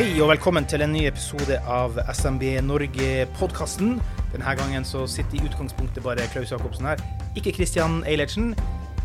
Hei 0.00 0.14
og 0.24 0.30
velkommen 0.30 0.64
til 0.64 0.80
en 0.80 0.94
ny 0.96 1.02
episode 1.04 1.58
av 1.68 1.98
SMB 2.08 2.54
Norge-podkasten. 2.64 3.98
Denne 4.32 4.54
gangen 4.56 4.86
så 4.88 5.02
sitter 5.04 5.36
i 5.36 5.42
utgangspunktet 5.44 6.00
bare 6.00 6.24
Klaus 6.32 6.54
Jacobsen 6.54 6.88
her. 6.88 7.02
Ikke 7.36 7.52
Christian 7.52 7.98
Eilertsen, 8.08 8.54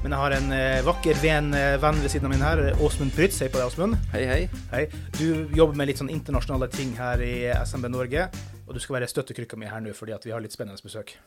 men 0.06 0.16
jeg 0.16 0.22
har 0.22 0.36
en 0.38 0.56
eh, 0.56 0.80
vakker 0.88 1.20
ven, 1.20 1.52
eh, 1.52 1.76
venn 1.84 2.00
ved 2.00 2.14
siden 2.14 2.30
av 2.30 2.32
min 2.32 2.46
her. 2.48 2.64
Åsmund 2.80 3.12
Prytz. 3.12 3.42
Hei 3.44 3.52
på 3.52 3.60
deg, 3.60 3.68
Åsmund. 3.74 4.00
Hei, 4.14 4.24
hei. 4.30 4.40
Hei. 4.72 4.86
Du 5.20 5.52
jobber 5.52 5.76
med 5.76 5.92
litt 5.92 6.00
sånn 6.00 6.14
internasjonale 6.16 6.72
ting 6.72 6.96
her 6.96 7.20
i 7.28 7.34
SMB 7.58 7.92
Norge. 7.92 8.30
Og 8.64 8.72
du 8.72 8.80
skal 8.80 9.02
være 9.02 9.12
støttekrykka 9.12 9.60
mi 9.60 9.68
her 9.68 9.84
nå 9.84 9.92
fordi 10.00 10.16
vi 10.30 10.32
har 10.32 10.48
litt 10.48 10.56
spennende 10.56 10.80
besøk. 10.80 11.18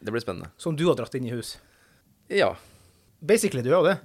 Det 0.00 0.08
blir 0.14 0.24
spennende. 0.24 0.54
Som 0.56 0.80
du 0.80 0.86
har 0.88 0.96
dratt 0.96 1.20
inn 1.20 1.28
i 1.28 1.36
hus. 1.36 1.58
Ja. 2.32 2.54
Basically, 3.20 3.60
du 3.60 3.74
gjør 3.76 3.90
det. 3.90 3.98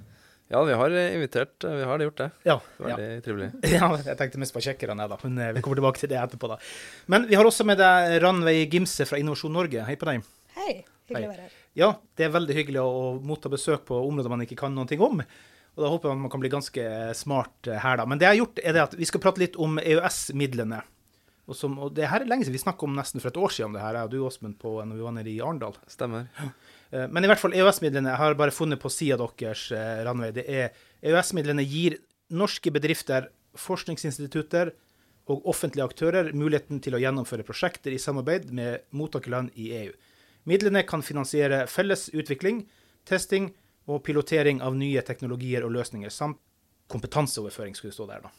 Ja, 0.52 0.60
vi 0.68 0.72
har 0.76 0.90
eh, 0.92 1.14
invitert. 1.16 1.64
eh, 1.64 1.76
Vi 1.80 1.84
har 1.88 1.98
gjort 2.04 2.18
det. 2.20 2.30
Ja. 2.44 2.58
ja. 2.78 2.96
Veldig 2.96 3.22
trivelig. 3.24 3.50
Ja, 3.74 3.88
jeg 3.96 4.16
tenkte 4.20 4.38
mest 4.42 4.54
på 4.54 4.60
tsjekkerne, 4.64 5.06
da. 5.08 5.18
Men 5.24 5.38
eh, 5.40 5.52
vi 5.56 5.62
kommer 5.64 5.80
tilbake 5.80 6.02
til 6.02 6.10
det 6.12 6.18
etterpå, 6.20 6.50
da. 6.52 6.58
Men 7.10 7.26
vi 7.30 7.38
har 7.38 7.48
også 7.48 7.64
med 7.66 7.80
deg 7.80 8.18
Ranveig 8.22 8.68
Gimse 8.76 9.06
fra 9.08 9.18
Innovasjon 9.20 9.54
Norge. 9.56 9.86
Hei 9.88 9.96
på 10.00 10.08
deg. 10.10 10.22
Hei, 10.58 10.74
hyggelig 11.08 11.26
å 11.30 11.32
være 11.32 11.46
her. 11.48 11.56
Ja, 11.74 11.88
det 12.14 12.28
er 12.28 12.34
veldig 12.36 12.54
hyggelig 12.54 12.82
å 12.84 12.92
motta 13.26 13.50
besøk 13.50 13.82
på 13.88 13.96
områder 14.06 14.30
man 14.30 14.44
ikke 14.44 14.60
kan 14.60 14.76
noen 14.76 14.86
ting 14.90 15.00
om. 15.02 15.24
Og 15.74 15.82
da 15.82 15.88
håper 15.90 16.12
jeg 16.12 16.20
man 16.22 16.30
kan 16.30 16.42
bli 16.44 16.52
ganske 16.52 16.84
smart 17.18 17.66
her, 17.66 17.96
da. 17.98 18.04
Men 18.06 18.20
det 18.20 18.28
jeg 18.28 18.36
har 18.36 18.42
gjort, 18.44 18.60
er 18.62 18.76
det 18.76 18.82
at 18.84 18.92
vi 19.00 19.08
skal 19.10 19.24
prate 19.24 19.42
litt 19.42 19.56
om 19.58 19.80
EØS-midlene. 19.82 20.84
Og, 21.44 21.56
som, 21.58 21.74
og 21.78 21.92
det 21.92 22.06
her 22.08 22.22
er 22.24 22.30
lenge 22.30 22.46
siden. 22.46 22.56
Vi 22.56 22.62
snakka 22.62 22.86
om 22.86 22.94
nesten 22.96 23.20
for 23.20 23.28
et 23.28 23.36
år 23.36 23.52
siden 23.52 23.68
om 23.68 23.74
det 23.76 23.82
her, 23.84 23.98
jeg 23.98 24.08
og 24.08 24.14
du, 24.14 24.20
Åsmund, 24.24 24.56
på 24.60 24.78
når 24.80 24.96
vi 24.96 25.04
var 25.04 25.12
nede 25.16 25.32
i 25.32 25.40
Arendal. 25.44 25.76
Stemmer. 25.92 26.30
Eh, 26.40 27.04
Men 27.12 27.24
i 27.24 27.28
hvert 27.28 27.42
fall 27.42 27.56
EØS-midlene 27.56 28.16
har 28.16 28.36
bare 28.38 28.54
funnet 28.54 28.80
på 28.80 28.92
sida 28.92 29.18
deres, 29.20 29.66
eh, 29.72 30.00
Ranveig. 30.06 30.32
Det 30.38 30.46
er 30.48 30.72
EØS-midlene 31.04 31.66
gir 31.68 31.98
norske 32.32 32.72
bedrifter, 32.72 33.28
forskningsinstitutter 33.60 34.72
og 35.30 35.44
offentlige 35.46 35.84
aktører 35.84 36.32
muligheten 36.36 36.80
til 36.84 36.96
å 36.96 37.00
gjennomføre 37.00 37.44
prosjekter 37.46 37.92
i 37.94 38.00
samarbeid 38.00 38.50
med 38.52 38.88
mottakerland 38.90 39.52
i 39.60 39.70
EU. 39.84 39.92
Midlene 40.48 40.82
kan 40.84 41.04
finansiere 41.04 41.66
felles 41.70 42.08
utvikling, 42.12 42.64
testing 43.08 43.52
og 43.88 44.02
pilotering 44.04 44.60
av 44.64 44.76
nye 44.76 45.00
teknologier 45.04 45.64
og 45.64 45.72
løsninger, 45.76 46.12
samt 46.12 46.40
kompetanseoverføring, 46.92 47.76
skulle 47.76 47.92
det 47.92 47.96
stå 47.96 48.08
der, 48.10 48.24
da. 48.24 48.30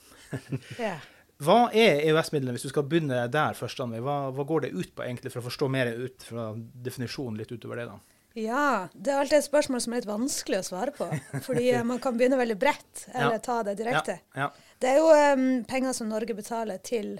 Ja. 0.81 0.95
Hva 1.44 1.69
er 1.75 2.00
EØS-midlene, 2.08 2.53
hvis 2.55 2.64
du 2.64 2.72
skal 2.72 2.86
begynne 2.88 3.25
der 3.31 3.58
først, 3.58 3.80
Anne? 3.83 4.00
Hva, 4.03 4.30
hva 4.31 4.45
går 4.47 4.66
det 4.67 4.73
ut 4.75 4.91
på, 4.95 5.03
egentlig, 5.03 5.33
for 5.33 5.42
å 5.42 5.47
forstå 5.50 5.67
mer 5.72 5.89
ut 5.92 6.23
fra 6.23 6.53
definisjonen 6.55 7.39
litt 7.42 7.52
utover 7.52 7.81
det, 7.81 7.88
da? 7.92 7.97
ja, 8.36 8.88
det 8.92 9.11
er 9.14 9.21
alltid 9.21 9.37
et 9.37 9.45
spørsmål 9.48 9.80
som 9.83 9.93
er 9.93 10.02
litt 10.02 10.09
vanskelig 10.09 10.58
å 10.59 10.65
svare 10.67 10.92
på. 10.95 11.05
Fordi 11.48 11.70
eh, 11.71 11.83
man 11.87 11.99
kan 12.04 12.17
begynne 12.20 12.39
veldig 12.39 12.58
bredt, 12.59 13.05
eller 13.14 13.37
Ja. 13.37 13.43
ta 13.43 13.61
det 13.64 13.77
direkte. 13.80 14.17
Ja, 14.36 14.49
Det 14.80 14.89
er 14.92 14.98
jo 14.99 15.11
um, 15.39 15.64
penger 15.67 15.93
som 15.95 16.09
Norge 16.11 16.36
betaler 16.36 16.82
til 16.83 17.14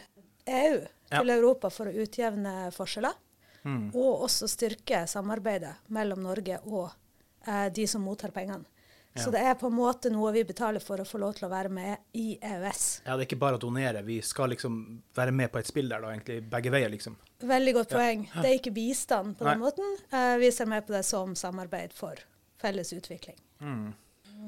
EU, 0.45 0.81
Ja. 1.12 1.22
til 1.22 1.29
Europa, 1.29 1.69
for 1.72 1.88
å 1.88 1.94
utjevne 2.03 2.72
forskjeller. 2.75 3.16
Mm. 3.63 3.88
Og 3.95 4.25
også 4.28 4.47
styrke 4.51 5.06
samarbeidet 5.09 5.73
mellom 5.88 6.19
Norge 6.23 6.59
og 6.68 6.89
eh, 7.47 7.69
de 7.73 7.88
som 7.88 8.03
mottar 8.03 8.31
pengene. 8.35 8.66
Så 9.15 9.31
det 9.31 9.39
er 9.47 9.53
på 9.55 9.67
en 9.67 9.75
måte 9.77 10.09
noe 10.11 10.31
vi 10.35 10.43
betaler 10.43 10.83
for 10.83 10.99
å 10.99 11.05
få 11.07 11.17
lov 11.21 11.33
til 11.37 11.45
å 11.47 11.49
være 11.49 11.69
med 11.71 11.97
i 12.19 12.37
EØS. 12.43 13.01
Ja, 13.05 13.15
det 13.15 13.23
er 13.23 13.27
ikke 13.29 13.39
bare 13.39 13.55
å 13.55 13.61
donere. 13.63 14.01
Vi 14.03 14.17
skal 14.21 14.49
liksom 14.51 15.01
være 15.15 15.31
med 15.31 15.51
på 15.53 15.59
et 15.61 15.67
spill 15.69 15.87
der, 15.89 16.01
da, 16.03 16.09
egentlig. 16.11 16.41
Begge 16.51 16.69
veier, 16.73 16.89
liksom. 16.91 17.15
Veldig 17.39 17.73
godt 17.77 17.93
poeng. 17.95 18.25
Det 18.33 18.49
er 18.49 18.57
ikke 18.59 18.73
bistand 18.75 19.37
på 19.39 19.47
den 19.47 19.59
Nei. 19.59 19.63
måten. 19.69 19.93
Uh, 20.11 20.35
vi 20.41 20.49
ser 20.51 20.67
med 20.67 20.83
på 20.87 20.91
det 20.97 21.05
som 21.07 21.31
samarbeid 21.35 21.93
for 21.95 22.19
felles 22.59 22.91
utvikling. 22.93 23.39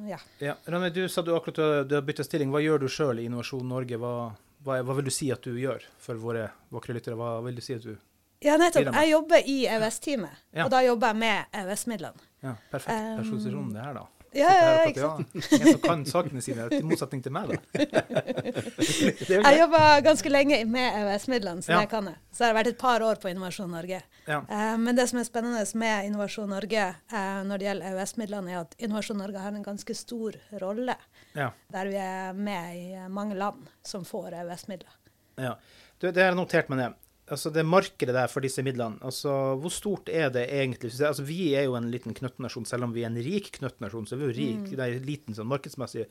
Ja. 0.08 0.20
Ja. 0.44 0.56
Rane, 0.68 0.90
du 0.94 1.08
sa 1.10 1.22
du 1.22 1.32
akkurat 1.36 1.88
du 1.88 1.96
har- 1.96 2.02
bytta 2.02 2.24
stilling. 2.28 2.52
Hva 2.52 2.60
gjør 2.62 2.80
du 2.80 2.88
sjøl 2.88 3.20
i 3.20 3.26
Innovasjon 3.26 3.64
Norge? 3.68 3.98
Hva, 3.98 4.34
hva, 4.64 4.82
hva 4.84 4.96
vil 5.00 5.06
du 5.06 5.12
si 5.12 5.32
at 5.32 5.42
du 5.48 5.56
gjør 5.58 5.82
for 5.98 6.16
våre 6.16 6.50
vakre 6.72 6.94
lyttere? 6.94 7.16
Hva 7.16 7.42
vil 7.46 7.56
du 7.56 7.62
si 7.62 7.74
at 7.74 7.82
du 7.88 7.96
Ja, 8.44 8.58
nettopp. 8.58 8.92
Jeg 8.94 9.10
jobber 9.10 9.42
i 9.50 9.66
EØS-teamet, 9.66 10.30
Ja. 10.54 10.66
og 10.66 10.70
da 10.72 10.84
jobber 10.84 11.08
jeg 11.08 11.16
med 11.18 11.46
EØS-midlene. 11.54 12.20
Ja, 12.44 12.52
perfekt 12.70 12.94
Um, 12.94 13.18
posisjon 13.32 13.74
det 13.74 13.82
her, 13.82 13.94
da. 13.94 14.06
Ja, 14.36 14.50
ja, 14.52 14.72
ikke 14.90 15.00
sant. 15.02 15.30
ja. 15.34 15.58
En 15.58 15.68
som 15.72 15.80
kan 15.82 16.02
sakene 16.06 16.42
sine, 16.44 16.66
i 16.76 16.82
motsetning 16.86 17.22
til 17.24 17.32
meg, 17.32 17.48
da. 17.48 17.56
Jeg 19.28 19.60
jobba 19.60 19.82
ganske 20.06 20.30
lenge 20.32 20.60
med 20.70 20.98
EØS-midlene, 21.00 21.64
som 21.64 21.74
Ja. 21.74 21.80
jeg 21.82 21.90
kan 21.90 22.06
det. 22.10 22.16
Så 22.32 22.44
jeg 22.44 22.52
har 22.54 22.58
vært 22.64 22.68
et 22.74 22.78
par 22.82 23.02
år 23.02 23.16
på 23.22 23.30
Innovasjon 23.32 23.72
Norge. 23.72 24.02
Ja. 24.28 24.42
Eh, 24.50 24.76
men 24.78 24.96
det 24.96 25.08
som 25.10 25.20
er 25.20 25.24
spennende 25.28 25.64
med 25.80 26.06
Innovasjon 26.10 26.50
Norge 26.50 26.84
eh, 27.14 27.40
når 27.48 27.58
det 27.58 27.68
gjelder 27.70 27.96
EØS-midlene, 27.96 28.52
er 28.52 28.60
at 28.66 28.76
Innovasjon 28.80 29.18
Norge 29.18 29.40
har 29.42 29.52
en 29.56 29.64
ganske 29.66 29.96
stor 29.96 30.38
rolle, 30.62 30.96
Ja. 31.34 31.52
der 31.72 31.86
vi 31.92 31.96
er 32.02 32.34
med 32.34 32.76
i 32.76 33.08
mange 33.10 33.36
land 33.36 33.68
som 33.84 34.06
får 34.06 34.32
EØS-midler. 34.44 34.94
ja. 35.38 35.56
Du, 36.00 36.12
det 36.12 36.22
har 36.22 36.28
jeg 36.30 36.36
notert 36.38 36.68
meg 36.70 36.78
ned. 36.78 36.94
Altså, 37.28 37.50
det 37.52 37.66
markedet 37.68 38.14
der 38.16 38.30
for 38.32 38.40
disse 38.46 38.64
midlene, 38.64 39.02
altså, 39.04 39.32
hvor 39.60 39.74
stort 39.74 40.08
er 40.08 40.30
det 40.32 40.46
egentlig? 40.54 40.94
Altså, 41.04 41.26
vi 41.28 41.50
er 41.60 41.66
jo 41.68 41.74
en 41.76 41.90
liten 41.92 42.14
knøttnasjon, 42.16 42.66
selv 42.70 42.88
om 42.88 42.94
vi 42.96 43.04
er 43.04 43.10
en 43.12 43.20
rik 43.20 43.50
knøttnasjon, 43.58 44.08
så 44.08 44.16
er 44.16 44.22
vi 44.22 44.30
jo 44.30 44.36
rik, 44.38 44.70
det 44.72 44.86
er 44.86 45.04
liten 45.04 45.36
sånn 45.36 45.50
markedsmessig. 45.52 46.06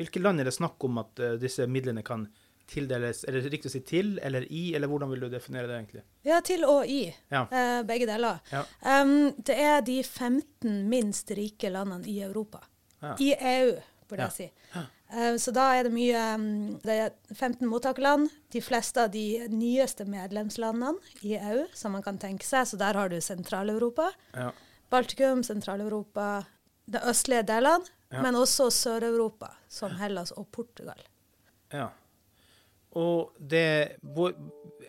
Hvilke 0.00 0.22
land 0.24 0.40
er 0.40 0.48
det 0.48 0.54
snakk 0.56 0.80
om 0.88 1.02
at 1.02 1.20
uh, 1.20 1.34
disse 1.42 1.66
midlene 1.68 2.00
kan 2.06 2.24
tildeles? 2.72 3.24
eller 3.28 3.44
riktig 3.52 3.68
å 3.68 3.74
si 3.74 3.82
til 3.84 4.14
eller 4.24 4.46
i, 4.48 4.62
eller 4.74 4.88
hvordan 4.88 5.10
vil 5.12 5.26
du 5.26 5.28
definere 5.34 5.68
det 5.68 5.76
egentlig? 5.76 6.04
Ja, 6.24 6.40
til 6.40 6.64
og 6.64 6.88
i. 6.88 7.02
Ja. 7.34 7.44
Uh, 7.52 7.82
begge 7.88 8.08
deler. 8.08 8.40
Ja. 8.54 8.64
Um, 9.02 9.32
det 9.44 9.58
er 9.60 9.84
de 9.84 9.98
15 10.02 10.86
minst 10.88 11.34
rike 11.36 11.68
landene 11.74 12.08
i 12.08 12.22
Europa. 12.24 12.62
Ja. 13.02 13.12
I 13.20 13.34
EU, 13.36 13.74
burde 14.08 14.24
Ja. 14.24 14.30
jeg 14.30 14.38
si. 14.38 14.50
Eh, 15.12 15.36
så 15.36 15.52
da 15.52 15.68
er 15.76 15.84
det 15.84 15.92
mye 15.92 16.20
um, 16.38 16.44
Det 16.80 16.94
er 17.06 17.10
15 17.34 17.66
mottakerland. 17.68 18.30
De 18.52 18.62
fleste 18.64 19.04
av 19.04 19.12
de 19.12 19.46
nyeste 19.52 20.06
medlemslandene 20.08 20.96
i 21.26 21.34
EU, 21.36 21.66
som 21.76 21.92
man 21.96 22.04
kan 22.04 22.18
tenke 22.22 22.46
seg. 22.48 22.66
Så 22.70 22.80
der 22.80 22.96
har 22.98 23.12
du 23.12 23.18
Sentral-Europa, 23.20 24.10
Ja. 24.36 24.50
Baltikum, 24.92 25.40
Sentral-Europa, 25.44 26.44
de 26.84 27.00
østlige 27.08 27.46
delene, 27.48 27.86
Ja. 28.12 28.20
men 28.20 28.34
også 28.36 28.66
Sør-Europa, 28.68 29.54
som 29.68 29.94
Hellas 29.96 30.32
og 30.36 30.50
Portugal. 30.52 31.00
Ja. 31.72 31.86
Og 32.92 33.32
det 33.38 33.96
hvor, 34.02 34.34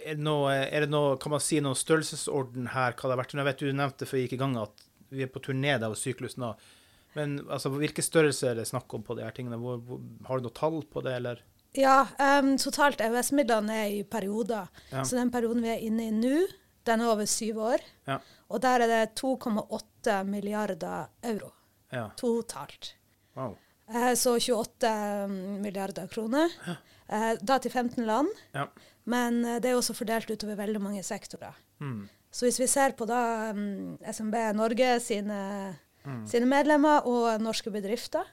er, 0.04 0.16
det 0.18 0.24
noe, 0.26 0.52
er 0.52 0.84
det 0.84 0.90
noe, 0.92 1.16
kan 1.18 1.32
man 1.32 1.40
si 1.40 1.62
noe 1.64 1.78
størrelsesorden 1.80 2.68
her, 2.74 2.92
hva 2.98 3.08
det 3.08 3.14
har 3.16 3.22
vært? 3.22 3.36
Jeg 3.38 3.48
vet 3.48 3.64
du 3.64 3.72
nevnte 3.72 4.08
før 4.10 4.18
vi 4.20 4.26
gikk 4.26 4.34
i 4.36 4.42
gang 4.42 4.58
at 4.60 4.84
vi 5.14 5.24
er 5.24 5.32
på 5.32 5.40
turné 5.40 5.78
der 5.78 5.88
av 5.88 5.96
syklusen. 5.96 6.44
nå. 6.44 6.56
Men 7.18 7.40
altså, 7.48 7.72
hvilke 7.74 8.06
størrelser 8.06 8.52
er 8.52 8.62
det 8.62 8.70
snakk 8.70 8.94
om 8.96 9.04
på 9.06 9.18
de 9.18 9.26
her 9.26 9.36
tingene? 9.36 9.60
Hvor, 9.62 9.82
hvor, 9.86 10.02
har 10.28 10.40
du 10.40 10.48
noe 10.48 10.58
tall 10.58 10.80
på 10.90 11.04
det, 11.06 11.18
eller? 11.20 11.44
Ja, 11.78 12.04
um, 12.40 12.54
totalt 12.62 13.02
EØS-midlene 13.02 13.80
er 13.86 13.96
i 13.96 14.04
perioder. 14.06 14.70
Ja. 14.92 15.04
Så 15.06 15.18
den 15.18 15.32
perioden 15.34 15.64
vi 15.66 15.72
er 15.74 15.86
inne 15.86 16.10
i 16.10 16.14
nå, 16.14 16.44
den 16.86 17.02
er 17.02 17.14
over 17.14 17.30
syv 17.30 17.62
år. 17.66 17.84
Ja. 18.10 18.20
Og 18.54 18.62
der 18.62 18.86
er 18.86 18.92
det 18.92 19.22
2,8 19.22 20.22
milliarder 20.30 21.08
euro 21.24 21.54
Ja. 21.94 22.10
totalt. 22.18 22.96
Wow. 23.36 23.58
Eh, 23.90 24.14
så 24.16 24.38
28 24.40 25.28
milliarder 25.62 26.08
kroner. 26.08 26.50
Eh, 27.08 27.34
da 27.42 27.58
til 27.60 27.72
15 27.72 28.06
land. 28.06 28.30
Ja. 28.54 28.68
Men 29.06 29.44
eh, 29.46 29.60
det 29.62 29.72
er 29.72 29.78
også 29.78 29.96
fordelt 29.98 30.30
utover 30.32 30.56
veldig 30.56 30.82
mange 30.82 31.04
sektorer. 31.04 31.56
Mm. 31.80 32.08
Så 32.34 32.48
hvis 32.48 32.60
vi 32.60 32.68
ser 32.68 32.96
på 32.98 33.06
da 33.06 33.52
um, 33.54 33.98
SMB 34.02 34.36
Norge 34.58 35.00
sine, 35.04 35.40
Mm. 36.06 36.26
sine 36.28 36.46
medlemmer 36.46 37.06
og 37.08 37.40
norske 37.42 37.72
bedrifter, 37.72 38.26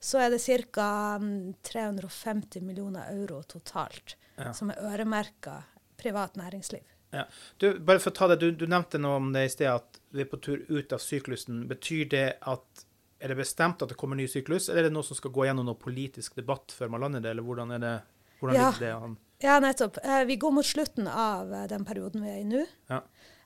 så 0.00 0.18
er 0.20 0.30
det 0.34 0.40
ca. 0.42 1.16
Um, 1.16 1.54
350 1.62 2.60
millioner 2.62 3.06
euro 3.14 3.42
totalt 3.42 4.16
Ja. 4.36 4.52
som 4.52 4.70
er 4.70 4.80
øremerka 4.82 5.62
privat 5.96 6.34
næringsliv. 6.36 6.82
Ja. 7.12 7.24
Du, 7.58 7.78
bare 7.78 8.00
for 8.02 8.10
å 8.10 8.14
ta 8.14 8.26
det, 8.32 8.40
du, 8.40 8.50
du 8.50 8.66
nevnte 8.66 8.98
noe 8.98 9.16
om 9.20 9.28
det 9.32 9.44
i 9.46 9.52
sted, 9.52 9.68
at 9.70 10.00
vi 10.10 10.24
er 10.24 10.30
på 10.32 10.40
tur 10.42 10.64
ut 10.68 10.92
av 10.92 10.98
syklusen. 10.98 11.68
Betyr 11.70 12.08
det 12.10 12.24
at 12.42 12.84
er 13.20 13.28
det 13.30 13.36
bestemt 13.38 13.80
at 13.82 13.88
det 13.88 13.96
kommer 13.96 14.16
ny 14.18 14.26
syklus, 14.28 14.66
eller 14.68 14.82
er 14.82 14.88
det 14.90 14.96
noe 14.96 15.06
som 15.06 15.16
skal 15.16 15.30
gå 15.30 15.46
gjennom 15.46 15.64
noe 15.70 15.78
politisk 15.78 16.34
debatt 16.36 16.74
før 16.74 16.90
man 16.90 17.00
lander 17.06 17.22
det, 17.22 17.30
eller 17.30 17.46
hvordan 17.46 17.70
er 17.76 17.78
det? 17.84 17.94
Hvordan 18.40 18.58
Ja. 18.58 18.72
det 18.80 18.90
an? 18.92 19.14
Ja, 19.44 19.60
nettopp. 19.60 19.98
Eh, 20.02 20.24
vi 20.24 20.36
går 20.36 20.52
mot 20.52 20.64
slutten 20.66 21.06
av 21.08 21.52
eh, 21.52 21.66
den 21.70 21.84
perioden 21.84 22.22
vi 22.22 22.28
er 22.34 22.40
i 22.42 22.44
nå. 22.44 22.66
Ja. 22.90 23.00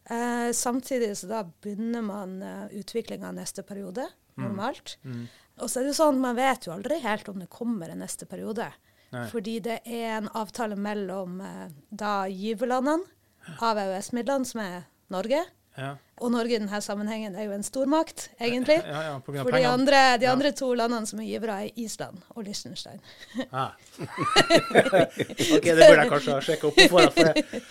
Eh, 0.09 0.53
samtidig 0.53 1.13
så 1.21 1.29
da 1.29 1.43
begynner 1.45 2.03
man 2.03 2.39
uh, 2.43 2.67
utviklinga 2.73 3.33
neste 3.37 3.63
periode, 3.63 4.07
normalt. 4.41 4.97
Mm. 5.05 5.27
Og 5.61 5.71
så 5.71 5.83
er 5.83 5.89
det 5.89 5.97
sånn, 5.99 6.21
man 6.23 6.39
vet 6.39 6.69
jo 6.69 6.73
aldri 6.73 7.01
helt 7.03 7.29
om 7.29 7.41
det 7.43 7.51
kommer 7.53 7.91
en 7.93 8.01
neste 8.05 8.29
periode. 8.31 8.71
Nei. 9.13 9.27
Fordi 9.33 9.59
det 9.65 9.79
er 9.85 10.19
en 10.19 10.29
avtale 10.37 10.77
mellom 10.77 11.41
eh, 11.41 11.69
da 11.89 12.27
giverlandene 12.29 13.57
av 13.65 13.81
EØS-midlene, 13.81 14.49
som 14.49 14.61
er 14.61 14.83
Norge. 15.13 15.41
Ja. 15.79 15.95
Og 16.19 16.33
Norge 16.35 16.57
i 16.57 16.59
denne 16.59 16.81
sammenhengen 16.83 17.37
er 17.39 17.47
jo 17.47 17.55
en 17.55 17.65
stormakt, 17.65 18.29
egentlig. 18.43 18.81
Ja, 18.83 19.03
ja, 19.07 19.19
For 19.25 19.55
de 19.55 19.65
andre, 19.69 20.01
de 20.19 20.27
Ja. 20.27 20.33
andre 20.33 20.53
to 20.53 20.73
landene 20.75 21.07
som 21.07 21.21
er 21.23 21.29
givere, 21.31 21.61
er 21.65 21.79
Island 21.79 22.19
og 22.35 22.45
Liechtenstein. 22.45 23.01
Ah. 23.53 23.71
OK, 25.55 25.65
det 25.65 25.79
burde 25.79 26.03
jeg 26.03 26.11
kanskje 26.11 26.35
ha 26.35 26.41
sjekka 26.43 26.69
opp 26.69 26.81
på 26.81 26.89
forhånd. 26.91 27.15
For 27.15 27.33
det. 27.33 27.63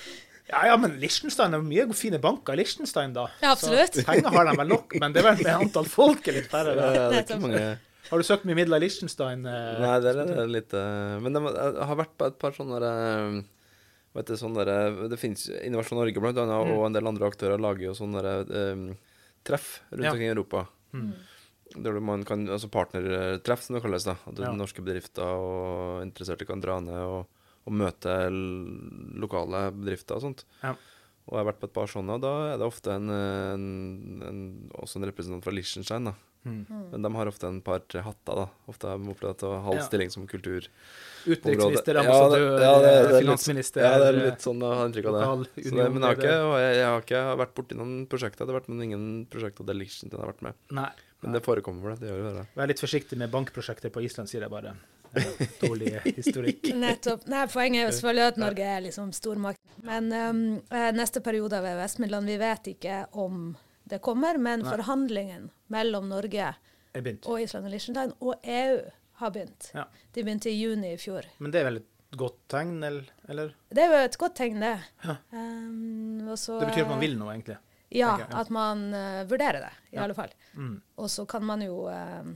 Ja, 0.49 0.61
ja, 0.69 0.77
men 0.79 0.94
Liechtenstein 1.01 1.53
er 1.57 1.59
mye 1.65 1.85
fine 1.94 2.19
banker 2.23 2.53
i 2.55 2.61
Liechtenstein, 2.61 3.11
da. 3.13 3.25
Ja, 3.41 3.51
absolutt. 3.51 3.94
Så 3.99 4.05
penger 4.07 4.31
har 4.31 4.45
de 4.47 4.53
vel 4.61 4.69
nok, 4.71 4.95
men 5.01 5.11
det 5.11 5.19
er 5.23 5.27
vel 5.33 5.41
med 5.44 5.53
antall 5.67 5.89
folk 5.91 6.27
er 6.31 6.38
litt 6.39 6.47
færre. 6.51 6.75
Ja, 6.77 7.09
det 7.11 7.17
er 7.17 7.25
ikke 7.25 7.41
mange 7.44 7.65
Har 8.07 8.17
du 8.17 8.23
søkt 8.23 8.45
mye 8.47 8.55
midler 8.55 8.79
i 8.79 8.85
Liechtenstein? 8.85 9.41
eh? 9.45 9.79
Nei, 9.83 9.99
det 9.99 10.13
er 10.15 10.47
litt 10.47 10.71
uh, 10.73 11.17
Men 11.19 11.33
det 11.35 11.41
har 11.83 11.97
vært 11.99 12.13
på 12.17 12.29
et 12.31 12.38
par 12.39 12.55
sånne 12.55 12.79
der, 12.79 12.95
eh, 13.35 13.41
vet 14.15 14.29
du, 14.31 14.38
sånne 14.39 14.63
der, 14.63 14.95
Det 15.11 15.19
finnes 15.19 15.49
Innovasjon 15.59 15.99
Norge 15.99 16.23
blant 16.23 16.38
annet, 16.39 16.63
Mm. 16.71 16.77
og 16.77 16.85
en 16.88 16.94
del 16.95 17.07
andre 17.11 17.27
aktører 17.27 17.59
lager 17.59 17.89
jo 17.89 17.97
sånne 17.99 18.23
der, 18.23 18.71
um, 18.71 18.85
treff 19.44 19.81
rundt 19.91 20.03
Ja. 20.07 20.11
omkring 20.15 20.29
i 20.29 20.31
Europa. 20.31 20.67
Mm. 20.95 21.11
Der 21.83 21.91
du- 21.94 21.99
man 21.99 22.23
kan, 22.23 22.47
altså 22.47 22.69
partnertreff, 22.71 23.61
som 23.67 23.75
det 23.75 23.83
kalles. 23.83 24.05
da 24.05 24.15
At 24.25 24.39
Ja. 24.39 24.53
norske 24.55 24.79
bedrifter 24.81 25.23
og 25.27 26.01
interesserte 26.07 26.47
kan 26.47 26.61
dra 26.61 26.79
ned 26.79 26.95
og, 26.95 27.27
og 27.67 27.73
møte 27.75 28.13
lokale 29.19 29.67
bedrifter 29.75 30.15
og 30.17 30.23
sånt. 30.29 30.45
Ja. 30.63 30.75
Og 31.27 31.35
jeg 31.35 31.41
har 31.43 31.49
vært 31.51 31.59
på 31.59 31.67
et 31.67 31.75
par 31.75 31.89
sånne, 31.91 32.15
og 32.15 32.23
da 32.23 32.33
er 32.53 32.61
det 32.61 32.67
ofte 32.69 32.93
en, 32.95 33.09
en, 33.11 33.67
en 34.23 34.39
også 34.79 35.01
en 35.01 35.07
representant 35.09 35.43
fra 35.43 35.51
Liechtenstein. 35.55 36.07
da 36.11 36.15
Mm. 36.47 36.63
Men 36.93 37.01
de 37.03 37.09
har 37.11 37.27
ofte 37.27 37.43
en 37.43 37.57
par-tre 37.59 37.99
hatter. 38.05 38.35
da 38.37 38.45
Ofte 38.71 38.87
har 38.87 38.97
de 39.01 39.09
opplevd 39.11 39.41
å 39.43 39.49
halv 39.65 39.79
Ja. 39.81 39.83
stilling 39.83 40.09
som 40.13 40.23
kultur. 40.29 40.63
Utenriksminister, 41.25 41.95
Ja, 41.97 42.03
det- 42.03 42.07
ambassadør, 42.07 42.61
ja, 42.61 42.79
det- 42.79 42.83
det 42.87 42.93
er 42.93 43.11
litt- 43.11 43.23
finansminister 43.25 43.81
Ja, 43.83 43.97
det 43.99 44.07
er 44.07 44.31
litt 44.31 44.39
sånn 44.39 44.59
jeg 44.61 44.77
har 44.77 44.87
inntrykk 44.87 45.07
av 45.07 45.13
det. 45.43 45.49
Så 45.65 45.75
det 45.75 45.91
men 45.91 46.01
jeg 46.01 46.07
har, 46.07 46.15
ikke, 46.15 46.37
og 46.47 46.55
jeg, 46.61 46.75
jeg 46.77 46.85
har 46.85 47.01
ikke 47.01 47.37
vært 47.37 47.53
borti 47.53 47.75
noen 47.75 48.07
prosjekter. 48.07 48.45
Det 48.45 48.47
har 48.53 48.61
vært 48.61 48.69
noen, 48.69 48.83
ingen 48.83 49.25
prosjekter 49.29 49.65
der 49.65 49.73
Liechtenstein 49.73 50.19
har 50.21 50.31
vært 50.31 50.41
med. 50.41 50.53
Nei. 50.71 50.89
Men 51.21 51.33
det 51.33 51.43
forekommer 51.43 51.81
for 51.81 51.95
det 51.97 52.07
gjør 52.09 52.17
jo 52.23 52.33
det. 52.37 52.47
Vær 52.55 52.67
litt 52.67 52.79
forsiktig 52.79 53.17
med 53.17 53.31
bankprosjekter 53.31 53.89
på 53.91 54.03
Island, 54.05 54.29
sier 54.29 54.39
jeg 54.41 54.49
bare. 54.49 54.73
Dårlig 55.62 55.94
historikk. 56.06 56.69
Nettopp. 56.83 57.25
Nei, 57.31 57.45
poenget 57.51 57.81
er 57.81 57.88
jo 57.88 57.95
selvfølgelig 57.98 58.27
at 58.33 58.39
Norge 58.42 58.69
er 58.75 58.83
liksom 58.86 59.12
stormakt. 59.15 59.62
Men 59.88 60.12
um, 60.13 60.44
eh, 60.74 60.89
neste 60.95 61.21
periode 61.25 61.59
av 61.59 61.68
EØS-midlene, 61.69 62.30
vi 62.30 62.38
vet 62.42 62.71
ikke 62.74 63.01
om 63.18 63.51
det 63.88 64.01
kommer, 64.04 64.38
men 64.38 64.63
Nei. 64.63 64.71
forhandlingen 64.75 65.50
mellom 65.71 66.09
Norge 66.12 66.54
og 66.98 67.36
Island 67.42 67.68
og 67.68 67.71
Liechtenstein 67.71 68.15
og 68.19 68.42
EU 68.42 68.80
har 69.21 69.31
begynt. 69.33 69.69
Ja. 69.74 69.86
De 70.13 70.24
begynte 70.24 70.50
i 70.50 70.57
juni 70.57 70.94
i 70.95 71.00
fjor. 71.01 71.25
Men 71.38 71.54
det 71.54 71.62
er 71.62 71.69
vel 71.69 71.80
et 71.81 72.18
godt 72.18 72.39
tegn, 72.51 72.77
eller? 72.83 73.54
Det 73.69 73.83
er 73.83 73.94
jo 73.94 74.01
et 74.07 74.18
godt 74.19 74.36
tegn, 74.39 74.59
det. 74.63 74.75
Ja. 75.04 75.18
Um, 75.31 76.36
så, 76.36 76.59
Det 76.62 76.71
betyr 76.71 76.86
at 76.86 76.94
man 76.94 77.01
vil 77.04 77.18
noe, 77.19 77.33
egentlig. 77.33 77.57
Ja, 77.88 78.18
jeg, 78.19 78.27
ja. 78.27 78.42
at 78.42 78.50
man 78.51 78.88
uh, 78.92 79.24
vurderer 79.30 79.63
det, 79.63 79.74
i 79.95 80.00
alle 80.04 80.15
fall. 80.18 80.33
Mm. 80.54 80.75
Og 81.00 81.09
så 81.12 81.25
kan 81.30 81.45
man 81.48 81.63
jo 81.63 81.86
uh, 81.88 82.30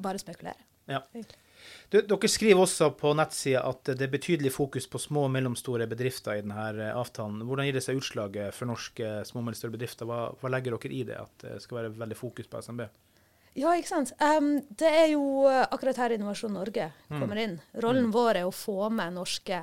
bare 0.00 0.22
spekulere. 0.22 0.60
Ja. 0.88 1.02
egentlig. 1.14 1.40
Du, 1.90 2.00
dere 2.00 2.28
skriver 2.30 2.64
også 2.64 2.90
på 2.98 3.12
nettsida 3.16 3.62
at 3.68 3.84
det 3.92 4.02
er 4.08 4.12
betydelig 4.12 4.52
fokus 4.54 4.86
på 4.90 4.98
små 4.98 5.26
og 5.28 5.32
mellomstore 5.34 5.86
bedrifter 5.90 6.38
i 6.38 6.42
denne 6.44 6.90
avtalen. 6.92 7.42
Hvordan 7.46 7.68
gir 7.68 7.78
det 7.78 7.84
seg 7.86 8.00
utslaget 8.00 8.54
for 8.56 8.70
norske 8.70 9.14
små 9.28 9.40
og 9.42 9.48
mellomstore 9.48 9.74
bedrifter? 9.76 10.08
Hva, 10.08 10.20
hva 10.40 10.52
legger 10.52 10.76
dere 10.76 10.92
i 10.92 11.02
det, 11.08 11.18
at 11.20 11.46
det 11.46 11.56
skal 11.64 11.80
være 11.82 11.94
veldig 12.02 12.18
fokus 12.18 12.50
på 12.50 12.62
SMB? 12.66 12.86
Ja, 13.54 13.70
ikke 13.78 13.86
sant. 13.92 14.10
Um, 14.18 14.56
det 14.74 14.88
er 14.90 15.08
jo 15.12 15.44
eh, 15.46 15.60
akkurat 15.70 16.00
her 16.02 16.10
Innovasjon 16.16 16.56
Norge 16.56 16.88
Mm. 17.06 17.20
kommer 17.20 17.38
inn. 17.38 17.60
Rollen 17.84 18.08
vår 18.10 18.40
er 18.40 18.48
å 18.48 18.50
få 18.50 18.88
med 18.90 19.14
norske 19.14 19.60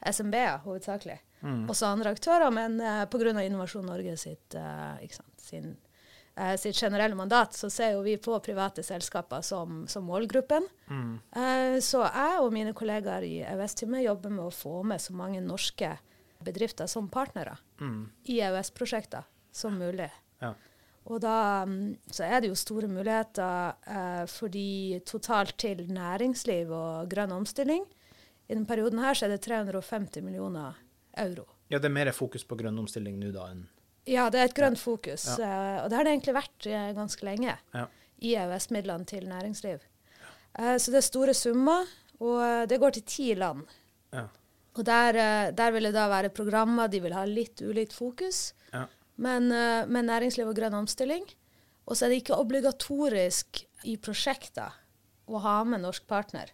SMB-er, 0.00 0.62
hovedsakelig. 0.64 1.18
Mm. 1.44 1.66
Også 1.68 1.90
andre 1.90 2.14
aktører, 2.14 2.48
men 2.54 2.78
uh, 2.80 3.02
pga. 3.12 3.34
Innovasjon 3.44 3.84
Norge 3.84 4.16
sitt, 4.16 4.56
uh, 4.56 4.96
sant, 5.12 5.34
sin, 5.44 5.74
eh, 6.36 6.56
sitt 6.60 6.76
generelle 6.76 7.14
mandat, 7.18 7.54
så 7.54 7.70
ser 7.70 7.92
jo 7.94 8.02
vi 8.06 8.16
på 8.16 8.38
private 8.44 8.82
selskaper 8.82 9.40
som, 9.42 9.84
som 9.88 10.04
målgruppen. 10.08 10.66
Mm. 10.90 11.14
Eh, 11.36 11.78
så 11.84 12.02
jeg 12.06 12.40
og 12.42 12.52
mine 12.54 12.72
kollegaer 12.76 13.22
i 13.26 13.38
EØS-teamet 13.44 14.04
jobber 14.04 14.30
med 14.34 14.44
å 14.46 14.52
få 14.54 14.82
med 14.86 15.00
så 15.02 15.14
mange 15.16 15.40
norske 15.44 15.94
bedrifter 16.44 16.86
som 16.90 17.08
partnere 17.08 17.56
Mm. 17.80 18.10
i 18.30 18.36
EØS-prosjekter 18.40 19.24
som 19.52 19.74
mulig. 19.78 20.10
Ja. 20.40 20.52
Og 21.04 21.18
da 21.20 21.64
mm, 21.66 21.96
så 22.06 22.24
er 22.24 22.40
det 22.40 22.48
jo 22.48 22.54
store 22.56 22.86
muligheter 22.88 23.74
eh, 23.86 24.22
fordi 24.30 25.00
totalt 25.04 25.56
til 25.60 25.82
næringsliv 25.92 26.70
og 26.72 27.10
grønn 27.10 27.32
omstilling 27.34 27.82
I 28.48 28.54
denne 28.54 28.64
perioden 28.68 29.02
her 29.02 29.14
så 29.18 29.26
er 29.26 29.34
det 29.34 29.42
350 29.44 30.22
millioner 30.24 30.78
euro. 31.16 31.44
ja, 31.68 31.78
det 31.78 31.90
er 31.90 31.96
mer 31.96 32.12
fokus 32.12 32.44
på 32.44 32.56
grønn 32.56 32.78
omstilling 32.78 33.18
nå 33.20 33.32
da 33.34 33.50
enn 33.50 33.66
Ja, 34.06 34.28
det 34.30 34.40
er 34.40 34.44
et 34.50 34.54
grønt 34.56 34.78
fokus, 34.78 35.24
Ja. 35.38 35.44
eh, 35.78 35.82
og 35.84 35.90
det 35.90 35.96
har 35.96 36.04
det 36.04 36.12
egentlig 36.12 36.34
vært 36.36 36.66
eh, 36.66 36.92
ganske 36.96 37.24
lenge 37.24 37.56
Ja. 37.74 37.86
i 38.20 38.34
EØS-midlene 38.36 39.06
til 39.06 39.26
næringsliv. 39.28 39.80
Eh, 40.58 40.76
så 40.78 40.90
det 40.92 40.98
er 41.00 41.06
store 41.08 41.34
summer, 41.34 41.86
og 42.20 42.68
det 42.68 42.78
går 42.80 42.90
til 42.92 43.02
ti 43.02 43.34
land. 43.34 43.64
Ja. 44.12 44.26
Og 44.76 44.84
der, 44.84 45.12
der 45.52 45.70
vil 45.70 45.82
det 45.84 45.94
da 45.94 46.08
være 46.08 46.28
programmer, 46.34 46.88
de 46.88 47.00
vil 47.00 47.12
ha 47.14 47.24
litt 47.24 47.60
ulikt 47.62 47.92
fokus, 47.92 48.52
Ja. 48.72 48.86
men 49.16 49.48
med 49.48 50.04
næringsliv 50.04 50.48
og 50.48 50.56
grønn 50.56 50.74
omstilling. 50.74 51.24
Og 51.86 51.96
så 51.96 52.04
er 52.06 52.08
det 52.10 52.22
ikke 52.24 52.38
obligatorisk 52.40 53.64
i 53.84 53.96
prosjekter 53.96 54.72
å 55.28 55.38
ha 55.40 55.62
med 55.64 55.80
norsk 55.82 56.06
partner. 56.06 56.50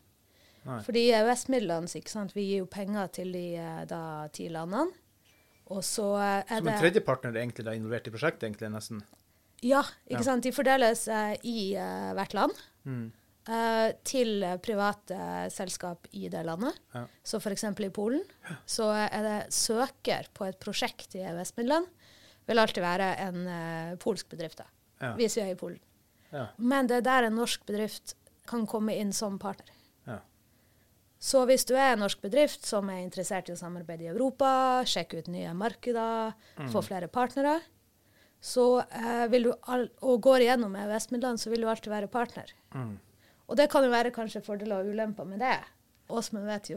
Nei. 0.66 0.82
Fordi 0.82 1.10
EØS-midlene, 1.12 1.88
vi 2.34 2.42
gir 2.50 2.58
jo 2.58 2.66
penger 2.66 3.08
til 3.12 3.32
de 3.32 3.56
da, 3.88 4.28
ti 4.32 4.48
landene. 4.48 4.92
Og 5.70 5.84
så 5.86 6.04
er 6.18 6.44
det... 6.48 6.58
Som 6.64 6.68
en 6.72 6.80
tredjepartner 6.82 7.34
er 7.36 7.44
egentlig 7.44 7.64
da 7.68 7.74
involvert 7.78 8.08
i 8.10 8.12
prosjektet, 8.14 8.48
egentlig, 8.48 8.70
nesten. 8.74 9.02
Ja, 9.62 9.82
ikke 10.08 10.22
Ja. 10.22 10.26
sant. 10.26 10.42
De 10.46 10.52
fordeles 10.56 11.06
uh, 11.12 11.34
i 11.46 11.74
uh, 11.78 12.10
hvert 12.18 12.34
land. 12.34 12.60
Mm. 12.88 13.08
Uh, 13.50 13.88
til 14.06 14.42
eh, 14.44 14.58
private 14.62 15.16
selskap 15.50 16.04
i 16.14 16.28
det 16.30 16.42
landet. 16.46 16.76
Ja. 16.94 17.06
Så 17.24 17.40
f.eks. 17.40 17.64
i 17.64 17.88
Polen 17.90 18.20
så 18.68 18.90
er 18.92 19.24
det 19.24 19.38
søker 19.56 20.28
på 20.36 20.44
et 20.46 20.58
prosjekt 20.62 21.16
i 21.18 21.22
EØS-midlene. 21.24 21.88
Vil 22.46 22.60
alltid 22.62 22.84
være 22.84 23.08
en 23.24 23.40
eh, 23.50 23.94
polsk 24.02 24.28
bedrift, 24.34 24.60
da, 24.60 24.68
Ja. 25.00 25.14
hvis 25.16 25.36
vi 25.38 25.42
er 25.46 25.54
i 25.54 25.58
Polen. 25.58 25.80
Ja. 26.30 26.48
Men 26.58 26.86
det 26.90 27.00
er 27.00 27.06
der 27.08 27.26
en 27.30 27.38
norsk 27.40 27.64
bedrift 27.66 28.14
kan 28.46 28.66
komme 28.70 28.94
inn 29.00 29.10
som 29.16 29.38
partner. 29.40 29.72
Så 31.20 31.42
hvis 31.44 31.66
du 31.68 31.74
er 31.76 31.92
en 31.92 32.00
norsk 32.00 32.22
bedrift 32.24 32.64
som 32.64 32.88
er 32.88 33.02
interessert 33.04 33.50
i 33.50 33.52
å 33.52 33.58
samarbeide 33.60 34.06
i 34.06 34.12
Europa, 34.12 34.80
sjekke 34.88 35.18
ut 35.20 35.28
nye 35.28 35.52
markeder, 35.54 36.32
Mm. 36.56 36.70
få 36.72 36.80
flere 36.86 37.08
partnere, 37.12 37.58
så 38.40 38.80
eh, 38.90 39.26
vil 39.28 39.42
du 39.42 39.52
all, 39.68 39.88
og 40.00 40.22
går 40.24 40.40
igjennom 40.46 40.74
EØS-midlene, 40.80 41.36
så 41.38 41.50
vil 41.52 41.60
du 41.60 41.68
alltid 41.68 41.92
være 41.92 42.08
partner. 42.08 42.48
Mm. 42.74 42.94
Og 43.50 43.56
det 43.56 43.68
kan 43.70 43.84
jo 43.84 43.90
være 43.92 44.10
kanskje 44.16 44.40
fordeler 44.42 44.80
og 44.80 44.86
ulemper 44.94 45.26
med 45.28 45.40
det. 45.40 45.58
Åsmund 46.08 46.46
vet, 46.46 46.70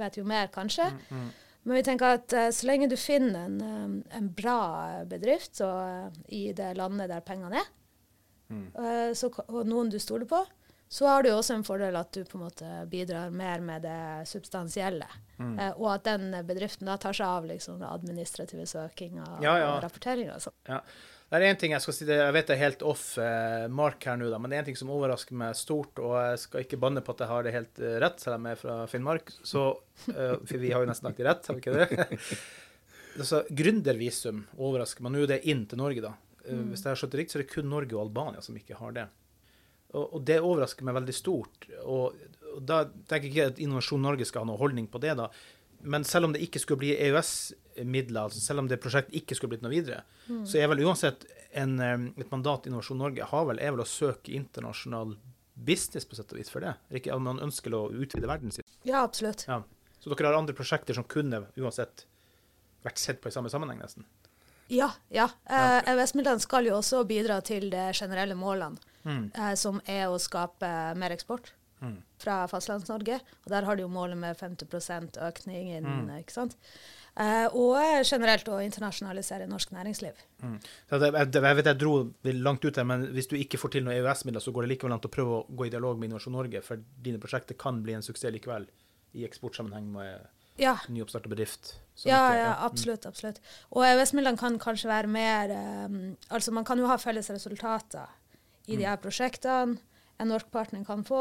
vet 0.00 0.16
jo 0.16 0.24
mer, 0.24 0.48
kanskje. 0.48 0.88
Mm. 1.10 1.28
Men 1.64 1.76
vi 1.76 1.82
tenker 1.82 2.14
at 2.18 2.32
eh, 2.32 2.48
så 2.50 2.66
lenge 2.66 2.88
du 2.88 2.96
finner 2.96 3.44
en, 3.46 3.60
eh, 3.60 4.16
en 4.16 4.28
bra 4.28 5.04
bedrift 5.04 5.56
så, 5.60 5.68
eh, 6.08 6.10
i 6.28 6.52
det 6.52 6.72
landet 6.76 7.08
der 7.12 7.20
pengene 7.20 7.60
er, 7.60 7.68
Mm. 8.50 8.66
eh, 8.76 9.12
så, 9.16 9.30
og 9.48 9.64
noen 9.66 9.88
du 9.90 9.98
stoler 9.98 10.26
på, 10.28 10.46
så 10.88 11.08
har 11.10 11.24
du 11.24 11.30
også 11.32 11.56
en 11.56 11.64
fordel 11.66 11.96
at 11.98 12.12
du 12.14 12.22
på 12.28 12.38
en 12.38 12.44
måte 12.44 12.68
bidrar 12.90 13.32
mer 13.34 13.62
med 13.64 13.82
det 13.82 14.28
substansielle. 14.30 15.08
Mm. 15.38 15.56
Eh, 15.58 15.72
og 15.80 15.88
at 15.96 16.04
den 16.06 16.28
bedriften 16.46 16.86
da 16.90 16.98
tar 17.00 17.16
seg 17.16 17.26
av 17.26 17.48
liksom, 17.50 17.80
det 17.82 17.90
administrative 17.90 18.66
søkinga 18.70 19.26
Ja, 19.42 19.58
ja. 19.58 19.72
og 19.72 19.82
rapporteringa. 19.86 20.38
Ja. 20.68 20.82
Det 21.34 21.40
er 21.40 21.50
én 21.50 21.58
ting 21.58 21.72
jeg 21.74 21.82
skal 21.82 21.96
si, 21.96 22.04
jeg 22.06 22.34
vet 22.36 22.46
det 22.46 22.54
er 22.54 22.60
helt 22.60 22.82
off 22.86 23.16
eh, 23.18 23.64
mark 23.72 24.04
her 24.06 24.18
nå, 24.20 24.28
da, 24.30 24.38
men 24.38 24.52
det 24.52 24.58
er 24.58 24.62
en 24.62 24.68
ting 24.68 24.76
som 24.78 24.92
overrasker 24.94 25.34
meg 25.40 25.56
stort, 25.58 25.98
og 25.98 26.12
jeg 26.20 26.42
skal 26.44 26.62
ikke 26.62 26.78
banne 26.84 27.02
på 27.02 27.10
at 27.14 27.24
jeg 27.24 27.30
har 27.32 27.46
det 27.46 27.54
helt 27.56 27.80
eh, 27.82 27.96
rett, 28.04 28.20
selv 28.22 28.36
om 28.36 28.46
jeg 28.46 28.54
er 28.54 28.60
fra 28.60 28.76
Finnmark. 28.92 29.32
Så, 29.42 29.64
eh, 30.12 30.36
for 30.44 30.62
vi 30.62 30.70
har 30.70 30.84
jo 30.84 30.90
nesten 30.92 31.10
alltid 31.10 31.26
rett, 31.26 31.48
har 31.50 31.58
vi 31.58 31.64
ikke 31.64 31.74
det? 31.80 32.20
altså, 33.24 33.42
Gründervisum 33.50 34.44
overrasker 34.54 35.02
meg. 35.02 35.16
Nå 35.16 35.24
er 35.24 35.32
det 35.34 35.40
inn 35.50 35.64
til 35.70 35.82
Norge, 35.82 36.04
da. 36.04 36.12
Mm. 36.44 36.68
Hvis 36.70 36.84
jeg 36.84 36.92
har 36.92 37.02
skjønt 37.02 37.16
det 37.16 37.22
riktig, 37.24 37.34
så 37.34 37.40
er 37.40 37.46
det 37.46 37.52
kun 37.56 37.70
Norge 37.72 37.96
og 37.96 38.04
Albania 38.04 38.44
som 38.44 38.60
ikke 38.60 38.78
har 38.78 38.94
det. 39.00 39.08
Og, 39.94 40.16
og 40.18 40.24
det 40.26 40.40
overrasker 40.42 40.86
meg 40.86 40.98
veldig 40.98 41.16
stort. 41.16 41.68
Og, 41.82 42.16
og 42.54 42.62
da 42.66 42.84
tenker 43.08 43.28
jeg 43.28 43.32
ikke 43.32 43.50
at 43.52 43.62
Innovasjon 43.62 44.02
Norge 44.04 44.26
skal 44.28 44.44
ha 44.44 44.50
noe 44.50 44.60
holdning 44.60 44.88
på 44.90 45.00
det, 45.02 45.14
da. 45.18 45.30
Men 45.84 46.06
selv 46.08 46.28
om 46.28 46.34
det 46.34 46.40
ikke 46.40 46.62
skulle 46.62 46.80
bli 46.80 46.94
EØS-midler, 46.96 48.26
altså 48.26 48.40
selv 48.40 48.62
om 48.62 48.68
det 48.70 48.80
prosjektet 48.80 49.18
ikke 49.20 49.36
skulle 49.36 49.54
blitt 49.54 49.64
noe 49.66 49.74
videre, 49.74 50.00
så 50.48 50.62
er 50.62 50.70
vel 50.72 50.80
uansett 50.86 51.26
en, 51.52 51.76
eh, 51.80 52.06
et 52.24 52.30
mandat 52.32 52.66
Innovasjon 52.66 52.98
Norge 52.98 53.26
har 53.30 53.44
vel, 53.50 53.60
er 53.60 53.74
vel 53.74 53.84
å 53.84 53.88
søke 53.88 54.32
internasjonal 54.34 55.14
business 55.54 56.08
på 56.08 56.16
sett 56.18 56.32
og 56.32 56.40
vis 56.40 56.50
for 56.50 56.64
det. 56.64 56.74
Ikke 56.98 57.14
om 57.14 57.28
man 57.28 57.42
ønsker 57.44 57.74
å 57.76 57.86
utvide 57.92 58.30
verden 58.30 58.54
sin. 58.54 58.66
Ja, 58.82 59.04
absolutt. 59.04 59.44
Ja. 59.48 59.62
Så 60.00 60.10
dere 60.12 60.32
har 60.32 60.40
andre 60.40 60.56
prosjekter 60.56 60.96
som 60.96 61.06
kunne 61.08 61.44
uansett 61.56 62.06
vært 62.84 63.00
sett 63.00 63.22
på 63.22 63.30
i 63.30 63.34
samme 63.34 63.52
sammenheng, 63.52 63.78
nesten? 63.80 64.04
Ja. 64.72 64.90
ja. 65.12 65.28
Eh, 65.44 65.78
EØS-midlene 65.92 66.42
skal 66.42 66.68
jo 66.68 66.78
også 66.80 67.04
bidra 67.08 67.38
til 67.44 67.70
de 67.72 67.86
generelle 67.96 68.36
målene, 68.36 68.80
Mm. 69.04 69.30
eh, 69.34 69.54
som 69.54 69.80
er 69.86 70.06
å 70.08 70.18
skape 70.18 70.96
mer 70.96 71.10
eksport 71.10 71.52
Mm. 71.82 71.98
fra 72.18 72.46
Fastlands-Norge. 72.48 73.20
Og 73.44 73.48
der 73.50 73.64
har 73.64 73.76
de 73.76 73.82
jo 73.82 73.88
målet 73.88 74.16
med 74.16 74.36
50 74.38 75.18
økning 75.20 75.76
innen, 75.76 76.06
Mm. 76.08 76.22
ikke 76.24 76.30
sant. 76.32 76.56
Eh, 77.16 77.46
og 77.52 77.76
generelt 78.04 78.44
å 78.48 78.58
internasjonalisere 78.64 79.46
norsk 79.46 79.70
næringsliv. 79.70 80.14
Så 80.90 80.98
det, 80.98 81.12
jeg, 81.12 81.32
jeg 81.32 81.56
vet 81.56 81.64
jeg 81.66 81.78
dro 81.78 82.12
langt 82.24 82.64
ut 82.64 82.76
her, 82.76 82.84
men 82.84 83.06
hvis 83.12 83.28
du 83.28 83.36
ikke 83.36 83.58
får 83.58 83.70
til 83.72 83.84
noen 83.84 83.94
EØS-midler, 84.02 84.40
så 84.40 84.52
går 84.52 84.66
det 84.66 84.78
likevel 84.78 84.92
an 84.94 85.00
å 85.00 85.08
prøve 85.12 85.42
å 85.44 85.46
gå 85.54 85.66
i 85.66 85.70
dialog 85.70 85.98
med 85.98 86.08
Innovasjon 86.10 86.32
Norge, 86.32 86.62
for 86.64 86.76
dine 87.02 87.18
prosjekter 87.18 87.54
kan 87.56 87.82
bli 87.82 87.92
en 87.94 88.02
suksess 88.02 88.32
likevel 88.32 88.66
i 89.14 89.24
eksportsammenheng 89.28 89.92
med 89.92 90.26
Ja, 90.56 90.76
nyoppstarta 90.88 91.28
bedrift. 91.28 91.74
ja, 92.04 92.30
ikke- 92.30 92.36
ja, 92.38 92.56
absolutt. 92.66 93.06
absolutt. 93.06 93.38
Og 93.72 93.82
EØS-midlene 93.84 94.38
kan 94.38 94.58
kanskje 94.58 94.86
være 94.88 95.06
mer 95.08 95.50
um, 95.86 96.16
Altså, 96.30 96.50
man 96.52 96.64
kan 96.64 96.78
jo 96.78 96.86
ha 96.86 96.96
felles 96.96 97.28
resultater 97.30 98.08
i 98.68 98.76
de 98.76 98.84
her 98.86 98.96
prosjektene. 98.96 99.78
En 100.22 100.28
norsk 100.30 100.46
partner 100.54 100.84
kan 100.86 101.02
få 101.04 101.18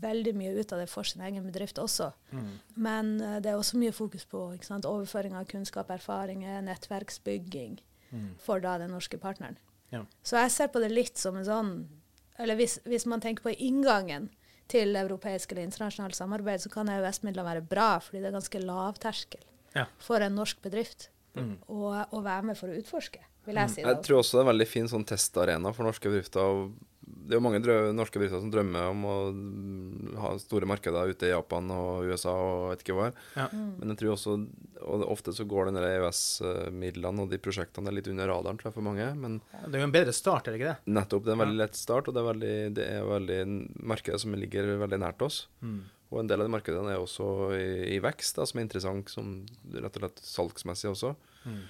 veldig 0.00 0.32
mye 0.34 0.54
ut 0.56 0.72
av 0.72 0.78
det 0.80 0.86
for 0.88 1.04
sin 1.04 1.20
egen 1.22 1.44
bedrift 1.44 1.76
også. 1.78 2.06
Mm. 2.32 2.46
Men 2.76 3.10
eh, 3.20 3.34
det 3.44 3.50
er 3.52 3.58
også 3.60 3.76
mye 3.76 3.92
fokus 3.92 4.24
på 4.24 4.46
sant? 4.64 4.86
overføring 4.88 5.34
av 5.36 5.44
kunnskap, 5.50 5.90
erfaringer, 5.90 6.62
nettverksbygging 6.62 7.80
Mm. 8.14 8.34
for 8.38 8.60
da 8.60 8.76
den 8.78 8.90
norske 8.92 9.18
partneren. 9.18 9.56
Ja. 9.90 10.04
Så 10.22 10.36
jeg 10.38 10.50
ser 10.52 10.68
på 10.68 10.78
det 10.80 10.90
litt 10.92 11.16
som 11.18 11.36
en 11.36 11.44
sånn 11.44 11.70
Eller 12.38 12.54
hvis, 12.56 12.78
hvis 12.84 13.06
man 13.06 13.20
tenker 13.20 13.42
på 13.42 13.52
inngangen 13.58 14.28
til 14.68 14.94
europeisk 14.96 15.50
eller 15.52 15.64
internasjonalt 15.64 16.14
samarbeid, 16.14 16.60
så 16.60 16.70
kan 16.70 16.86
EØS-midler 16.88 17.44
være 17.44 17.60
bra, 17.68 17.98
fordi 18.00 18.20
det 18.22 18.26
er 18.32 18.36
ganske 18.38 18.60
lav 18.64 18.98
terskel 18.98 19.40
Ja. 19.74 19.86
for 19.98 20.20
en 20.20 20.34
norsk 20.34 20.62
bedrift 20.62 21.08
Mm. 21.36 21.58
å, 21.68 22.06
å 22.12 22.22
være 22.22 22.42
med 22.44 22.56
for 22.56 22.68
å 22.68 22.76
utforske, 22.78 23.18
vil 23.46 23.60
jeg 23.62 23.72
si. 23.74 23.84
Jeg 23.84 24.02
tror 24.06 24.20
også 24.20 24.36
det 24.36 24.42
er 24.42 24.46
en 24.46 24.52
veldig 24.54 24.70
fin 24.70 24.90
sånn 24.90 25.06
testarena 25.08 25.72
for 25.74 25.88
norske 25.88 26.10
bedrifter. 26.10 26.66
Det 27.04 27.34
er 27.34 27.38
jo 27.38 27.44
mange 27.44 27.60
drø 27.64 27.76
norske 27.96 28.20
bedrifter 28.20 28.40
som 28.40 28.52
drømmer 28.52 28.90
om 28.90 29.02
å 29.08 29.16
mm, 29.36 30.14
ha 30.20 30.34
store 30.40 30.68
markeder 30.68 31.12
ute 31.12 31.28
i 31.28 31.32
Japan 31.32 31.68
og 31.72 32.08
USA 32.08 32.32
og 32.32 32.70
vet 32.72 32.84
ikke 32.84 32.96
hva. 32.96 33.10
Ja. 33.36 33.48
Mm. 33.52 33.70
Men 33.80 33.92
jeg 33.92 34.00
tror 34.02 34.14
også 34.16 34.36
og 34.84 35.04
ofte 35.08 35.32
så 35.32 35.46
går 35.48 35.70
den 35.70 35.80
EØS-midlene 35.80 37.24
og 37.24 37.30
de 37.32 37.40
prosjektene 37.40 37.92
litt 37.94 38.08
under 38.10 38.28
radaren 38.28 38.58
tror 38.60 38.70
jeg, 38.70 38.76
for 38.76 38.84
mange. 38.84 39.06
Men 39.16 39.38
Det 39.64 39.78
er 39.78 39.84
jo 39.84 39.88
en 39.88 39.94
bedre 39.94 40.14
start, 40.16 40.48
er 40.48 40.54
det 40.54 40.60
ikke 40.60 40.72
det? 40.74 40.94
nettopp, 40.98 41.24
det 41.24 41.32
er 41.32 41.38
en 41.38 41.44
veldig 41.44 41.60
lett 41.62 41.78
start, 41.78 42.08
og 42.08 42.16
det 42.16 42.20
er 42.20 42.28
veldig, 42.28 42.56
det 42.76 42.88
er 42.98 43.08
veldig 43.08 43.38
markeder 43.94 44.20
som 44.20 44.36
ligger 44.36 44.74
veldig 44.82 45.00
nært 45.00 45.24
oss. 45.24 45.44
Mm. 45.64 45.78
Og 46.12 46.20
en 46.20 46.28
del 46.30 46.42
av 46.42 46.46
de 46.46 46.54
markedene 46.54 46.92
er 46.92 47.00
også 47.02 47.28
i, 47.56 47.68
i 47.96 48.02
vekst, 48.04 48.36
da, 48.38 48.46
som 48.46 48.60
er 48.60 48.68
interessant 48.68 49.10
som 49.10 49.30
rett 49.72 49.96
og 49.96 50.04
slett 50.04 50.22
salgsmessig 50.28 50.92
også. 50.92 51.14
Mm. 51.48 51.64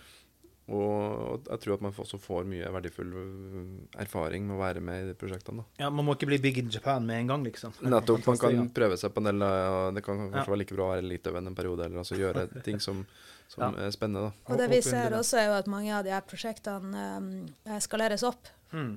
Og 0.72 1.44
jeg 1.44 1.60
tror 1.60 1.74
at 1.74 1.82
man 1.84 1.92
også 1.92 2.16
får 2.18 2.46
mye 2.48 2.70
verdifull 2.72 3.10
øh, 3.20 3.66
erfaring 4.00 4.46
med 4.48 4.56
å 4.56 4.60
være 4.62 4.80
med 4.80 5.02
i 5.02 5.08
de 5.10 5.14
prosjektene. 5.20 5.60
da. 5.60 5.84
Ja, 5.84 5.90
Man 5.92 6.06
må 6.06 6.14
ikke 6.16 6.28
bli 6.30 6.38
big 6.40 6.56
in 6.62 6.70
Japan 6.72 7.04
med 7.04 7.20
en 7.20 7.26
gang, 7.34 7.44
liksom. 7.44 7.74
Nettopp. 7.84 8.24
Man 8.30 8.38
kan 8.40 8.70
prøve 8.72 8.96
seg 8.96 9.12
på 9.12 9.20
en 9.20 9.28
del 9.28 9.42
av 9.44 9.92
Det 9.94 10.04
kan 10.06 10.16
kanskje 10.22 10.40
Ja. 10.40 10.44
være 10.48 10.60
like 10.62 10.74
bra 10.78 10.86
å 10.86 10.92
være 10.94 11.04
elitevenn 11.04 11.46
en 11.52 11.54
periode, 11.58 11.84
eller 11.84 12.00
altså 12.00 12.16
gjøre 12.16 12.46
ting 12.64 12.80
som, 12.80 13.04
som 13.52 13.66
Ja. 13.76 13.86
er 13.86 13.90
spennende. 13.92 14.30
da. 14.30 14.54
Og 14.54 14.58
det 14.62 14.70
vi 14.72 14.80
ser 14.88 15.12
også, 15.18 15.36
er 15.42 15.50
jo 15.50 15.58
at 15.58 15.66
mange 15.68 15.92
av 15.92 16.04
de 16.04 16.14
her 16.16 16.24
prosjektene 16.24 17.04
um, 17.18 17.80
skaleres 17.84 18.24
opp. 18.24 18.48
Mm. 18.72 18.94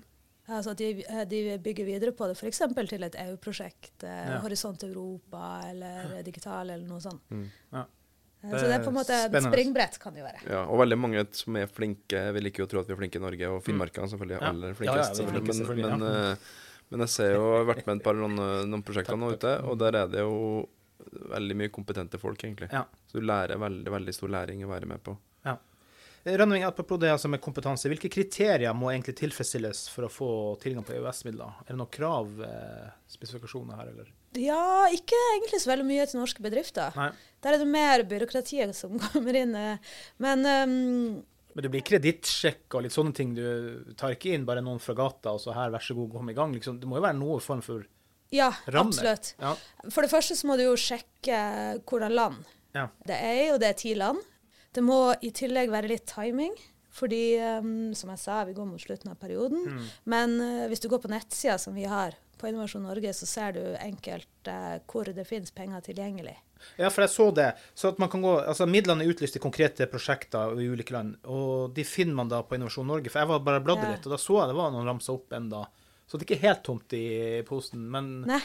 Altså 0.48 0.72
at 0.72 0.80
de, 0.80 1.04
de 1.28 1.58
bygger 1.60 1.84
videre 1.84 2.14
på 2.16 2.30
det, 2.32 2.38
f.eks. 2.40 2.62
til 2.88 3.04
et 3.04 3.16
EU-prosjekt, 3.26 4.06
eh, 4.08 4.30
Ja. 4.32 4.40
Horisont 4.40 4.84
Europa 4.88 5.66
eller 5.68 6.22
Digital 6.24 6.70
eller 6.70 6.88
noe 6.88 7.04
sånt. 7.04 7.20
Mm. 7.30 7.50
Ja. 7.76 7.84
Eh, 8.48 8.60
Så 8.60 8.66
det 8.68 8.76
er 8.78 8.84
på 8.86 8.92
en 8.94 8.98
måte 8.98 9.18
et 9.28 9.44
springbrett, 9.44 10.00
kan 10.00 10.14
det 10.16 10.22
jo 10.24 10.28
være. 10.28 10.42
Ja, 10.50 10.62
og 10.66 10.80
veldig 10.80 10.98
mange 11.00 11.26
som 11.36 11.56
er 11.60 11.68
flinke. 11.68 12.22
vil 12.34 12.50
ikke 12.52 12.64
jo 12.64 12.70
tro 12.72 12.80
at 12.80 12.88
vi 12.88 12.94
er 12.94 13.02
flinke 13.02 13.20
i 13.20 13.24
Norge, 13.24 13.50
og 13.52 13.64
finnmarkene 13.64 14.08
selvfølgelig 14.14 14.38
er 14.38 14.42
Ja. 14.42 14.50
aller 14.54 14.74
flinkest. 14.74 14.96
ja, 14.96 15.04
ja, 15.04 15.10
er 15.10 15.20
selvfølgelig. 15.20 15.46
flinkest, 15.46 15.76
men, 15.76 16.00
men, 16.00 16.32
eh, 16.32 16.36
men 16.92 17.00
jeg 17.06 17.10
ser 17.10 17.34
jo, 17.36 17.44
jeg 17.54 17.66
har 17.66 17.76
vært 17.76 17.86
med 17.88 17.96
et 17.98 18.04
par 18.04 18.14
noen, 18.16 18.36
noen 18.72 18.84
prosjekter 18.84 19.18
nå 19.20 19.34
ute, 19.36 19.64
og 19.68 19.78
der 19.78 19.96
er 19.96 20.08
det 20.08 20.20
jo 20.20 20.68
veldig 21.32 21.56
mye 21.56 21.70
kompetente 21.70 22.20
folk, 22.20 22.38
egentlig. 22.44 22.72
Ja. 22.72 22.86
Så 23.08 23.20
du 23.20 23.26
lærer 23.26 23.58
veldig, 23.58 23.92
veldig 23.92 24.14
stor 24.14 24.30
læring 24.30 24.64
å 24.64 24.70
være 24.72 24.86
med 24.88 25.04
på. 25.04 25.18
Rønning, 26.28 26.64
apropos 26.68 26.98
det 27.00 27.08
altså 27.08 27.30
med 27.32 27.40
kompetanse, 27.40 27.88
hvilke 27.88 28.10
kriterier 28.12 28.74
må 28.76 28.90
egentlig 28.92 29.16
tilfredsstilles 29.16 29.86
for 29.94 30.04
å 30.04 30.12
få 30.12 30.60
tilgang 30.60 30.84
på 30.84 30.92
EØS-midler? 30.98 31.54
Er 31.64 31.70
det 31.72 31.78
noen 31.80 31.88
krav, 31.94 32.28
eh, 32.44 32.90
spesifikasjoner 33.08 33.78
her, 33.80 33.88
eller? 33.94 34.10
Ja, 34.36 34.88
ikke 34.94 35.18
egentlig 35.34 35.62
så 35.64 35.72
veldig 35.72 35.86
mye 35.88 36.06
til 36.10 36.20
norske 36.20 36.44
bedrifter. 36.44 36.92
Nei. 37.00 37.12
Der 37.42 37.54
er 37.56 37.62
det 37.64 37.68
mer 37.72 38.04
byråkratiet 38.10 38.76
som 38.76 38.98
kommer 39.08 39.36
inn. 39.40 39.56
eh. 39.56 39.78
Men 40.22 40.44
um, 40.46 41.24
Men 41.56 41.66
det 41.66 41.72
blir 41.74 41.82
kredittsjekk 41.88 42.76
og 42.78 42.84
litt 42.86 42.94
sånne 42.94 43.14
ting. 43.18 43.32
Du 43.38 43.94
tar 43.98 44.14
ikke 44.14 44.34
inn 44.36 44.46
bare 44.46 44.62
noen 44.62 44.82
fra 44.84 44.94
gata, 44.98 45.32
og 45.34 45.42
så 45.42 45.56
her, 45.56 45.72
vær 45.74 45.82
så 45.82 45.96
god, 45.98 46.12
kom 46.14 46.30
i 46.30 46.36
gang. 46.38 46.54
Liksom, 46.54 46.78
det 46.82 46.90
må 46.90 47.00
jo 47.00 47.06
være 47.08 47.18
noen 47.18 47.42
form 47.42 47.64
for 47.66 47.88
ja, 48.36 48.52
rammer. 48.68 48.92
absolutt. 48.92 49.32
Ja. 49.42 49.56
For 49.90 50.04
det 50.06 50.12
første 50.12 50.36
så 50.36 50.50
må 50.50 50.58
du 50.60 50.66
jo 50.68 50.76
sjekke 50.78 51.38
hvordan 51.88 52.14
land 52.14 52.44
Ja. 52.76 52.90
det 53.08 53.16
er, 53.24 53.54
og 53.56 53.62
det 53.64 53.70
er 53.72 53.78
ti 53.80 53.94
land. 53.98 54.20
Det 54.76 54.84
må 54.86 55.16
i 55.26 55.32
tillegg 55.34 55.72
være 55.74 55.90
litt 55.90 56.06
timing. 56.12 56.54
Fordi, 56.98 57.38
um, 57.62 57.94
som 57.98 58.10
jeg 58.10 58.20
sa, 58.22 58.40
vi 58.46 58.54
går 58.58 58.66
mot 58.66 58.82
slutten 58.82 59.12
av 59.12 59.18
perioden. 59.22 59.64
Mm. 59.70 59.84
Men 60.10 60.32
uh, 60.42 60.64
hvis 60.70 60.82
du 60.82 60.88
går 60.90 61.02
på 61.04 61.10
nettsida 61.14 61.58
som 61.62 61.74
vi 61.78 61.86
har 61.90 62.16
på 62.38 62.48
Innovasjon 62.50 62.84
Norge, 62.88 63.14
så 63.14 63.26
ser 63.30 63.56
du 63.58 63.62
enkelt 63.82 64.48
eh, 64.52 64.78
hvor 64.90 65.10
det 65.14 65.26
finnes 65.28 65.52
penger 65.56 65.82
tilgjengelig. 65.86 66.36
Ja, 66.80 66.90
for 66.90 67.04
jeg 67.06 67.12
så 67.14 67.28
det. 67.38 67.52
Så 67.78 67.92
at 67.92 68.00
man 68.02 68.10
kan 68.10 68.24
gå, 68.26 68.32
altså 68.42 68.66
Midlene 68.70 69.06
er 69.06 69.12
utlyst 69.14 69.36
i 69.38 69.42
konkrete 69.44 69.86
prosjekter 69.92 70.56
i 70.58 70.66
ulike 70.72 70.94
land, 70.96 71.18
og 71.30 71.74
de 71.78 71.84
finner 71.86 72.18
man 72.18 72.32
da 72.32 72.40
på 72.44 72.58
Innovasjon 72.58 72.88
Norge. 72.90 73.12
For 73.14 73.22
jeg 73.22 73.30
var 73.30 73.44
bare 73.46 73.62
bladde 73.66 73.86
Ja. 73.86 73.92
litt, 73.96 74.08
og 74.10 74.16
da 74.16 74.22
så 74.22 74.40
jeg 74.42 74.50
det 74.54 74.58
var 74.58 74.72
noen 74.74 74.88
ramsa 74.90 75.14
opp 75.14 75.34
enda. 75.38 75.66
Så 76.08 76.18
det 76.18 76.26
er 76.26 76.32
ikke 76.36 76.46
helt 76.48 76.64
tomt 76.66 76.94
i 76.98 77.06
posen. 77.46 77.84
Men 77.92 78.22
Nei, 78.26 78.40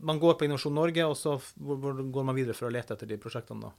man 0.00 0.20
går 0.22 0.38
på 0.38 0.44
Innovasjon 0.46 0.74
Norge, 0.74 1.04
og 1.04 1.16
så 1.18 1.36
går 1.58 2.24
man 2.24 2.36
videre 2.36 2.54
for 2.54 2.68
å 2.68 2.72
lete 2.72 2.94
etter 2.94 3.06
de 3.10 3.18
prosjektene 3.20 3.66
da? 3.68 3.72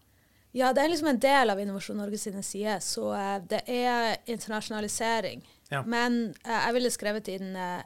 Ja, 0.55 0.71
det 0.73 0.81
er 0.83 0.89
liksom 0.89 1.09
en 1.11 1.19
del 1.21 1.49
av 1.51 1.59
Innovasjon 1.59 1.97
Norge 1.99 2.17
sine 2.17 2.41
sider, 2.45 2.79
så 2.81 3.11
eh, 3.13 3.39
det 3.51 3.59
er 3.69 4.17
internasjonalisering. 4.31 5.43
Ja. 5.69 5.81
Men 5.85 6.33
eh, 6.45 6.59
jeg 6.67 6.75
ville 6.77 6.91
skrevet 6.93 7.27
inn 7.33 7.55
eh, 7.55 7.83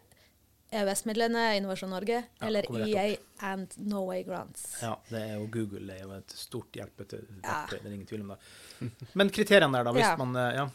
EØS-midlene, 0.72 1.58
Innovasjon 1.58 1.90
Norge, 1.92 2.24
Ja, 2.40 2.48
eller 2.48 2.66
EA 2.88 3.16
and 3.40 3.74
Norway 3.78 4.24
Grants. 4.24 4.78
Ja, 4.82 4.96
det 5.10 5.22
er 5.22 5.34
jo 5.40 5.48
Google 5.52 5.82
det 5.88 5.98
er 6.00 6.04
jo 6.06 6.12
et 6.18 6.32
stort 6.32 6.72
hjelpete. 6.78 7.10
til 7.20 7.42
Ja. 7.44 7.66
det 7.70 7.82
er 7.86 7.92
ingen 7.94 8.08
tvil 8.08 8.22
om 8.22 8.30
det. 8.36 8.92
Men 9.14 9.30
kriteriene 9.30 9.74
der, 9.78 9.84
da, 9.84 9.92
hvis 9.92 10.08
Ja. 10.08 10.16
man 10.18 10.36
eh, 10.36 10.56
Ja. 10.56 10.70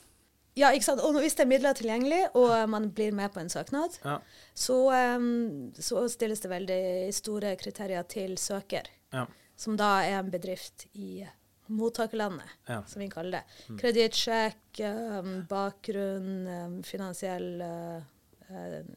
Ja, 0.56 0.70
ikke 0.72 0.84
sant? 0.84 1.00
Og 1.04 1.12
hvis 1.20 1.34
det 1.36 1.40
er 1.44 1.48
midler 1.48 1.74
tilgjengelig, 1.74 2.30
og 2.34 2.68
man 2.70 2.90
blir 2.90 3.12
med 3.12 3.30
på 3.32 3.40
en 3.40 3.48
søknad, 3.48 3.98
Ja. 4.04 4.18
så, 4.54 5.16
um, 5.16 5.72
så 5.74 6.08
stilles 6.08 6.40
det 6.40 6.50
veldig 6.50 7.12
store 7.14 7.56
kriterier 7.56 8.02
til 8.08 8.36
søker, 8.38 8.86
Ja. 9.12 9.26
som 9.56 9.76
da 9.76 10.00
er 10.02 10.18
en 10.20 10.30
bedrift 10.30 10.86
i 10.94 11.26
mottakerlandet, 11.68 12.46
Ja. 12.68 12.82
som 12.86 13.00
vi 13.00 13.08
kaller 13.08 13.30
det. 13.32 13.78
Kredittsjekk, 13.78 14.80
um, 15.20 15.46
bakgrunn, 15.48 16.46
um, 16.48 16.82
finansiell 16.82 17.60
eh, 17.60 18.02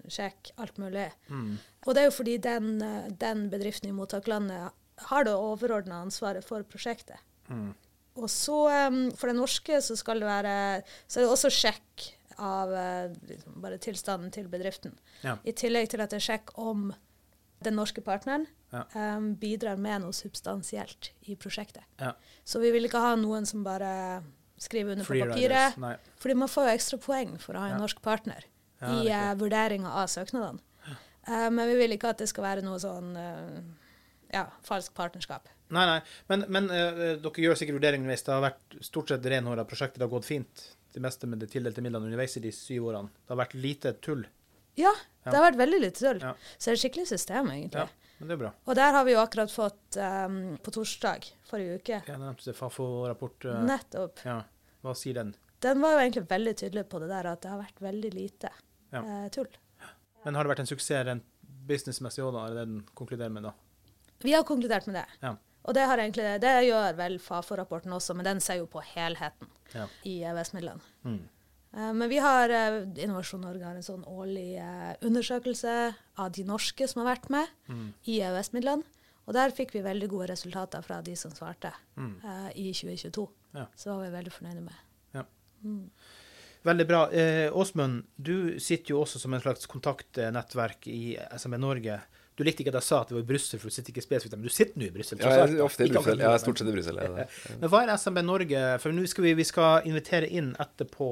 sjekk, 0.09 0.51
alt 0.61 0.77
mulig. 0.77 1.07
Mm. 1.29 1.57
Og 1.87 1.95
det 1.95 2.01
er 2.01 2.09
jo 2.09 2.15
fordi 2.15 2.37
den, 2.43 2.81
eh, 2.81 3.09
den 3.09 3.49
bedriften 3.49 3.89
i 3.89 3.95
mottakerlandet 3.95 4.71
har 5.09 5.23
det 5.23 5.33
overordna 5.33 6.01
ansvaret 6.03 6.43
for 6.45 6.63
prosjektet. 6.63 7.17
Mm. 7.49 7.73
Og 8.19 8.29
så, 8.29 8.69
em, 8.69 9.11
for 9.11 9.27
det 9.27 9.35
norske, 9.37 9.81
så 9.81 9.95
skal 9.97 10.19
det 10.19 10.27
være 10.27 10.83
Så 11.07 11.19
er 11.19 11.23
det 11.23 11.31
også 11.31 11.49
sjekk 11.49 12.13
av 12.37 12.71
eh, 12.73 13.13
liksom 13.27 13.61
bare 13.61 13.77
tilstanden 13.77 14.31
til 14.31 14.47
bedriften. 14.47 14.97
Ja. 15.23 15.37
I 15.43 15.51
tillegg 15.51 15.89
til 15.89 16.01
at 16.01 16.09
det 16.09 16.17
er 16.21 16.27
sjekk 16.37 16.57
om 16.57 16.93
den 17.63 17.75
norske 17.75 18.01
partneren 18.01 18.47
Ja. 18.71 18.83
um, 18.93 19.33
bidrar 19.35 19.77
med 19.77 20.01
noe 20.01 20.13
substansielt 20.13 21.09
i 21.27 21.35
prosjektet. 21.35 21.83
Ja. 21.99 22.13
Så 22.45 22.59
vi 22.61 22.71
vil 22.71 22.85
ikke 22.85 23.01
ha 23.01 23.15
noen 23.15 23.45
som 23.45 23.63
bare 23.63 24.23
skriver 24.57 24.91
under 24.91 25.05
på 25.05 25.17
papiret. 25.19 25.99
Fordi 26.19 26.35
man 26.35 26.47
får 26.47 26.67
jo 26.67 26.75
ekstra 26.77 26.99
poeng 27.01 27.39
for 27.39 27.53
å 27.55 27.59
ha 27.59 27.73
en 27.73 27.81
norsk 27.81 28.01
partner 28.01 28.45
Ja, 28.79 28.95
i 28.95 29.09
uh, 29.11 29.35
vurderinga 29.39 29.91
av 30.01 30.07
søknadene. 30.07 30.59
Uh, 31.27 31.49
men 31.51 31.67
vi 31.67 31.75
vil 31.81 31.95
ikke 31.97 32.13
at 32.13 32.21
det 32.23 32.29
skal 32.31 32.45
være 32.45 32.63
noe 32.65 32.79
sånn 32.81 33.11
eh, 33.19 33.59
ja, 34.33 34.45
falsk 34.65 34.93
partnerskap. 34.97 35.49
Nei, 35.69 35.85
nei. 35.85 35.99
Men, 36.31 36.45
men 36.49 36.69
eh, 36.73 36.99
dere 37.21 37.43
gjør 37.43 37.57
sikkert 37.59 37.77
vurderinger 37.77 38.05
underveis. 38.07 38.23
Det 38.25 38.33
har 38.33 38.43
vært 38.45 38.77
stort 38.85 39.11
sett 39.13 39.25
renhåra 39.29 39.65
prosjekter. 39.69 40.01
Det 40.01 40.07
har 40.07 40.13
gått 40.15 40.25
fint. 40.29 40.63
Det 40.93 41.01
meste 41.03 41.29
med 41.29 41.41
de 41.43 41.49
tildelte 41.49 41.83
midlene 41.85 42.09
underveis 42.09 42.37
i 42.39 42.43
de 42.43 42.51
syv 42.55 42.87
årene. 42.89 43.11
Det 43.21 43.33
har 43.35 43.41
vært 43.43 43.57
lite 43.57 43.93
tull. 44.01 44.23
Ja, 44.79 44.93
Ja. 45.25 45.31
det 45.31 45.35
har 45.35 45.45
vært 45.51 45.59
veldig 45.59 45.79
lite 45.83 45.99
tull. 45.99 46.21
Ja. 46.23 46.31
Så 46.57 46.69
det 46.69 46.71
er 46.71 46.77
et 46.79 46.83
skikkelig 46.85 47.07
system, 47.11 47.51
egentlig. 47.53 47.83
Ja, 47.83 48.13
men 48.19 48.31
det 48.31 48.37
er 48.37 48.41
bra. 48.45 48.53
Og 48.65 48.79
der 48.79 48.95
har 48.95 49.05
vi 49.05 49.13
jo 49.13 49.19
akkurat 49.21 49.53
fått 49.53 49.99
um, 49.99 50.39
på 50.63 50.73
torsdag 50.73 51.27
forrige 51.49 51.75
uke. 51.81 51.99
Jeg 52.07 52.21
nevnte 52.23 52.55
Fafo-rapport. 52.57 53.45
Uh, 53.45 53.59
Nettopp. 53.67 54.23
Ja. 54.25 54.39
Hva 54.81 54.95
sier 54.97 55.19
den? 55.19 55.35
Den 55.61 55.83
var 55.83 55.97
jo 55.97 56.01
egentlig 56.05 56.25
veldig 56.31 56.55
tydelig 56.63 56.85
på 56.89 57.01
det 57.03 57.11
der 57.11 57.27
at 57.33 57.43
det 57.43 57.51
har 57.51 57.59
vært 57.61 57.81
veldig 57.83 58.13
lite 58.15 58.49
Ja. 58.91 59.01
eh, 59.03 59.29
tull. 59.29 59.47
Men 60.25 60.35
har 60.35 60.43
det 60.43 60.51
vært 60.55 60.59
en 60.65 60.69
suksess 60.71 61.05
rent 61.07 61.23
businessmessig 61.69 62.23
òg, 62.25 62.33
da? 62.33 62.45
Er 62.49 62.55
det 62.57 62.65
den 62.67 62.79
konkluderer 62.97 63.31
med, 63.31 63.43
da? 63.43 63.53
Vi 64.23 64.33
har 64.33 64.43
konkludert 64.43 64.87
med 64.87 64.95
det. 64.99 65.05
Ja. 65.21 65.35
Og 65.63 65.73
det, 65.75 65.83
har 65.87 65.97
egentlig, 66.01 66.25
det 66.41 66.53
gjør 66.67 66.95
vel 66.97 67.19
Fafo-rapporten 67.19 67.91
også, 67.93 68.15
men 68.15 68.25
den 68.25 68.39
ser 68.41 68.55
jo 68.61 68.65
på 68.67 68.81
helheten 68.83 69.47
Ja. 69.75 69.85
i 70.03 70.21
EØS-midlene. 70.23 70.81
Mm. 71.05 71.19
Eh, 71.73 71.93
Men 71.93 72.09
vi 72.09 72.17
har 72.17 72.49
eh, 72.49 72.81
Innovasjon 73.03 73.41
Norge 73.41 73.63
har 73.63 73.75
en 73.75 73.83
sånn 73.85 74.03
årlig 74.09 74.57
eh, 74.57 74.95
undersøkelse 75.05 75.95
av 76.17 76.31
de 76.31 76.43
norske 76.43 76.87
som 76.89 77.03
har 77.05 77.15
vært 77.15 77.29
med 77.29 77.47
Mm. 77.69 77.93
i 78.07 78.19
EØS-midlene. 78.21 78.83
Og 79.27 79.33
der 79.35 79.51
fikk 79.51 79.71
vi 79.75 79.81
veldig 79.85 80.07
gode 80.09 80.27
resultater 80.31 80.81
fra 80.81 81.01
de 81.01 81.15
som 81.15 81.31
svarte 81.31 81.71
Mm. 81.95 82.15
uh, 82.23 82.49
i 82.55 82.71
2022. 82.73 83.27
Ja. 83.53 83.67
Så 83.75 83.93
var 83.95 84.03
vi 84.09 84.17
veldig 84.17 84.31
fornøyde 84.33 84.61
med. 84.63 84.73
Ja. 85.13 85.23
Mm. 85.63 85.91
Veldig 86.67 86.85
bra. 86.89 87.05
Eh, 87.15 87.47
Åsmund, 87.55 88.03
du 88.19 88.59
sitter 88.59 88.93
jo 88.93 89.03
også 89.03 89.19
som 89.21 89.33
en 89.33 89.43
slags 89.43 89.67
kontaktnettverk 89.71 90.89
i 90.91 91.13
SMB 91.37 91.59
Norge. 91.61 91.99
Du 92.39 92.43
likte 92.47 92.63
ikke 92.63 92.71
at 92.71 92.79
jeg 92.79 92.87
sa 92.87 93.01
at 93.03 93.09
det 93.11 93.17
var 93.17 93.23
i 93.23 93.27
Brussel, 93.27 93.59
for 93.59 93.71
du 93.71 93.75
sitter 93.75 93.91
ikke 93.93 94.03
spesifikt 94.03 94.35
men 94.37 94.47
du 94.47 94.53
sitter 94.53 94.79
nå 94.79 94.87
i 94.87 94.93
Brussel. 94.95 95.19
Ja, 95.23 95.31
jeg 95.41 95.57
er 95.57 95.63
ofte 95.63 95.87
i 95.87 95.91
Brussel. 95.91 96.21
Jeg 96.23 96.31
er 96.31 96.43
stort 96.43 96.61
sett 96.61 96.71
i 96.71 96.75
Brussel. 96.75 96.99
er. 97.03 97.39
Men 97.59 97.71
hva 97.71 97.81
er 97.83 97.93
SMB 97.95 98.23
Norge? 98.27 98.61
For 98.83 98.95
nå 98.95 99.07
skal 99.11 99.27
vi, 99.27 99.33
vi 99.39 99.47
skal 99.47 99.87
invitere 99.89 100.29
inn 100.39 100.53
etterpå 100.59 101.09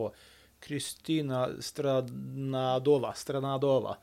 Krystyna 0.64 1.42
Stranadova, 1.64 3.12
Stranadova, 3.16 3.98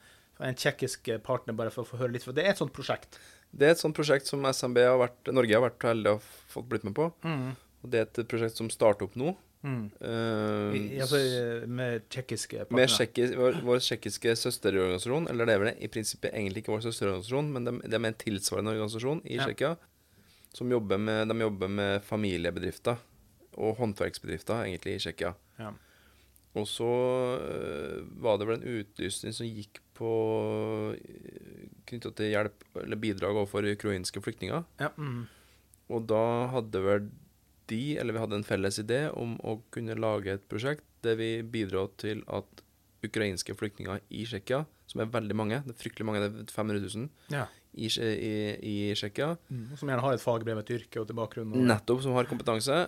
en 0.44 0.58
tsjekkisk 0.58 1.08
partner, 1.24 1.56
bare 1.56 1.72
for 1.72 1.84
å 1.84 1.88
få 1.88 2.00
høre 2.00 2.16
litt. 2.16 2.26
For 2.26 2.36
det 2.36 2.44
er 2.44 2.52
et 2.52 2.60
sånt 2.60 2.74
prosjekt. 2.76 3.16
Det 3.54 3.68
er 3.68 3.76
et 3.76 3.80
sånt 3.80 3.96
prosjekt 3.96 4.28
som 4.28 4.44
SMB 4.48 4.80
har 4.82 5.00
vært, 5.00 5.32
Norge 5.32 5.56
har 5.56 5.64
vært 5.68 5.88
heldig 5.92 6.16
og 6.16 6.28
fått 6.52 6.68
blitt 6.72 6.86
med 6.88 6.96
på. 6.98 7.08
Og 7.24 7.90
det 7.92 8.00
er 8.00 8.08
et 8.08 8.22
prosjekt 8.30 8.60
som 8.60 8.68
starter 8.72 9.08
opp 9.08 9.16
nå. 9.20 9.34
Mm. 9.64 9.84
Uh, 9.96 10.74
I, 10.76 11.00
altså 11.00 11.18
med 11.66 12.02
tsjekkiske 12.12 12.58
med 12.58 12.68
partnere. 12.68 12.90
tsjekki- 12.92 13.30
vår, 13.40 13.58
vår 13.64 13.78
tsjekkiske 13.80 14.34
søsterorganisasjon, 14.36 15.28
eller 15.32 15.48
det 15.48 15.54
er 15.54 15.62
vel 15.62 15.70
det, 15.70 15.78
i 15.80 15.88
prinsippet 15.88 16.34
egentlig 16.36 16.60
ikke 16.62 16.74
vår 16.74 16.84
søsterorganisasjon, 16.84 17.48
men 17.54 17.64
det, 17.64 17.74
det 17.86 17.96
er 17.96 18.02
med 18.04 18.12
en 18.12 18.20
tilsvarende 18.26 18.74
organisasjon 18.76 19.22
i 19.24 19.38
Ja. 19.38 19.46
Tsjekkia, 19.48 19.72
som 20.52 20.70
jobber 20.70 21.00
med, 21.00 21.32
de 21.32 21.38
jobber 21.46 21.72
med 21.80 22.04
familiebedrifter 22.04 23.00
og 23.56 23.76
håndverksbedrifter 23.80 24.66
egentlig 24.66 24.98
i 24.98 25.02
Tsjekkia. 25.02 25.32
Ja. 25.58 25.72
Og 26.54 26.68
så 26.70 26.86
øh, 27.40 28.04
var 28.22 28.36
det 28.38 28.46
vel 28.46 28.60
en 28.60 28.82
utlysning 28.84 29.32
som 29.34 29.48
gikk 29.48 29.80
på 29.98 30.10
knytta 31.88 32.12
til 32.14 32.30
hjelp 32.30 32.64
eller 32.82 33.00
bidrag 33.00 33.34
overfor 33.40 33.66
ukrainske 33.72 34.22
flyktninger. 34.22 34.62
Ja, 34.82 34.92
mm. 34.98 35.24
Og 35.94 36.06
da 36.08 36.22
hadde 36.54 36.82
vel 36.84 37.08
de, 37.70 37.96
eller 38.00 38.16
vi 38.16 38.22
hadde 38.22 38.38
en 38.40 38.46
felles 38.46 38.78
idé 38.82 39.06
om 39.12 39.36
å 39.44 39.58
kunne 39.74 39.96
lage 39.98 40.36
et 40.36 40.46
prosjekt 40.50 40.84
der 41.04 41.18
vi 41.20 41.30
bidro 41.42 41.88
til 42.00 42.22
at 42.32 42.64
ukrainske 43.04 43.54
flyktninger 43.56 44.00
i 44.08 44.24
Tsjekkia, 44.28 44.64
som 44.88 45.02
er 45.02 45.12
veldig 45.12 45.36
mange, 45.36 45.60
det 45.64 45.74
er 45.74 45.80
fryktelig 45.80 46.06
mange, 46.08 46.22
det 46.22 46.30
er 46.30 46.54
500 46.54 46.80
000 46.80 47.34
ja. 47.34 47.44
i, 47.76 47.88
i, 47.88 48.34
i 48.70 48.76
Tsjekkia, 48.96 49.34
Mm. 49.50 49.76
Som 49.80 49.90
gjerne 49.90 50.04
har 50.04 50.16
et 50.16 50.22
fagbrev, 50.22 50.60
et 50.60 50.72
yrke 50.76 51.00
og 51.02 51.08
til 51.08 51.18
bakgrunn. 51.18 51.52
Og, 51.52 51.66
nettopp 51.68 52.02
som 52.04 52.16
har 52.16 52.28
kompetanse, 52.30 52.78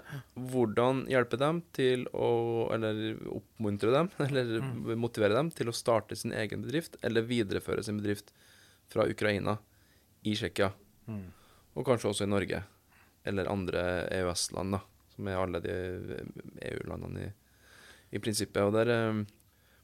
hvordan 0.53 1.05
hjelpe 1.13 1.39
dem 1.41 1.61
til 1.77 2.07
å 2.13 2.31
Eller 2.75 3.19
oppmuntre 3.33 3.93
dem, 3.95 4.11
eller 4.27 4.97
motivere 4.99 5.37
dem 5.37 5.53
til 5.55 5.71
å 5.71 5.77
starte 5.77 6.17
sin 6.19 6.35
egen 6.37 6.65
bedrift, 6.65 6.99
eller 7.07 7.27
videreføre 7.29 7.85
sin 7.87 8.01
bedrift 8.01 8.33
fra 8.93 9.09
Ukraina 9.11 9.59
i 10.27 10.37
Tsjekkia. 10.37 10.73
Mm. 11.07 11.29
Og 11.77 11.85
kanskje 11.87 12.13
også 12.13 12.27
i 12.27 12.33
Norge. 12.33 12.63
Eller 13.27 13.51
andre 13.51 13.83
EØS-land, 14.15 14.77
da. 14.79 14.83
Som 15.17 15.29
er 15.33 15.41
alle 15.41 15.61
de 15.65 15.75
EU-landene 16.71 17.27
i, 17.27 17.33
i 18.17 18.21
prinsippet. 18.23 18.63
Og 18.63 18.75
der, 18.77 18.91
ble 18.91 19.27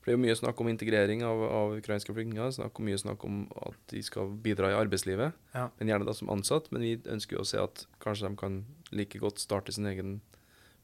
for 0.02 0.10
det 0.10 0.14
er 0.14 0.18
jo 0.18 0.22
mye 0.24 0.34
snakk 0.38 0.60
om 0.60 0.68
integrering 0.72 1.20
av, 1.26 1.40
av 1.46 1.76
ukrainske 1.78 2.10
flyktninger. 2.14 2.50
Snakk 2.56 2.78
om, 2.78 2.88
mye 2.88 2.98
snakk 2.98 3.24
om 3.28 3.44
at 3.68 3.78
de 3.92 4.02
skal 4.02 4.32
bidra 4.44 4.72
i 4.72 4.76
arbeidslivet, 4.80 5.36
Ja. 5.54 5.68
men 5.78 5.92
gjerne 5.92 6.08
da 6.08 6.14
som 6.18 6.30
ansatt. 6.34 6.72
Men 6.74 6.82
vi 6.82 6.96
ønsker 7.06 7.38
jo 7.38 7.44
å 7.44 7.48
se 7.48 7.60
at 7.62 7.84
kanskje 8.02 8.28
de 8.28 8.36
kan 8.40 8.60
like 8.90 9.20
godt 9.22 9.38
starte 9.42 9.72
sin 9.74 9.86
egen 9.86 10.20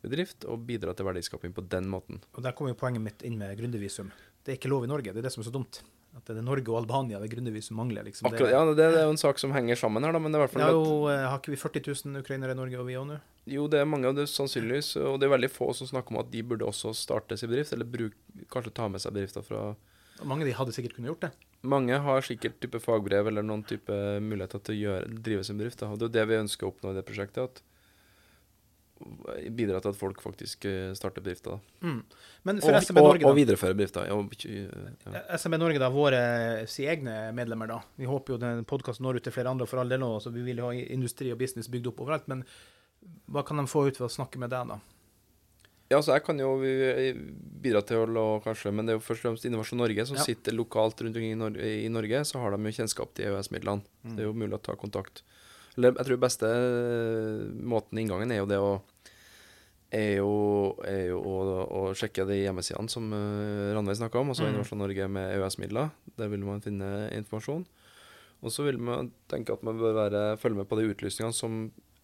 bedrift 0.05 0.47
og 0.47 0.63
bidra 0.69 0.95
til 0.95 1.09
verdiskaping 1.09 1.53
på 1.55 1.67
den 1.67 1.89
måten. 1.91 2.23
Og 2.39 2.45
der 2.47 2.55
kommer 2.55 2.71
jo 2.71 2.79
poenget 2.79 3.03
mitt 3.03 3.25
inn 3.27 3.39
med 3.41 3.59
gründervisum. 3.59 4.13
Det 4.47 4.55
er 4.55 4.61
ikke 4.61 4.71
lov 4.71 4.87
i 4.87 4.91
Norge. 4.91 5.11
Det 5.13 5.19
er 5.19 5.27
det 5.27 5.35
som 5.35 5.43
er 5.43 5.51
så 5.51 5.55
dumt. 5.59 5.83
At 6.19 6.27
det 6.27 6.41
er 6.41 6.45
Norge 6.47 6.73
og 6.73 6.81
Albania 6.81 7.21
det 7.23 7.31
gründervisum 7.31 7.79
mangler. 7.79 8.07
Liksom. 8.09 8.27
Akkurat, 8.27 8.51
ja, 8.51 8.63
det, 8.67 8.77
det 8.81 9.01
er 9.01 9.07
jo 9.07 9.15
en 9.15 9.21
sak 9.21 9.39
som 9.39 9.55
henger 9.55 9.79
sammen 9.79 10.03
her, 10.05 10.15
da, 10.15 10.21
men 10.23 10.35
det 10.35 10.41
er 10.41 10.43
i 10.43 10.47
hvert 10.49 10.57
fall 10.57 10.65
ja, 10.65 10.75
jo, 10.75 10.97
eh, 11.13 11.27
har 11.31 11.39
ikke 11.39 11.55
vi 11.55 11.61
40 11.63 11.85
000 12.11 12.23
ukrainere 12.25 12.57
i 12.57 12.59
Norge 12.59 12.81
og 12.81 12.89
vi 12.89 12.97
òg 12.99 13.07
nå? 13.13 13.21
Jo, 13.49 13.69
det 13.71 13.81
er 13.81 13.89
mange 13.89 14.11
av 14.11 14.17
det 14.19 14.27
sannsynligvis, 14.33 14.97
og 15.01 15.21
det 15.21 15.29
er 15.29 15.37
veldig 15.37 15.53
få 15.53 15.71
som 15.79 15.89
snakker 15.89 16.13
om 16.13 16.21
at 16.25 16.33
de 16.33 16.43
burde 16.45 16.67
også 16.67 16.93
starte 16.97 17.39
sin 17.39 17.53
bedrift, 17.53 17.73
eller 17.77 17.89
bruk, 17.89 18.19
kanskje 18.53 18.75
ta 18.77 18.91
med 18.91 19.05
seg 19.05 19.15
bedrifter 19.17 19.47
fra 19.47 19.71
Mange 20.27 20.43
av 20.43 20.49
de 20.49 20.57
hadde 20.59 20.73
sikkert 20.75 20.97
kunnet 20.97 21.13
gjort 21.13 21.29
det. 21.29 21.31
Mange 21.71 21.95
har 22.03 22.25
sikkert 22.27 22.57
type 22.59 22.81
fagbrev 22.83 23.29
eller 23.31 23.45
noen 23.47 23.63
type 23.67 23.95
muligheter 24.19 24.63
til 24.67 24.75
å 24.75 24.79
gjøre, 24.81 25.19
drive 25.23 25.45
sin 25.47 25.61
bedrift. 25.61 25.79
Da. 25.79 25.93
Og 25.95 26.01
det 26.01 26.09
er 26.09 26.15
det 26.17 26.25
vi 26.33 26.41
ønsker 26.41 26.67
å 26.67 26.73
oppnå 26.73 26.91
i 26.91 26.99
det 26.99 27.05
prosjektet. 27.07 27.47
at 27.47 27.63
Bidra 29.55 29.79
til 29.81 29.93
at 29.93 29.97
folk 29.99 30.21
faktisk 30.25 30.65
eh, 30.67 30.93
starter 30.99 31.23
bedrifter. 31.23 31.59
Da. 31.59 31.87
Mm. 31.87 32.01
Men 32.49 32.61
for 32.65 32.75
Og, 32.75 32.83
SMB 32.83 32.99
og, 32.99 33.07
Norge, 33.13 33.25
og 33.27 33.31
da. 33.31 33.37
videreføre 33.39 33.77
bedrifter. 33.79 34.09
Ja, 34.09 34.17
og. 34.19 35.39
SMB 35.39 35.59
Norge, 35.63 35.79
da, 35.83 35.89
våre 35.95 36.23
si 36.71 36.87
egne 36.91 37.33
medlemmer, 37.37 37.71
da. 37.71 37.81
Vi 37.97 38.09
håper 38.11 38.35
jo 38.35 38.41
den 38.43 38.65
podkasten 38.69 39.07
når 39.07 39.21
ut 39.21 39.29
til 39.29 39.35
flere 39.37 39.53
andre 39.55 39.67
for 39.71 39.79
all 39.83 39.89
del 39.93 40.03
nå, 40.03 40.11
så 40.25 40.33
vi 40.35 40.43
vil 40.49 40.61
ha 40.65 40.73
industri 40.75 41.31
og 41.35 41.39
business 41.39 41.71
bygd 41.71 41.93
opp 41.93 42.03
overalt. 42.07 42.27
Men 42.31 42.43
hva 43.31 43.45
kan 43.47 43.61
de 43.63 43.67
få 43.71 43.87
ut 43.87 43.99
ved 44.01 44.09
å 44.09 44.13
snakke 44.13 44.41
med 44.43 44.51
deg, 44.51 44.73
da? 44.75 44.81
Ja, 45.89 46.03
så 46.05 46.13
jeg 46.19 46.25
kan 46.27 46.37
jo 46.43 46.51
bidra 47.63 47.81
til 47.87 48.03
å 48.03 48.09
la 48.13 48.25
kanskje 48.45 48.69
Men 48.77 48.85
det 48.85 48.93
er 48.93 48.99
jo 48.99 49.05
først 49.07 49.23
og 49.23 49.31
fremst 49.31 49.47
Innovasjon 49.49 49.79
Norge 49.81 50.05
som 50.05 50.19
Ja. 50.19 50.25
sitter 50.27 50.53
lokalt 50.53 51.01
rundt 51.01 51.17
omkring 51.17 51.33
i 51.33 51.89
Norge. 51.89 52.25
Så 52.29 52.37
har 52.43 52.51
de 52.53 52.59
jo 52.61 52.75
kjennskap 52.77 53.15
til 53.15 53.31
EØS-midlene. 53.31 53.81
Mm. 54.05 54.17
Det 54.17 54.21
er 54.21 54.29
jo 54.29 54.35
mulig 54.37 54.59
å 54.59 54.63
ta 54.63 54.75
kontakt. 54.77 55.23
Eller 55.77 55.93
jeg 55.99 56.09
tror 56.09 56.23
beste 56.23 56.53
måten 57.61 58.01
inngangen 58.01 58.33
er 58.33 58.43
jo 58.43 58.49
det 58.51 58.63
å 58.63 58.71
er 59.95 60.19
jo, 60.19 60.33
er 60.85 61.09
jo 61.11 61.19
å, 61.25 61.59
å 61.65 61.83
sjekke 61.97 62.27
de 62.29 62.43
hjemmesidene 62.43 62.93
som 62.93 63.09
uh, 63.13 63.73
Ranveig 63.77 63.99
snakka 64.01 64.21
om, 64.21 64.33
altså 64.33 64.45
Mm. 64.45 64.53
Innovasjon 64.53 64.83
Norge 64.83 65.09
med 65.09 65.35
EØS-midler. 65.37 65.91
Der 66.19 66.29
vil 66.29 66.45
man 66.45 66.63
finne 66.65 67.09
informasjon. 67.17 67.65
Og 68.45 68.53
så 68.55 68.65
vil 68.69 68.79
man 68.79 69.11
tenke 69.31 69.53
at 69.53 69.65
man 69.67 69.81
bør 69.81 69.97
være, 69.97 70.37
følge 70.39 70.61
med 70.61 70.69
på 70.71 70.79
de 70.79 70.91
utlysningene 70.93 71.35
som 71.35 71.57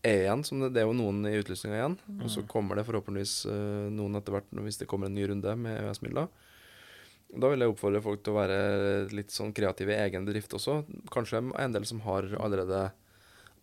er 0.02 0.24
igjen. 0.24 0.42
Som 0.44 0.64
det, 0.64 0.72
det 0.74 0.82
er 0.82 0.88
jo 0.88 0.96
noen 0.96 1.22
i 1.28 1.36
utlysninga 1.38 1.76
igjen. 1.76 1.98
Og 2.24 2.32
så 2.32 2.42
kommer 2.48 2.80
det 2.80 2.86
forhåpentligvis 2.88 3.36
uh, 3.52 3.92
noen 3.92 4.18
etter 4.18 4.34
hvert 4.34 4.50
hvis 4.64 4.80
det 4.80 4.88
kommer 4.90 5.10
en 5.10 5.16
ny 5.16 5.28
runde 5.30 5.56
med 5.60 5.78
EØS-midler. 5.84 6.32
Da 7.34 7.50
vil 7.50 7.64
jeg 7.64 7.72
oppfordre 7.72 8.02
folk 8.02 8.20
til 8.22 8.34
å 8.34 8.38
være 8.38 8.58
litt 9.14 9.32
sånn 9.34 9.54
kreative 9.54 9.94
i 9.94 10.02
egen 10.06 10.26
bedrift 10.26 10.54
også. 10.54 10.82
Kanskje 11.12 11.42
en 11.42 11.74
del 11.74 11.86
som 11.88 12.02
har 12.06 12.28
allerede 12.38 12.86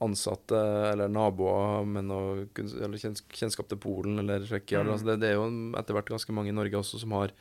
ansatte 0.02 0.60
eller 0.92 1.12
naboer 1.12 1.86
med 1.88 2.08
noe 2.10 2.46
eller 2.58 2.98
kjennskap 2.98 3.70
til 3.70 3.80
Polen 3.82 4.22
eller 4.24 4.46
Tsjekkia. 4.48 4.82
Mm. 4.84 4.94
Altså 4.96 5.12
det, 5.12 5.20
det 5.22 5.32
er 5.32 5.38
jo 5.38 5.50
etter 5.80 5.98
hvert 5.98 6.10
ganske 6.16 6.36
mange 6.36 6.54
i 6.54 6.56
Norge 6.58 6.80
også 6.80 7.02
som 7.04 7.14
har 7.20 7.36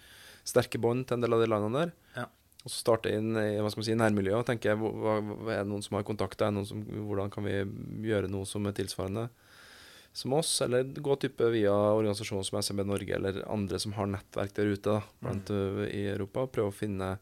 sterke 0.46 0.80
bånd 0.82 1.06
til 1.06 1.18
en 1.18 1.24
del 1.24 1.36
av 1.36 1.42
de 1.42 1.48
landene 1.50 1.84
der. 1.84 1.94
Ja. 2.18 2.26
Og 2.60 2.68
så 2.68 2.82
starte 2.82 3.12
inn 3.16 3.32
i 3.40 3.56
hva 3.56 3.70
skal 3.72 3.80
man 3.80 3.88
si, 3.88 3.96
nærmiljøet 3.96 4.42
og 4.42 4.48
tenke 4.50 4.74
hva, 4.76 5.16
er 5.48 5.62
det 5.62 5.70
noen 5.70 5.84
som 5.84 5.96
har 5.96 6.04
kontakter? 6.08 6.50
Er 6.50 7.06
hvordan 7.08 7.32
kan 7.32 7.46
vi 7.46 7.56
gjøre 8.10 8.28
noe 8.32 8.48
som 8.48 8.68
er 8.68 8.76
tilsvarende 8.76 9.30
som 10.12 10.34
oss? 10.36 10.52
Eller 10.66 10.84
gå 10.84 11.16
type 11.22 11.48
via 11.54 11.72
organisasjoner 11.72 12.44
som 12.44 12.60
SMB 12.60 12.84
Norge 12.90 13.16
eller 13.16 13.40
andre 13.48 13.80
som 13.80 13.96
har 13.96 14.10
nettverk 14.12 14.52
der 14.58 14.74
ute 14.74 14.98
da, 14.98 15.00
blant, 15.24 15.48
mm. 15.48 15.82
i 15.88 16.04
Europa. 16.12 16.44
og 16.44 16.52
Prøve 16.52 16.74
å 16.74 16.76
finne 16.76 17.14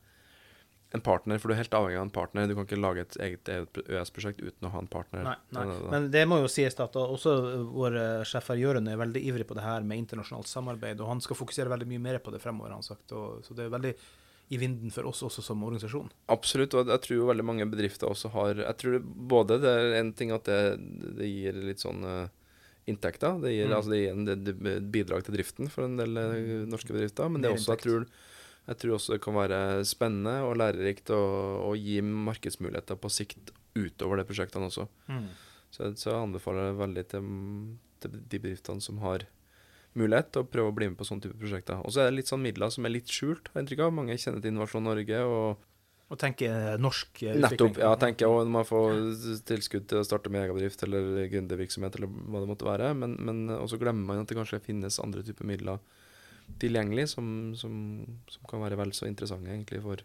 en 0.97 1.03
partner, 1.05 1.37
for 1.39 1.51
du 1.51 1.55
er 1.55 1.59
helt 1.61 1.75
avhengig 1.77 1.99
av 2.01 2.07
en 2.07 2.11
partner. 2.15 2.47
Du 2.49 2.55
kan 2.57 2.65
ikke 2.65 2.79
lage 2.81 3.03
et 3.05 3.17
eget 3.21 3.49
EØS-prosjekt 3.51 4.41
uten 4.41 4.69
å 4.69 4.71
ha 4.73 4.79
en 4.81 4.87
partner. 4.89 5.27
Nei, 5.27 5.35
nei. 5.53 5.65
Men 5.93 6.07
det 6.15 6.23
må 6.31 6.39
jo 6.41 6.49
sies 6.49 6.79
at 6.81 6.97
også 6.97 7.35
vår 7.75 7.99
eh, 8.01 8.23
sjef 8.29 8.49
her 8.55 8.63
Jørund 8.63 8.89
er 8.89 8.97
veldig 9.01 9.21
ivrig 9.29 9.45
på 9.51 9.57
det 9.59 9.67
her 9.67 9.85
med 9.85 10.01
internasjonalt 10.01 10.49
samarbeid, 10.49 11.03
og 11.05 11.11
han 11.13 11.21
skal 11.21 11.37
fokusere 11.37 11.69
veldig 11.75 11.91
mye 11.91 12.05
mer 12.07 12.19
på 12.25 12.33
det 12.33 12.41
fremover, 12.41 12.73
har 12.73 12.81
han 12.81 12.87
sagt. 12.89 13.13
Og, 13.13 13.43
så 13.45 13.57
det 13.59 13.67
er 13.67 13.75
veldig 13.77 13.93
i 14.49 14.57
vinden 14.57 14.89
for 14.89 15.05
oss 15.11 15.21
også 15.27 15.43
som 15.45 15.61
organisasjon. 15.67 16.09
Absolutt, 16.33 16.73
og 16.73 16.89
jeg 16.89 17.05
tror 17.05 17.19
jo 17.19 17.29
veldig 17.29 17.45
mange 17.45 17.67
bedrifter 17.69 18.09
også 18.09 18.31
har 18.33 18.63
Jeg 18.65 18.79
tror 18.81 18.95
både 19.05 19.59
det 19.61 19.75
er 19.77 19.97
en 19.99 20.13
ting 20.17 20.33
at 20.33 20.49
det, 20.49 20.61
det 21.19 21.29
gir 21.29 21.59
litt 21.69 21.85
sånn 21.85 22.01
eh, 22.09 22.31
inntekter. 22.89 23.37
Det 23.45 23.53
gir, 23.53 23.69
Mm. 23.69 23.77
altså 23.77 23.93
det 23.93 24.01
gir 24.01 24.17
en 24.17 24.25
det, 24.25 24.39
det 24.47 24.81
bidrag 24.89 25.27
til 25.27 25.37
driften 25.37 25.69
for 25.69 25.85
en 25.85 25.99
del 26.01 26.17
eh, 26.17 26.65
norske 26.65 26.97
bedrifter. 26.97 27.29
Men 27.29 27.45
det 27.45 27.51
er 27.51 27.59
også, 27.59 27.75
jeg 27.77 27.85
tror, 27.85 28.09
jeg 28.69 28.81
tror 28.83 28.99
også 28.99 29.15
det 29.15 29.23
kan 29.25 29.37
være 29.37 29.59
spennende 29.89 30.43
og 30.45 30.59
lærerikt 30.61 31.13
og, 31.17 31.69
og 31.71 31.79
gi 31.81 32.03
markedsmuligheter 32.05 32.99
på 33.01 33.11
sikt 33.13 33.53
utover 33.79 34.21
de 34.21 34.27
prosjektene 34.29 34.69
også. 34.69 34.85
Så, 35.73 35.93
så 35.97 36.11
jeg 36.11 36.21
anbefaler 36.21 36.71
det 36.71 36.81
veldig 36.81 37.05
til, 37.13 37.31
til 38.03 38.19
de 38.19 38.41
bedriftene 38.45 38.85
som 38.85 39.01
har 39.05 39.25
mulighet 39.99 40.29
til 40.35 40.45
å 40.45 40.49
prøve 40.53 40.73
å 40.73 40.77
bli 40.77 40.91
med 40.91 40.99
på 40.99 41.07
sånne 41.09 41.25
type 41.25 41.39
prosjekter. 41.41 41.81
Og 41.81 41.95
så 41.95 42.03
er 42.03 42.11
det 42.11 42.19
litt 42.21 42.31
sånn 42.31 42.45
midler 42.45 42.73
som 42.75 42.85
er 42.85 42.95
litt 42.95 43.09
skjult, 43.13 43.49
har 43.51 43.59
jeg 43.59 43.67
inntrykk 43.67 43.87
av. 43.87 43.97
Mange 43.97 44.19
kjenner 44.21 44.45
til 44.45 44.53
Innovasjon 44.53 44.85
Norge. 44.85 45.23
og 45.25 45.65
Og 46.09 46.21
tenke 46.21 46.51
norsk 46.81 47.09
utvikling. 47.15 47.45
Nettopp. 47.45 47.81
Ja, 47.81 47.95
tenker 48.01 48.29
jeg. 48.29 48.51
Man 48.53 48.69
får 48.69 49.01
tilskudd 49.49 49.89
til 49.89 50.03
å 50.03 50.07
starte 50.07 50.33
med 50.33 50.45
egen 50.45 50.57
bedrift 50.57 50.85
eller 50.85 51.25
gründervirksomhet 51.33 51.97
eller 51.97 52.13
hva 52.13 52.45
det 52.45 52.51
måtte 52.53 52.69
være. 52.69 52.93
Men, 53.01 53.17
men 53.17 53.49
også 53.57 53.81
glemmer 53.81 54.13
man 54.13 54.23
at 54.23 54.29
det 54.29 54.39
kanskje 54.39 54.61
finnes 54.69 55.01
andre 55.05 55.25
typer 55.25 55.49
midler 55.49 55.81
tilgjengelig 56.63 57.09
som, 57.15 57.27
som, 57.59 57.75
som 58.29 58.49
kan 58.51 58.63
være 58.65 58.79
vel 58.81 58.95
så 58.97 59.09
interessante 59.09 59.53
egentlig 59.53 59.83
for, 59.85 60.03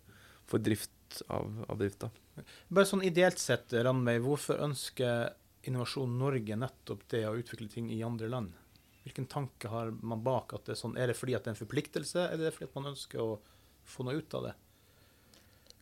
for 0.50 0.64
drift 0.64 1.24
av, 1.28 1.64
av 1.70 1.80
drifta. 1.80 2.10
Bare 2.68 2.90
sånn 2.90 3.06
ideelt 3.06 3.42
sett, 3.42 3.74
Ranveig, 3.74 4.22
hvorfor 4.26 4.62
ønsker 4.66 5.32
Innovasjon 5.70 6.18
Norge 6.20 6.58
nettopp 6.60 7.06
det 7.14 7.24
å 7.30 7.38
utvikle 7.40 7.70
ting 7.72 7.90
i 7.94 8.02
andre 8.04 8.30
land? 8.32 8.52
Hvilken 9.04 9.28
tanke 9.32 9.70
har 9.72 9.92
man 10.02 10.24
bak 10.24 10.56
at 10.56 10.68
det 10.68 10.76
er 10.76 10.80
sånn? 10.80 10.98
Er 11.00 11.12
det 11.12 11.18
fordi 11.20 11.36
at 11.38 11.46
det 11.46 11.52
er 11.52 11.56
en 11.58 11.64
forpliktelse, 11.64 12.28
eller 12.30 12.48
er 12.48 12.50
det 12.50 12.56
fordi 12.56 12.70
at 12.70 12.78
man 12.80 12.92
ønsker 12.94 13.24
å 13.24 13.32
få 13.88 14.06
noe 14.08 14.20
ut 14.20 14.38
av 14.40 14.48
det? 14.50 14.54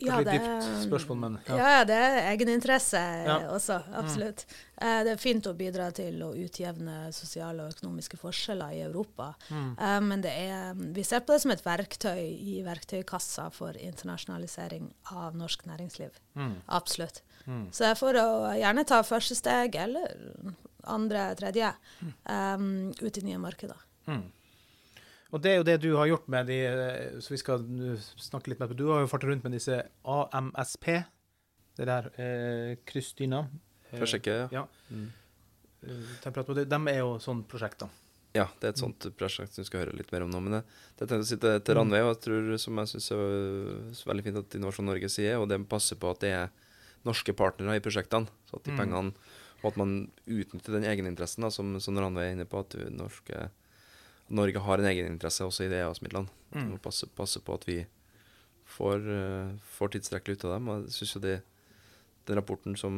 Ja, 0.08 0.18
det, 0.24 0.34
litt 0.34 0.44
dypt 0.44 0.84
spørsmål, 0.88 1.18
men 1.22 1.38
ja. 1.48 1.58
ja. 1.58 1.84
det 1.88 1.96
er 1.98 2.18
egeninteresse 2.32 3.02
Ja. 3.28 3.36
også. 3.54 3.78
Absolutt. 4.00 4.46
Eh, 4.82 5.04
Det 5.06 5.12
er 5.14 5.22
fint 5.22 5.46
å 5.48 5.54
bidra 5.58 5.92
til 5.94 6.18
å 6.26 6.32
utjevne 6.36 7.12
sosiale 7.14 7.66
og 7.68 7.76
økonomiske 7.76 8.18
forskjeller 8.18 8.74
i 8.78 8.82
Europa. 8.86 9.34
Mm. 9.50 9.70
Eh, 9.80 10.00
Men 10.02 10.22
det 10.26 10.32
er, 10.32 10.74
vi 10.96 11.04
ser 11.04 11.22
på 11.22 11.34
det 11.34 11.42
som 11.42 11.52
et 11.52 11.64
verktøy 11.66 12.24
i 12.24 12.62
verktøykassa 12.66 13.50
for 13.54 13.78
internasjonalisering 13.78 14.92
av 15.12 15.36
norsk 15.36 15.66
næringsliv. 15.70 16.12
Mm. 16.36 16.56
Absolutt. 16.68 17.22
Mm. 17.46 17.68
Så 17.72 17.86
er 17.92 17.96
for 17.96 18.14
å 18.14 18.28
gjerne 18.58 18.86
ta 18.86 19.02
første 19.04 19.36
steg, 19.36 19.76
eller 19.76 20.18
andre, 20.84 21.36
tredje, 21.38 21.74
um, 22.26 22.92
ut 23.02 23.18
i 23.18 23.22
nye 23.26 23.38
markeder. 23.42 23.78
Mm. 24.08 24.24
Og 25.32 25.40
det 25.42 25.52
er 25.54 25.58
jo 25.62 25.64
det 25.68 25.78
du 25.84 25.90
har 25.96 26.10
gjort 26.10 26.26
med 26.28 26.48
de 26.52 26.58
eh, 26.68 27.20
Så 27.24 27.32
vi 27.32 27.38
skal 27.40 27.62
snakke 28.20 28.52
litt 28.52 28.60
mer 28.60 28.68
på 28.68 28.76
Du 28.76 28.90
har 28.92 29.00
jo 29.04 29.08
farta 29.08 29.30
rundt 29.30 29.46
med 29.48 29.54
disse 29.56 29.78
AMSP. 30.04 30.88
Det 31.80 31.88
der 31.88 32.10
eh, 32.20 32.74
kryssdyna. 32.86 33.46
Eh, 33.92 33.98
For 33.98 34.08
å 34.08 34.12
sjekke, 34.12 34.36
ja. 34.36 34.48
Ja. 34.52 34.64
Mm. 34.92 35.08
eh, 35.88 36.10
temperatur. 36.24 36.60
De 36.68 36.80
er 36.92 37.00
jo 37.00 37.14
sånn 37.24 37.46
prosjekter. 37.48 37.90
Ja, 38.36 38.46
det 38.62 38.68
er 38.70 38.72
et 38.76 38.80
sånt 38.80 39.06
prosjekt 39.20 39.56
som 39.56 39.64
vi 39.64 39.68
skal 39.68 39.82
høre 39.86 39.96
litt 39.98 40.12
mer 40.14 40.24
om 40.24 40.30
nå. 40.32 40.40
Men 40.44 40.54
det, 40.58 40.62
det 41.00 41.08
tenkte 41.08 41.18
jeg 41.20 41.26
å 41.26 41.30
si 41.34 41.38
til, 41.44 41.56
til 41.68 41.76
Ranveig, 41.76 42.04
og 42.06 42.14
jeg 42.14 42.20
tror, 42.24 42.46
som 42.64 42.78
jeg 42.80 42.92
syns 42.94 43.10
er 43.12 44.06
veldig 44.12 44.24
fint 44.28 44.40
at 44.40 44.56
Innovasjon 44.56 44.88
Norge 44.88 45.10
sier, 45.12 45.36
og 45.42 45.50
det 45.52 45.58
passer 45.72 46.00
på 46.00 46.12
at 46.14 46.22
det 46.24 46.32
er 46.38 46.54
norske 47.08 47.34
partnere 47.36 47.76
i 47.76 47.84
prosjektene. 47.84 48.32
Så 48.48 48.60
at 48.60 48.68
de 48.68 48.72
Mm. 48.76 48.80
pengene 48.84 49.14
Og 49.62 49.68
at 49.72 49.76
man 49.78 49.92
utnytter 50.26 50.74
den 50.74 50.88
egeninteressen, 50.90 51.44
da, 51.44 51.50
som, 51.54 51.76
som 51.84 52.00
Ranveig 52.00 52.30
er 52.32 52.32
inne 52.38 52.48
på, 52.50 52.64
at 52.64 52.72
du 52.74 52.88
norske, 52.90 53.50
Norge 54.32 54.64
har 54.64 54.82
en 54.82 54.90
egeninteresse 54.90 55.46
også 55.46 55.66
i 55.66 55.72
det 55.72 55.82
EØS-midlene. 55.84 56.32
Mm. 56.52 56.60
Vi 56.62 56.68
må 56.74 56.82
passe, 56.84 57.08
passe 57.18 57.42
på 57.44 57.56
at 57.58 57.66
vi 57.68 57.80
får, 58.72 59.08
uh, 59.08 59.56
får 59.78 59.96
tilstrekkelig 59.96 60.40
ut 60.40 60.46
av 60.48 60.54
dem. 60.56 60.70
Og 60.72 60.86
jeg 60.86 60.98
synes 60.98 61.16
jo 61.16 61.24
det, 61.24 61.38
den 62.30 62.40
rapporten 62.40 62.78
som 62.80 62.94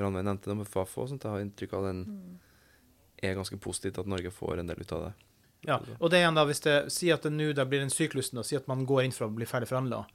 Ranveig 0.00 0.24
nevnte 0.26 0.56
med 0.56 0.68
Fafo, 0.70 1.06
sånt, 1.10 1.26
jeg 1.26 1.34
har 1.34 1.44
inntrykk 1.44 1.74
av 1.76 1.90
den 1.90 2.04
er 3.20 3.36
ganske 3.36 3.58
positivt 3.60 3.98
at 4.00 4.08
Norge 4.08 4.32
får 4.32 4.60
en 4.60 4.70
del 4.70 4.80
ut 4.80 4.94
av 4.96 5.08
det. 5.08 5.12
Ja, 5.68 5.76
og 5.98 6.08
det 6.08 6.22
igjen 6.22 6.38
da, 6.38 6.46
hvis 6.48 6.62
det 6.64 6.76
sier 6.92 7.18
at 7.18 7.26
det 7.26 7.34
nå 7.34 7.50
blir 7.68 7.84
en 7.84 7.92
syklus, 7.92 8.30
da, 8.32 8.44
si 8.46 8.56
at 8.56 8.68
man 8.70 8.86
går 8.88 9.04
inn 9.04 9.14
for 9.14 9.26
å 9.26 9.34
bli 9.34 9.48
ferdig 9.48 9.68
forhandla, 9.68 10.06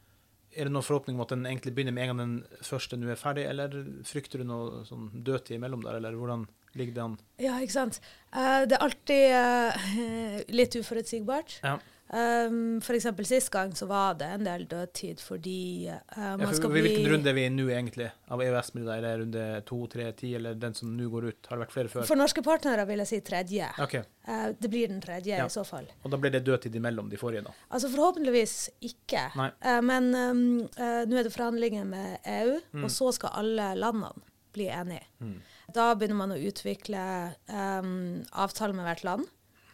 er 0.55 0.65
det 0.65 0.73
noen 0.73 0.85
forhåpning 0.87 1.17
om 1.17 1.25
at 1.25 1.33
den 1.33 1.45
egentlig 1.45 1.75
begynner 1.75 1.93
med 1.93 2.05
en 2.05 2.11
gang 2.11 2.21
den 2.21 2.63
første 2.65 2.97
nå 2.97 3.11
er 3.11 3.19
ferdig, 3.19 3.45
eller 3.49 3.75
frykter 4.07 4.41
du 4.41 4.47
noe 4.49 4.85
sånn 4.87 5.11
dødtid 5.13 5.59
imellom 5.59 5.83
der, 5.85 5.99
eller 5.99 6.17
hvordan 6.17 6.47
ligger 6.75 6.93
det 6.93 7.03
an? 7.07 7.17
Ja, 7.41 7.57
ikke 7.63 7.77
sant. 7.79 7.99
Eh, 8.35 8.61
det 8.69 8.77
er 8.77 8.85
alltid 8.85 9.25
eh, 9.41 10.45
litt 10.61 10.75
uforutsigbart. 10.79 11.59
Ja. 11.63 11.77
Um, 12.05 12.75
for 12.85 12.93
eksempel 12.93 13.25
sist 13.25 13.49
gang 13.49 13.71
så 13.75 13.87
var 13.89 14.13
det 14.19 14.27
en 14.29 14.43
del 14.45 14.67
dødtid 14.69 15.17
fordi 15.25 15.87
Ja, 15.87 15.95
man 16.37 16.43
for, 16.45 16.53
skal 16.59 16.69
bli 16.69 16.83
hvilken 16.85 17.07
runde 17.09 17.31
er 17.31 17.33
vi 17.33 17.45
i 17.47 17.49
nå, 17.49 17.65
egentlig, 17.73 18.11
av 18.29 18.43
EØS-midler? 18.45 18.99
Er 18.99 19.01
det 19.01 19.13
runde 19.23 19.45
to, 19.65 19.79
tre, 19.89 20.05
ti, 20.13 20.29
eller 20.37 20.53
den 20.61 20.77
som 20.77 20.91
nå 20.93 21.07
går 21.09 21.25
ut? 21.31 21.49
Har 21.49 21.57
det 21.57 21.63
vært 21.65 21.73
flere 21.73 21.91
før? 21.95 22.05
For 22.05 22.21
norske 22.21 22.43
partnere 22.45 22.85
vil 22.85 23.01
jeg 23.01 23.09
si 23.09 23.19
tredje. 23.25 23.71
Okay. 23.87 24.05
Uh, 24.29 24.51
det 24.53 24.69
blir 24.75 24.93
den 24.93 25.01
tredje 25.01 25.33
Ja. 25.33 25.47
i 25.49 25.55
så 25.57 25.65
fall. 25.65 25.89
Og 26.05 26.13
da 26.13 26.21
blir 26.21 26.35
det 26.37 26.43
dødtid 26.45 26.77
imellom 26.77 27.09
de 27.09 27.17
forrige, 27.17 27.41
da? 27.49 27.55
Altså 27.73 27.89
Forhåpentligvis 27.95 28.55
ikke. 28.85 29.25
Eh, 29.41 29.81
men 29.89 30.13
um, 30.13 30.45
nå 30.77 31.17
er 31.17 31.25
det 31.25 31.33
forhandlinger 31.33 31.89
med 31.89 32.19
EU, 32.37 32.59
Mm. 32.75 32.85
og 32.85 32.91
så 32.93 33.09
skal 33.17 33.33
alle 33.41 33.71
landene 33.81 34.13
bli 34.53 34.69
enige. 34.69 35.09
Mm. 35.25 35.39
Da 35.73 35.95
begynner 35.95 36.15
man 36.15 36.31
å 36.35 36.37
utvikle 36.37 37.33
um, 37.49 38.23
avtaler 38.31 38.73
med 38.77 38.85
hvert 38.85 39.03
land. 39.03 39.25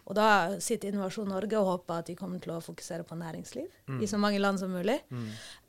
Og 0.09 0.15
da 0.17 0.57
sitter 0.59 0.89
Innovasjon 0.89 1.29
Norge 1.29 1.55
og 1.59 1.67
håper 1.67 1.99
at 2.01 2.07
de 2.09 2.15
kommer 2.17 2.39
til 2.41 2.51
å 2.55 2.61
fokusere 2.63 3.03
på 3.07 3.15
næringsliv 3.15 4.01
i 4.01 4.07
så 4.09 4.17
mange 4.17 4.39
land 4.41 4.59
som 4.59 4.71
mulig. 4.73 4.97
Mm. 5.13 5.27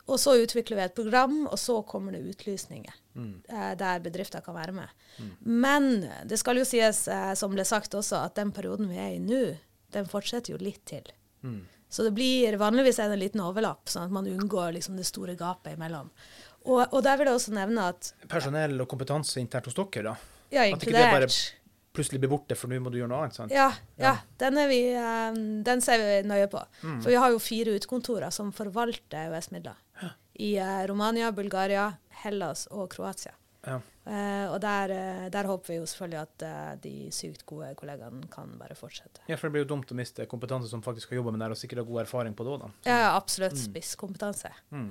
Og 0.08 0.18
så 0.18 0.34
utvikler 0.40 0.76
vi 0.80 0.82
et 0.82 0.94
program, 0.96 1.46
og 1.46 1.58
så 1.60 1.82
kommer 1.86 2.12
det 2.12 2.24
utlysninger 2.32 2.92
Mm. 3.14 3.42
eh, 3.48 3.74
der 3.76 4.00
bedrifter 4.00 4.40
kan 4.40 4.54
være 4.54 4.72
med. 4.72 4.88
Men 5.44 6.08
det 6.24 6.38
skal 6.38 6.56
jo 6.56 6.64
sies, 6.64 7.06
eh, 7.08 7.34
som 7.34 7.52
ble 7.52 7.62
sagt 7.64 7.92
også, 7.92 8.24
at 8.24 8.34
den 8.34 8.50
perioden 8.52 8.88
vi 8.88 8.96
er 8.96 9.10
i 9.14 9.18
nå, 9.20 9.58
den 9.92 10.06
fortsetter 10.06 10.54
jo 10.54 10.56
litt 10.58 10.80
til. 10.86 11.04
Mm. 11.44 11.66
Så 11.90 12.02
det 12.06 12.14
blir 12.14 12.56
vanligvis 12.56 12.98
en 12.98 13.12
liten 13.18 13.40
overlapp, 13.44 13.84
sånn 13.84 14.06
at 14.06 14.10
man 14.10 14.24
unngår 14.26 14.72
liksom 14.72 14.96
det 14.96 15.04
store 15.04 15.36
gapet 15.36 15.76
imellom. 15.76 16.08
Og, 16.64 16.82
og 16.84 17.00
der 17.02 17.18
vil 17.18 17.30
jeg 17.30 17.38
også 17.40 17.54
nevne 17.56 17.88
at 17.90 18.12
Personell 18.30 18.76
og 18.84 18.88
kompetanse 18.90 19.40
internt 19.42 19.66
hos 19.66 19.74
dere, 19.78 20.12
da? 20.12 20.14
ja, 20.52 20.66
inkludert. 20.68 20.82
At 20.82 20.88
ikke 20.88 20.98
det 20.98 21.10
bare 21.16 21.60
Plutselig 21.92 22.22
blir 22.22 22.30
borte, 22.32 22.56
for 22.56 22.72
nå 22.72 22.78
må 22.80 22.88
du 22.88 22.94
gjøre 22.96 23.10
noe 23.10 23.18
annet, 23.26 23.36
sant? 23.36 23.52
ja, 23.52 23.66
ja, 24.00 24.14
den, 24.40 24.56
vi, 24.70 24.78
eh, 24.96 25.34
den 25.66 25.82
ser 25.84 26.00
vi 26.00 26.14
nøye 26.24 26.46
på. 26.48 26.62
Mm. 26.80 27.02
For 27.04 27.12
vi 27.12 27.18
har 27.20 27.34
jo 27.34 27.42
fire 27.42 27.74
utkontorer 27.76 28.32
som 28.32 28.48
forvalter 28.56 29.26
EØS-midler. 29.26 29.76
Ja. 30.00 30.08
I 30.40 30.48
eh, 30.56 30.78
Romania, 30.88 31.28
Bulgaria, 31.36 31.90
Hellas 32.22 32.64
og 32.72 32.88
Kroatia. 32.94 33.34
Ja. 33.68 33.76
Eh, 34.04 34.46
og 34.50 34.56
der, 34.64 34.90
eh, 34.90 35.26
der 35.30 35.46
håper 35.46 35.70
vi 35.70 35.76
jo 35.78 35.86
selvfølgelig 35.86 36.20
at 36.24 36.42
eh, 36.42 36.70
de 36.82 36.94
sykt 37.14 37.44
gode 37.46 37.68
kollegaene 37.78 38.26
kan 38.32 38.50
bare 38.58 38.74
fortsette. 38.74 39.22
Ja, 39.30 39.36
for 39.38 39.46
det 39.46 39.52
blir 39.54 39.62
jo 39.62 39.70
dumt 39.76 39.92
å 39.94 39.98
miste 39.98 40.26
kompetanse 40.26 40.68
som 40.68 40.82
faktisk 40.82 41.12
har 41.12 41.20
jobba 41.20 41.30
med 41.36 41.44
det, 41.44 41.50
og 41.54 41.60
sikkert 41.60 41.84
har 41.84 41.90
god 41.90 42.00
erfaring 42.02 42.34
på 42.34 42.46
det 42.46 42.54
òg, 42.56 42.64
da. 42.64 42.70
Ja, 42.90 43.12
absolutt. 43.16 43.54
Mm. 43.54 43.66
Spisskompetanse. 43.68 44.50
Mm. 44.74 44.88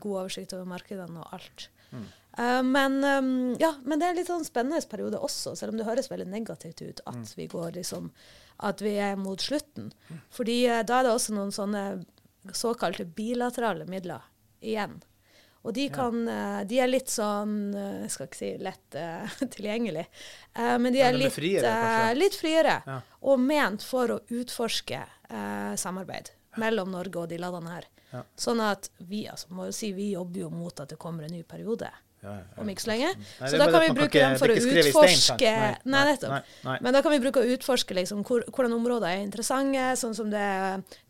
God 0.00 0.20
oversikt 0.22 0.54
over 0.56 0.64
markedene 0.72 1.20
og 1.20 1.34
alt. 1.36 1.68
Mm. 1.92 2.06
Uh, 2.36 2.62
men, 2.66 2.96
um, 3.04 3.28
ja, 3.60 3.70
men 3.84 4.00
det 4.00 4.06
er 4.06 4.10
en 4.12 4.18
litt 4.18 4.28
sånn 4.28 4.44
spennende 4.44 4.80
periode 4.90 5.20
også, 5.24 5.54
selv 5.56 5.72
om 5.72 5.78
det 5.80 5.86
høres 5.88 6.10
veldig 6.10 6.26
negativt 6.28 6.82
ut 6.82 7.00
at 7.06 7.14
Mm. 7.16 7.30
vi 7.36 7.46
går 7.48 7.70
liksom 7.78 8.10
At 8.58 8.80
vi 8.80 8.94
er 8.96 9.16
mot 9.16 9.38
slutten. 9.40 9.92
Fordi 10.32 10.66
uh, 10.68 10.82
da 10.82 10.98
er 11.00 11.02
det 11.04 11.12
også 11.12 11.34
noen 11.36 11.52
sånne 11.52 12.04
såkalte 12.52 13.04
bilaterale 13.04 13.84
midler 13.88 14.22
igjen. 14.62 15.02
Og 15.66 15.74
de, 15.74 15.88
kan, 15.90 16.20
eh, 16.30 16.60
de 16.70 16.78
er 16.78 16.90
litt 16.90 17.10
sånn 17.10 17.74
eh, 17.74 18.02
Jeg 18.04 18.12
skal 18.14 18.28
ikke 18.28 18.38
si 18.38 18.50
lett 18.62 18.98
uh, 19.00 19.36
tilgjengelig, 19.56 20.06
uh, 20.54 20.76
men 20.78 20.94
de 20.94 21.02
Ja, 21.02 21.08
er 21.08 21.16
de 21.16 21.18
er 21.18 21.22
litt 21.24 21.34
friere, 21.34 21.72
uh, 21.74 22.10
litt 22.14 22.38
friere. 22.38 22.76
Ja. 22.86 23.00
Og 23.26 23.42
ment 23.42 23.82
for 23.86 24.16
å 24.16 24.22
utforske 24.30 25.04
samarbeid 25.26 26.28
mellom 26.62 26.92
Norge 26.94 27.18
og 27.18 27.30
de 27.32 27.40
landene 27.42 27.72
her. 27.72 27.88
Ja. 28.12 28.20
Sånn 28.38 28.60
at 28.62 28.86
vi 29.10 29.24
altså, 29.26 29.50
må 29.50 29.66
jo 29.66 29.74
si, 29.74 29.90
vi 29.96 30.12
jobber 30.12 30.44
jo 30.44 30.50
mot 30.54 30.78
at 30.78 30.92
det 30.92 30.98
kommer 31.02 31.26
en 31.26 31.34
ny 31.34 31.42
periode 31.42 31.88
Ja, 31.90 31.90
ja, 31.90 31.98
ja. 31.98 32.05
Om 32.60 32.68
ikke 32.72 32.84
så 32.84 32.90
lenge. 32.92 33.10
Nei, 33.40 33.50
Så 33.50 33.58
da 33.60 33.66
kan 33.70 33.82
vi 33.84 33.90
bruke 33.96 34.22
dem 34.22 34.36
for 34.40 34.52
å 34.52 34.56
utforske 34.56 35.52
Nei. 35.84 36.02
Nei, 36.12 36.40
nei. 36.66 36.76
Men 36.82 36.96
da 36.96 37.02
kan 37.04 37.14
vi 37.14 37.20
bruke 37.22 37.42
å 37.42 37.48
utforske 37.56 37.96
liksom, 37.96 38.22
hvor, 38.26 38.44
hvordan 38.50 38.76
områder 38.78 39.08
er 39.12 39.24
interessante, 39.24 39.86
sånn 40.00 40.14
som 40.18 40.30
det 40.32 40.46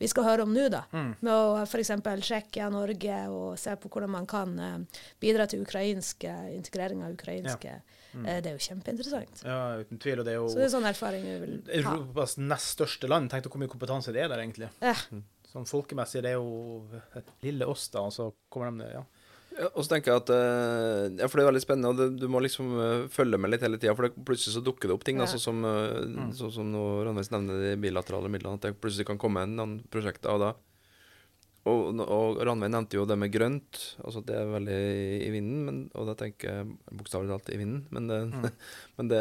vi 0.03 0.09
skal 0.13 0.25
høre 0.29 0.47
om 0.47 0.55
nå. 0.55 0.69
da. 0.73 0.85
Mm. 0.93 1.13
Med 1.21 1.33
å 1.33 1.63
f.eks. 1.65 1.93
sjekke 2.27 2.71
Norge 2.73 3.21
og 3.33 3.59
se 3.61 3.77
på 3.81 3.89
hvordan 3.93 4.11
man 4.17 4.27
kan 4.31 4.57
eh, 4.59 5.03
bidra 5.23 5.47
til 5.51 5.63
ukrainsk 5.67 6.25
eh, 6.25 6.55
integrering 6.57 7.05
av 7.07 7.15
ukrainske 7.17 7.81
Mm. 8.17 8.25
eh, 8.27 8.41
Det 8.41 8.49
er 8.49 8.55
jo 8.57 8.65
kjempeinteressant. 8.65 9.43
Ja, 9.45 9.77
uten 9.83 9.99
tvil. 10.01 10.21
Og 10.23 10.25
det 10.25 10.33
er 10.33 10.39
jo 10.39 10.49
Så 10.49 10.57
det 10.57 10.65
er 10.65 10.73
sånn 10.73 10.89
erfaring 10.89 11.25
vi 11.27 11.35
vil 11.43 11.85
ha. 11.85 11.97
Europas 11.99 12.37
nest 12.41 12.79
største 12.79 13.09
land. 13.11 13.29
Tenk 13.31 13.45
deg 13.45 13.53
hvor 13.53 13.61
mye 13.61 13.69
kompetanse 13.69 14.15
det 14.15 14.23
er 14.25 14.31
der, 14.33 14.41
egentlig. 14.41 14.71
Eh. 14.81 15.03
Sånn 15.53 15.67
folkemessig, 15.69 16.23
det 16.25 16.33
er 16.33 16.39
jo 16.39 16.87
et 17.17 17.29
lille 17.45 17.69
oss, 17.69 17.89
da, 17.93 18.07
og 18.09 18.13
så 18.13 18.31
kommer 18.53 18.73
de 18.73 18.89
ja. 18.95 19.03
Ja, 19.57 19.71
og 19.73 19.85
så 19.87 19.95
tenker 19.95 20.13
jeg 20.13 20.21
at 20.21 20.31
eh, 20.35 21.17
Ja, 21.23 21.29
for 21.33 21.39
det 21.41 21.45
er 21.47 21.51
veldig 21.51 21.63
spennende, 21.65 21.93
og 21.95 22.01
det, 22.01 22.09
du 22.21 22.27
må 22.33 22.43
liksom 22.45 22.75
eh, 22.83 23.07
følge 23.13 23.39
med 23.41 23.55
litt 23.55 23.65
hele 23.65 23.79
tida. 23.81 23.95
For 23.97 24.09
det, 24.09 24.25
plutselig 24.29 24.57
så 24.59 24.63
dukker 24.65 24.91
det 24.91 24.97
opp 24.99 25.07
ting, 25.07 25.17
da, 25.21 25.25
Ja. 25.25 25.33
sånn 25.33 25.45
som, 25.47 25.65
uh, 25.65 26.29
så, 26.37 26.51
som 26.53 26.69
nå 26.73 26.83
Randveis 27.07 27.33
nevner 27.33 27.63
de 27.65 27.71
bilaterale 27.81 28.29
midlene. 28.33 28.61
At 28.61 28.69
det 28.69 28.75
plutselig 28.83 29.09
kan 29.09 29.21
komme 29.23 29.47
en 29.47 29.57
noen 29.57 29.77
prosjekter. 29.93 30.29
Og 30.37 30.43
da 30.45 30.53
og, 31.67 32.01
og 32.03 32.39
Ranveig 32.47 32.71
nevnte 32.71 32.95
jo 32.99 33.05
det 33.09 33.17
med 33.19 33.33
grønt. 33.35 33.79
altså 34.05 34.21
Det 34.27 34.37
er 34.39 34.51
veldig 34.53 34.77
i 35.27 35.31
vinden, 35.35 35.65
men, 35.67 35.81
og 35.99 36.07
da 36.11 36.15
tenker 36.21 36.53
jeg 36.53 36.97
bokstavelig 37.01 37.33
talt 37.33 37.51
i 37.55 37.59
vinden. 37.61 37.81
Men, 37.91 38.07
det, 38.11 38.19
Mm. 38.27 38.47
men 38.99 39.09
det, 39.11 39.21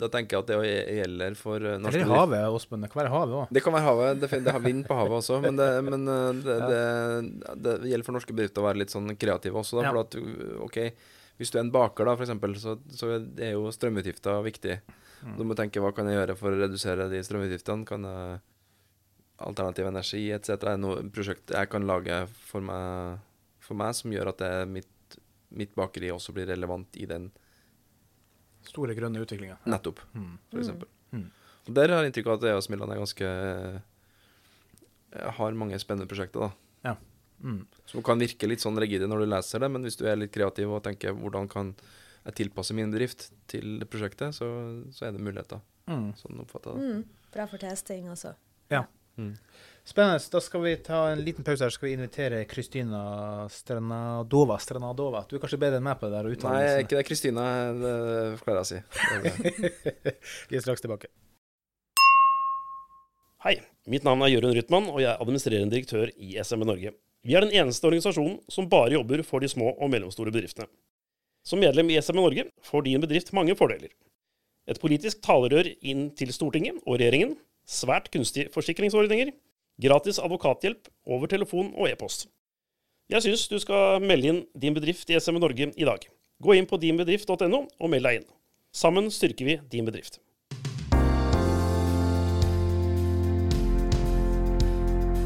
da 0.00 0.08
tenker 0.12 0.36
jeg 0.36 0.42
at 0.44 0.50
det 0.52 0.72
gjelder 0.98 1.36
for 1.38 1.60
eh, 1.60 1.78
norske 1.80 2.00
Eller 2.02 2.16
havet, 2.22 2.44
Åsmund. 2.56 2.86
Det 2.86 2.90
kan 2.92 3.02
være 3.02 3.12
havet 3.12 3.36
òg. 3.42 3.52
det 3.52 3.62
kan 3.64 3.76
være 3.76 3.86
havet. 3.88 4.22
Det, 4.22 4.30
det 4.46 4.54
har 4.56 4.64
vind 4.64 4.86
på 4.88 4.98
havet 4.98 5.18
også. 5.20 5.40
Men, 5.44 5.60
det, 5.60 5.68
men 5.86 6.08
uh, 6.08 6.30
det, 7.54 7.76
gjelder 7.90 8.06
for 8.08 8.16
norske 8.16 8.36
bedrifter 8.36 8.64
å 8.64 8.68
være 8.70 8.82
litt 8.84 8.94
sånn 8.94 9.12
kreative 9.16 9.60
også. 9.60 9.80
Da, 9.80 9.88
Ja. 9.88 9.92
for 9.92 10.04
at, 10.06 10.16
ok, 10.68 10.80
Hvis 11.40 11.50
du 11.50 11.58
er 11.58 11.64
en 11.64 11.72
baker, 11.74 12.06
da, 12.06 12.16
eksempel, 12.20 12.54
så, 12.60 12.76
så 12.92 13.12
er 13.18 13.54
jo 13.56 13.70
strømutgifter 13.72 14.42
viktig. 14.44 14.80
Mm. 15.22 15.36
Du 15.38 15.44
må 15.48 15.56
tenke 15.58 15.80
hva 15.82 15.92
kan 15.94 16.08
jeg 16.10 16.18
gjøre 16.20 16.36
for 16.38 16.54
å 16.54 16.60
redusere 16.60 17.08
de 17.10 17.22
strømutgiftene. 17.24 17.86
Kan 17.88 18.04
jeg 18.08 18.40
Alternativ 19.46 19.86
energi 19.88 20.22
etc. 20.34 20.50
er 20.72 20.76
noe 20.80 21.02
prosjekt 21.10 21.50
jeg 21.54 21.68
kan 21.72 21.86
lage 21.86 22.22
for 22.48 22.60
meg, 22.64 23.18
for 23.60 23.74
meg 23.78 23.94
som 23.98 24.10
gjør 24.14 24.28
at 24.32 24.38
det, 24.42 24.52
mitt, 24.68 25.18
mitt 25.50 25.74
bakeri 25.78 26.10
også 26.14 26.32
blir 26.36 26.46
relevant 26.50 26.96
i 26.96 27.06
den 27.10 27.30
Store 28.62 28.94
grønne 28.94 29.18
utviklinga. 29.24 29.56
nettopp, 29.66 29.98
Mm. 30.14 30.36
for 30.50 30.58
eksempel. 30.60 30.88
Mm. 31.12 31.24
Og 31.68 31.74
Der 31.74 31.88
har 31.90 32.02
jeg 32.02 32.12
inntrykk 32.12 32.26
av 32.30 32.36
at 32.38 32.44
EOS-midlene 32.50 32.92
er 32.94 33.00
ganske 33.02 33.26
eh, 35.14 35.30
Har 35.38 35.52
mange 35.52 35.78
spennende 35.82 36.08
prosjekter, 36.08 36.40
da. 36.84 36.96
Mm. 37.42 37.64
Som 37.90 38.04
kan 38.06 38.20
virke 38.22 38.46
litt 38.46 38.60
sånn 38.62 38.78
rigide 38.78 39.08
når 39.10 39.24
du 39.24 39.26
leser 39.26 39.58
det, 39.58 39.68
men 39.74 39.82
hvis 39.82 39.96
du 39.98 40.04
er 40.06 40.14
litt 40.14 40.30
kreativ 40.30 40.70
og 40.70 40.84
tenker 40.84 41.10
hvordan 41.10 41.48
kan 41.50 41.72
jeg 42.24 42.36
tilpasse 42.38 42.70
min 42.72 42.92
drift 42.94 43.32
til 43.50 43.80
det 43.80 43.88
prosjektet, 43.90 44.30
så, 44.36 44.46
så 44.94 45.08
er 45.08 45.16
det 45.16 45.20
muligheter. 45.26 45.58
Mm. 45.90 46.12
Sånn 46.14 46.38
oppfatter 46.38 46.70
jeg 46.70 46.78
det. 46.78 46.92
Mm. 47.00 47.32
Bra 47.34 47.46
for 47.50 47.58
testing 47.58 48.06
også. 48.14 48.36
Mm. 49.18 49.34
Spennende. 49.84 50.22
Da 50.30 50.40
skal 50.40 50.62
vi 50.62 50.76
ta 50.76 51.00
en 51.10 51.24
liten 51.26 51.44
pause 51.44 51.64
her. 51.64 51.70
Så 51.72 51.80
skal 51.80 51.88
vi 51.88 51.94
invitere 51.96 52.44
Kristina 52.50 53.02
Stranadova. 53.50 54.58
Stranadova. 54.62 55.24
Du 55.28 55.34
er 55.36 55.42
kanskje 55.42 55.58
bedre 55.58 55.80
enn 55.80 55.86
meg 55.88 55.98
på 55.98 56.06
det 56.06 56.14
der 56.14 56.28
Nei, 56.28 56.36
uttalelsen? 56.36 56.84
ikke 56.86 56.98
det 57.00 57.06
Kristina, 57.08 57.46
det 57.74 57.96
klarer 58.44 58.62
jeg 58.62 58.66
å 58.66 58.70
si. 58.70 58.78
Vi 60.52 60.58
er 60.58 60.64
straks 60.64 60.84
tilbake. 60.84 61.10
Hei, 63.42 63.56
mitt 63.90 64.04
navn 64.06 64.22
er 64.22 64.30
Jørund 64.30 64.54
Rytman, 64.54 64.86
og 64.86 65.00
jeg 65.02 65.10
er 65.10 65.18
administrerende 65.18 65.74
direktør 65.74 66.12
i 66.14 66.36
SMB 66.38 66.68
Norge. 66.68 66.92
Vi 67.26 67.34
er 67.34 67.42
den 67.42 67.54
eneste 67.58 67.88
organisasjonen 67.88 68.38
som 68.50 68.68
bare 68.70 68.94
jobber 68.94 69.24
for 69.26 69.42
de 69.42 69.50
små 69.50 69.72
og 69.74 69.90
mellomstore 69.90 70.30
bedriftene. 70.30 70.70
Som 71.42 71.58
medlem 71.58 71.90
i 71.90 71.98
SMB 71.98 72.22
Norge 72.22 72.44
får 72.62 72.86
din 72.86 73.02
bedrift 73.02 73.32
mange 73.34 73.56
fordeler. 73.58 73.90
Et 74.70 74.78
politisk 74.78 75.18
talerør 75.26 75.72
inn 75.82 76.12
til 76.14 76.30
Stortinget 76.30 76.78
og 76.86 77.00
regjeringen, 77.02 77.34
svært 77.72 78.10
kunstige 78.12 78.50
forsikringsordninger, 78.52 79.32
gratis 79.82 80.20
advokathjelp 80.22 80.90
over 81.08 81.30
telefon 81.30 81.72
og 81.72 81.88
e-post. 81.88 82.28
Jeg 83.12 83.24
syns 83.24 83.46
du 83.50 83.58
skal 83.60 84.02
melde 84.04 84.28
inn 84.30 84.42
din 84.56 84.76
bedrift 84.76 85.10
i 85.10 85.18
SME 85.20 85.40
Norge 85.42 85.72
i 85.72 85.88
dag. 85.88 86.04
Gå 86.42 86.56
inn 86.58 86.68
på 86.68 86.78
dinbedrift.no 86.80 87.64
og 87.66 87.90
meld 87.92 88.08
deg 88.08 88.20
inn. 88.20 88.28
Sammen 88.72 89.10
styrker 89.12 89.48
vi 89.48 89.58
din 89.72 89.88
bedrift. 89.88 90.20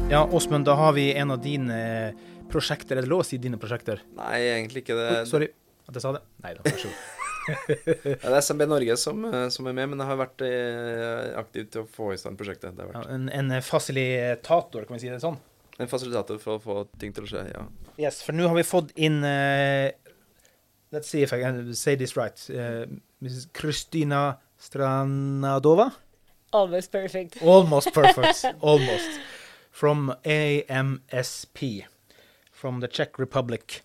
Ja, 0.07 0.23
Åsmund, 0.23 0.63
da 0.67 0.75
har 0.79 0.93
vi 0.95 1.09
en 1.19 1.35
av 1.35 1.41
dine 1.43 1.79
prosjekter. 2.51 2.95
Er 2.95 3.03
det 3.03 3.11
lov 3.11 3.25
å 3.25 3.27
si 3.27 3.39
dine 3.43 3.59
prosjekter? 3.59 4.03
Nei, 4.15 4.39
egentlig 4.53 4.85
ikke 4.85 4.95
det. 4.95 5.11
Sorry 5.27 5.51
at 5.87 5.95
jeg 5.95 6.03
sa 6.03 6.15
det. 6.15 6.25
Nei 6.43 6.55
da, 6.55 6.63
vær 6.67 6.79
så 6.79 6.91
god. 6.91 7.16
Ja, 8.21 8.29
det 8.29 8.33
er 8.33 8.41
SMB 8.43 8.65
Norge 8.67 8.97
som, 8.99 9.23
eh, 9.29 9.47
som 9.53 9.67
er 9.69 9.75
med, 9.77 9.89
men 9.93 10.01
jeg 10.03 10.09
har 10.09 10.19
vært 10.19 10.43
eh, 10.47 11.29
aktiv 11.39 11.69
til 11.73 11.83
å 11.85 11.89
få 11.91 12.11
i 12.13 12.17
stand 12.19 12.37
prosjektet. 12.39 12.75
Det 12.77 12.85
har 12.87 12.95
Ja, 12.97 13.03
en, 13.15 13.29
en 13.33 13.53
fasilitator, 13.63 14.85
kan 14.87 14.97
vi 14.97 15.05
si 15.05 15.11
det 15.13 15.21
sånn? 15.23 15.39
en 15.77 15.85
fasilitator 15.91 16.39
for 16.41 16.57
å 16.57 16.61
få 16.63 16.75
ting 16.97 17.11
til 17.13 17.27
å 17.27 17.29
skje, 17.29 17.43
ja. 17.53 17.59
Yes, 18.01 18.23
for 18.25 18.33
nå 18.33 18.47
har 18.49 18.55
vi 18.57 18.63
fått 18.65 18.95
inn 18.97 19.19
uh, 19.21 19.91
Let's 20.89 21.11
see 21.11 21.21
if 21.21 21.33
I 21.35 21.41
can 21.43 21.75
say 21.77 21.93
this 21.99 22.15
right. 22.17 22.33
Uh, 22.49 22.87
Mrs. 23.21 23.45
Kristina 23.53 24.39
Stranadova? 24.57 25.91
Almost 26.53 26.91
perfect. 26.91 27.37
Almost 27.43 27.93
perfect. 27.93 28.45
Almost. 28.61 29.19
From 29.69 30.13
AMSP, 30.25 31.85
from 32.51 32.79
the 32.81 32.87
Czech 32.87 33.19
Republic. 33.19 33.83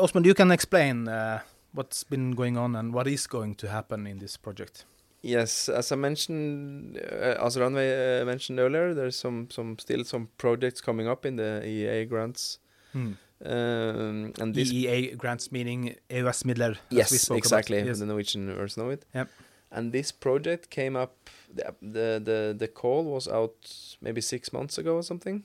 Osmond, 0.00 0.26
you 0.26 0.34
can 0.34 0.50
explain 0.50 1.06
uh, 1.06 1.38
what's 1.76 2.04
been 2.04 2.32
going 2.32 2.56
on 2.56 2.74
and 2.74 2.92
what 2.92 3.06
is 3.06 3.26
going 3.26 3.54
to 3.56 3.68
happen 3.68 4.06
in 4.06 4.18
this 4.18 4.36
project. 4.36 4.84
Yes, 5.22 5.68
as 5.68 5.92
I 5.92 5.96
mentioned, 5.96 6.98
uh, 6.98 7.44
as 7.44 7.56
Ranveig 7.56 8.22
uh, 8.22 8.24
mentioned 8.24 8.60
earlier, 8.60 8.94
there's 8.94 9.16
some, 9.16 9.48
some 9.50 9.78
still 9.78 10.04
some 10.04 10.28
projects 10.38 10.80
coming 10.80 11.08
up 11.08 11.26
in 11.26 11.36
the 11.36 11.62
EEA 11.64 12.08
grants. 12.08 12.58
Hmm. 12.92 13.12
Um, 13.44 14.32
and 14.40 14.54
this 14.54 14.72
EEA 14.72 15.16
grants 15.18 15.52
meaning 15.52 15.96
EØS-midler. 16.08 16.70
as 16.70 16.78
we 16.90 16.96
Yes, 16.96 17.20
spoke 17.20 17.38
exactly. 17.38 17.82
Yes. 17.82 17.98
The 17.98 18.06
Norwegian 18.06 18.54
version 18.54 18.82
of 18.82 18.90
it. 18.90 19.04
Yep. 19.14 19.28
And 19.72 19.92
this 19.92 20.12
project 20.12 20.70
came 20.70 20.96
up. 20.96 21.28
The, 21.52 21.74
the 21.82 22.22
the 22.24 22.56
the 22.56 22.68
call 22.68 23.04
was 23.04 23.28
out 23.28 23.56
maybe 24.00 24.20
six 24.20 24.52
months 24.52 24.78
ago 24.78 24.94
or 24.94 25.02
something. 25.02 25.44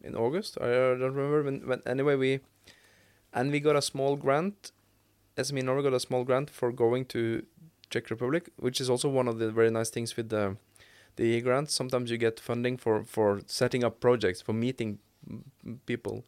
In 0.00 0.14
August, 0.14 0.58
I 0.60 0.66
don't 0.66 1.14
remember. 1.14 1.42
When, 1.42 1.66
when 1.66 1.82
anyway 1.86 2.14
we, 2.16 2.40
and 3.32 3.50
we 3.50 3.60
got 3.60 3.76
a 3.76 3.82
small 3.82 4.16
grant. 4.16 4.72
SME 5.36 5.62
Norway 5.64 5.82
got 5.82 5.94
a 5.94 6.00
small 6.00 6.24
grant 6.24 6.50
for 6.50 6.72
going 6.72 7.04
to 7.06 7.42
Czech 7.90 8.10
Republic, 8.10 8.48
which 8.56 8.80
is 8.80 8.88
also 8.90 9.08
one 9.08 9.28
of 9.28 9.38
the 9.38 9.50
very 9.50 9.70
nice 9.70 9.90
things 9.90 10.16
with 10.16 10.28
the 10.28 10.56
the 11.16 11.40
grants. 11.42 11.74
Sometimes 11.74 12.10
you 12.10 12.18
get 12.18 12.40
funding 12.40 12.76
for 12.78 13.04
for 13.04 13.40
setting 13.46 13.84
up 13.84 14.00
projects 14.00 14.40
for 14.42 14.52
meeting 14.52 14.98
mm, 15.28 15.78
people. 15.86 16.24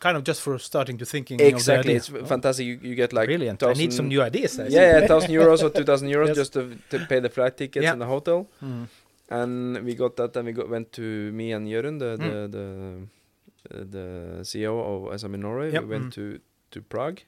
Kind 0.00 0.16
of 0.16 0.24
just 0.24 0.40
for 0.40 0.58
starting 0.58 0.96
to 0.98 1.04
thinking 1.04 1.38
Exactly, 1.40 1.94
it's 1.94 2.08
f- 2.10 2.26
fantastic. 2.26 2.64
You, 2.66 2.78
you 2.82 2.94
get 2.94 3.12
like 3.12 3.26
Brilliant. 3.28 3.62
I 3.62 3.74
need 3.74 3.92
some 3.92 4.08
new 4.08 4.22
ideas. 4.22 4.58
I 4.58 4.68
yeah, 4.68 5.00
yeah, 5.00 5.06
thousand 5.06 5.30
euros 5.30 5.62
or 5.62 5.68
two 5.70 5.84
thousand 5.84 6.08
euros 6.14 6.28
Yes. 6.28 6.36
just 6.36 6.52
to, 6.54 6.62
to 6.90 6.98
pay 7.06 7.20
the 7.20 7.28
flight 7.28 7.56
tickets 7.58 7.84
Yeah. 7.84 7.92
and 7.92 8.00
the 8.00 8.06
hotel. 8.06 8.46
Mm. 8.64 8.86
And 9.28 9.84
we 9.84 9.94
got 9.94 10.16
that, 10.16 10.36
and 10.36 10.46
we 10.46 10.52
got, 10.52 10.68
went 10.70 10.90
to 10.92 11.02
me 11.32 11.52
and 11.52 11.68
Jørund, 11.68 11.98
the 11.98 12.16
the 12.16 12.30
Mm. 12.30 12.50
the, 12.50 13.78
uh, 13.78 13.84
the 13.90 14.40
CEO 14.42 14.80
of 14.80 15.20
SM 15.20 15.34
in 15.34 15.40
Norway. 15.40 15.70
Yep. 15.72 15.82
We 15.82 15.88
went 15.88 16.04
Mm. 16.06 16.12
to 16.14 16.40
to 16.70 16.80
Prague. 16.82 17.20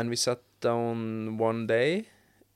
Yep. 0.00 0.04
And 0.04 0.10
we 0.10 0.16
sat 0.16 0.40
down 0.60 1.38
one 1.38 1.66
day 1.66 2.04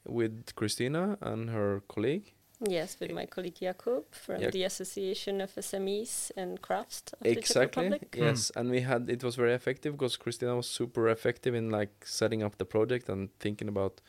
with 0.06 0.54
Christina 0.54 1.16
and 1.20 1.50
her 1.50 1.80
colleague. 1.88 2.32
Yes, 2.70 2.96
with 3.00 3.12
my 3.12 3.26
colleague 3.26 3.56
Jakub 3.60 4.04
from 4.12 4.40
Yeah. 4.40 4.50
the 4.50 4.64
Association 4.64 5.40
of 5.40 5.50
SMEs 5.58 6.30
and 6.36 6.58
Crafts 6.62 7.02
of 7.20 7.26
Exactly. 7.26 7.84
Republic. 7.84 8.16
Yes, 8.16 8.50
and 8.56 8.70
we 8.70 8.80
had 8.80 9.10
it 9.10 9.22
was 9.22 9.36
very 9.36 9.52
effective 9.54 9.92
because 9.92 10.16
Christina 10.18 10.54
was 10.56 10.66
super 10.66 11.08
effective 11.10 11.54
in 11.56 11.70
like 11.70 12.06
setting 12.06 12.42
up 12.42 12.56
the 12.56 12.64
project 12.64 13.08
and 13.08 13.28
thinking 13.38 13.68
about 13.68 14.00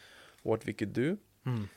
what 0.43 0.65
we 0.65 0.73
could 0.73 0.93
do. 0.93 1.17
Mm. 1.45 1.67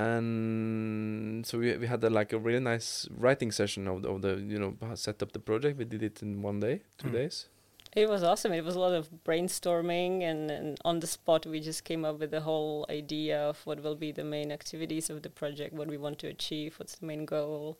and 0.00 1.46
so 1.46 1.58
we 1.58 1.76
we 1.76 1.86
had 1.86 2.02
a, 2.04 2.10
like 2.10 2.32
a 2.32 2.38
really 2.38 2.60
nice 2.60 3.08
writing 3.16 3.52
session 3.52 3.86
of 3.88 4.02
the, 4.02 4.08
of 4.08 4.20
the 4.22 4.34
you 4.52 4.58
know 4.58 4.74
set 4.94 5.22
up 5.22 5.30
the 5.32 5.38
project. 5.38 5.78
We 5.78 5.84
did 5.84 6.02
it 6.02 6.22
in 6.22 6.42
one 6.42 6.60
day, 6.60 6.82
two 6.98 7.08
Mm. 7.08 7.12
days. 7.12 7.48
It 7.94 8.08
was 8.08 8.24
awesome. 8.24 8.52
It 8.52 8.64
was 8.64 8.74
a 8.74 8.80
lot 8.80 8.92
of 8.92 9.08
brainstorming, 9.24 10.22
and, 10.22 10.50
and 10.50 10.78
on 10.84 10.98
the 11.00 11.06
spot, 11.06 11.46
we 11.46 11.60
just 11.60 11.84
came 11.84 12.04
up 12.04 12.18
with 12.18 12.32
the 12.32 12.40
whole 12.40 12.84
idea 12.90 13.40
of 13.40 13.64
what 13.64 13.82
will 13.82 13.94
be 13.94 14.10
the 14.10 14.24
main 14.24 14.50
activities 14.50 15.10
of 15.10 15.22
the 15.22 15.30
project, 15.30 15.72
what 15.72 15.86
we 15.86 15.96
want 15.96 16.18
to 16.20 16.26
achieve, 16.26 16.74
what's 16.78 16.96
the 16.96 17.06
main 17.06 17.24
goal. 17.24 17.78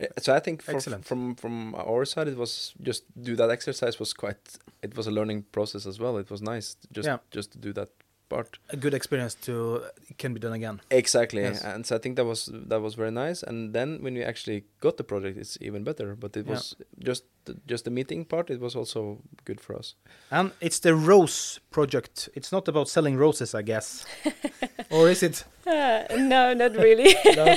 Yeah, 0.00 0.08
so 0.18 0.34
I 0.34 0.40
think 0.40 0.62
for, 0.62 0.72
Excellent. 0.74 1.04
from 1.04 1.34
from 1.36 1.74
our 1.74 2.04
side, 2.06 2.26
it 2.26 2.36
was 2.36 2.72
just 2.82 3.04
do 3.22 3.36
that 3.36 3.50
exercise 3.50 4.00
was 4.00 4.12
quite. 4.14 4.58
It 4.82 4.96
was 4.96 5.06
a 5.06 5.10
learning 5.10 5.44
process 5.52 5.86
as 5.86 6.00
well. 6.00 6.16
It 6.16 6.30
was 6.30 6.40
nice 6.42 6.76
just 6.90 7.06
Yeah. 7.06 7.18
just 7.30 7.52
to 7.52 7.58
do 7.58 7.72
that 7.74 7.90
part. 8.30 8.58
A 8.70 8.76
good 8.76 8.94
experience 8.94 9.34
to 9.46 9.82
can 10.18 10.32
be 10.34 10.40
done 10.40 10.54
again. 10.54 10.80
Exactly, 10.90 11.42
Yes. 11.42 11.62
and 11.64 11.84
so 11.86 11.96
I 11.96 11.98
think 11.98 12.16
that 12.16 12.24
was 12.26 12.48
that 12.70 12.80
was 12.80 12.94
very 12.94 13.10
nice. 13.10 13.42
And 13.48 13.74
then 13.74 13.98
when 14.02 14.14
we 14.14 14.24
actually 14.24 14.64
got 14.80 14.96
the 14.96 15.04
project, 15.04 15.36
it's 15.38 15.58
even 15.60 15.84
better. 15.84 16.16
But 16.16 16.36
it 16.36 16.46
Yeah. 16.46 16.52
was 16.54 16.76
just 17.08 17.24
the, 17.44 17.54
just 17.66 17.84
the 17.84 17.90
meeting 17.90 18.24
part. 18.24 18.50
It 18.50 18.60
was 18.60 18.74
also 18.76 19.18
good 19.44 19.60
for 19.60 19.76
us. 19.78 19.94
And 20.30 20.50
it's 20.60 20.78
the 20.80 20.94
Rose 20.94 21.60
project. 21.70 22.28
It's 22.34 22.52
not 22.52 22.68
about 22.68 22.88
selling 22.88 23.18
roses, 23.18 23.54
I 23.54 23.62
guess. 23.62 24.06
or 24.90 25.10
is 25.10 25.22
it? 25.22 25.44
Uh, 25.66 26.04
no, 26.16 26.54
not 26.54 26.72
really. 26.76 27.14
No? 27.36 27.56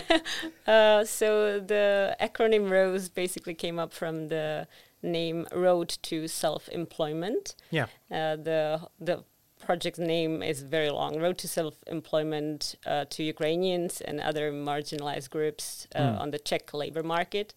uh, 0.74 1.06
so 1.06 1.60
the 1.60 2.16
acronym 2.20 2.70
ROSE 2.72 3.10
basically 3.10 3.54
came 3.56 3.80
up 3.84 3.94
from 3.94 4.28
the 4.30 4.68
name 5.02 5.46
Road 5.52 5.90
to 6.04 6.28
Self-Employment. 6.28 7.56
Yeah. 7.72 7.88
Uh, 8.12 8.36
the 8.38 8.80
the 9.00 9.24
project 9.66 9.98
name 9.98 10.34
is 10.52 10.62
very 10.62 10.90
long. 11.00 11.12
Road 11.26 11.38
to 11.44 11.48
Self-Employment 11.48 12.76
uh, 12.86 13.06
to 13.14 13.20
Ukrainians 13.24 14.02
and 14.08 14.16
other 14.30 14.46
marginalized 14.52 15.30
groups 15.36 15.66
uh, 15.96 16.00
Mm. 16.00 16.20
on 16.22 16.28
the 16.32 16.40
Czech 16.50 16.74
labor 16.74 17.04
market. 17.04 17.54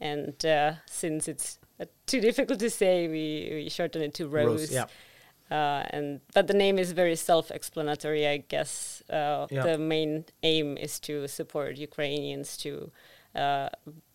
And 0.00 0.34
uh, 0.44 0.72
since 0.86 1.22
it's 1.32 1.48
uh, 1.80 1.84
too 2.10 2.20
difficult 2.28 2.58
to 2.66 2.70
say, 2.70 2.94
we, 3.16 3.26
we 3.64 3.68
shorten 3.68 4.02
it 4.02 4.14
to 4.14 4.24
Rose. 4.28 4.72
yeah. 4.72 4.86
Uh, 5.50 5.82
and 5.96 6.20
but 6.34 6.46
the 6.46 6.54
name 6.64 6.76
is 6.78 6.92
very 6.92 7.16
self-explanatory, 7.16 8.26
I 8.34 8.38
guess. 8.54 9.02
Uh, 9.10 9.46
Yeah. 9.50 9.62
The 9.68 9.78
main 9.78 10.24
aim 10.42 10.68
is 10.86 10.98
to 11.00 11.14
support 11.28 11.76
Ukrainians 11.90 12.56
to 12.64 12.70
uh, 13.42 13.68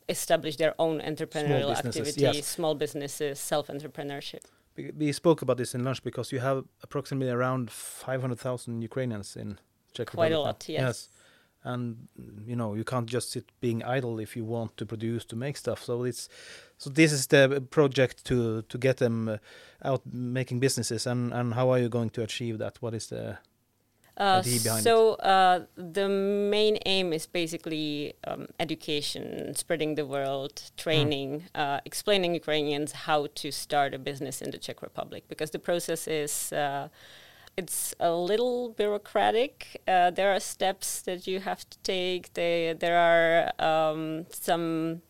establish 0.10 0.56
their 0.58 0.74
own 0.86 0.96
entrepreneurial 1.12 1.70
businesses, 1.76 2.08
activity, 2.08 2.38
yes. 2.40 2.48
small 2.58 2.76
businesses, 2.76 3.40
self-entrepreneurship. 3.40 4.44
We, 4.78 5.12
spoke 5.12 5.42
about 5.42 5.58
this 5.58 5.74
in 5.74 5.84
lunch 5.84 6.04
because 6.04 6.32
you 6.32 6.40
have 6.40 6.64
approximately 6.84 7.32
around 7.32 7.72
500,000 7.72 8.82
Ukrainians 8.82 9.36
in 9.36 9.60
Czech 9.94 10.08
Quite 10.08 10.28
a 10.28 10.30
Republic 10.30 10.32
now. 10.32 10.44
lot, 10.44 10.70
yes. 10.70 10.82
yes. 10.82 11.10
And 11.64 12.08
you 12.46 12.56
know, 12.56 12.76
you 12.76 12.84
can't 12.84 13.08
just 13.08 13.32
sit 13.32 13.52
being 13.60 13.84
idle 13.84 14.20
if 14.20 14.38
you 14.38 14.46
want 14.46 14.78
to 14.78 14.86
produce 14.86 15.26
to 15.26 15.36
make 15.36 15.58
stuff. 15.58 15.84
So 15.84 16.04
it's 16.04 16.30
so 16.78 16.90
this 16.90 17.12
is 17.12 17.28
the 17.28 17.62
project 17.72 18.24
to 18.26 18.62
to 18.62 18.78
get 18.78 18.98
them 18.98 19.28
uh, 19.28 19.38
out 19.84 20.02
making 20.06 20.60
businesses 20.60 21.08
and 21.08 21.34
and 21.34 21.56
how 21.56 21.72
are 21.72 21.80
you 21.80 21.90
going 21.90 22.12
to 22.12 22.22
achieve 22.22 22.60
that? 22.60 22.82
What 22.82 22.94
is 22.94 23.08
the 23.08 23.40
Uh, 24.18 24.42
idea 24.44 24.60
behind 24.60 24.80
it? 24.80 24.84
so 24.84 25.14
uh, 25.16 25.60
the 25.76 26.10
main 26.10 26.78
aim 26.86 27.14
is 27.14 27.28
basically 27.28 28.14
um, 28.26 28.48
education, 28.60 29.54
spreading 29.56 29.96
the 29.96 30.06
word, 30.06 30.62
training, 30.76 31.44
uh, 31.54 31.80
explaining 31.86 32.34
Ukrainians 32.34 32.92
how 32.92 33.28
to 33.36 33.52
start 33.52 33.94
a 33.94 34.00
business 34.00 34.42
in 34.42 34.50
the 34.52 34.58
Czech 34.58 34.82
Republic 34.82 35.24
because 35.28 35.52
the 35.52 35.60
process 35.60 36.08
is. 36.08 36.52
Uh, 36.52 36.90
it's 37.58 37.96
a 38.00 38.14
little 38.14 38.70
bureaucratic. 38.70 39.82
Uh, 39.88 40.12
there 40.12 40.32
are 40.32 40.40
steps 40.40 41.02
that 41.02 41.26
you 41.26 41.40
have 41.40 41.68
to 41.68 41.78
take. 41.80 42.34
They, 42.36 42.76
there 42.78 43.00
are 43.00 43.52
um, 43.60 44.28
some 44.30 45.02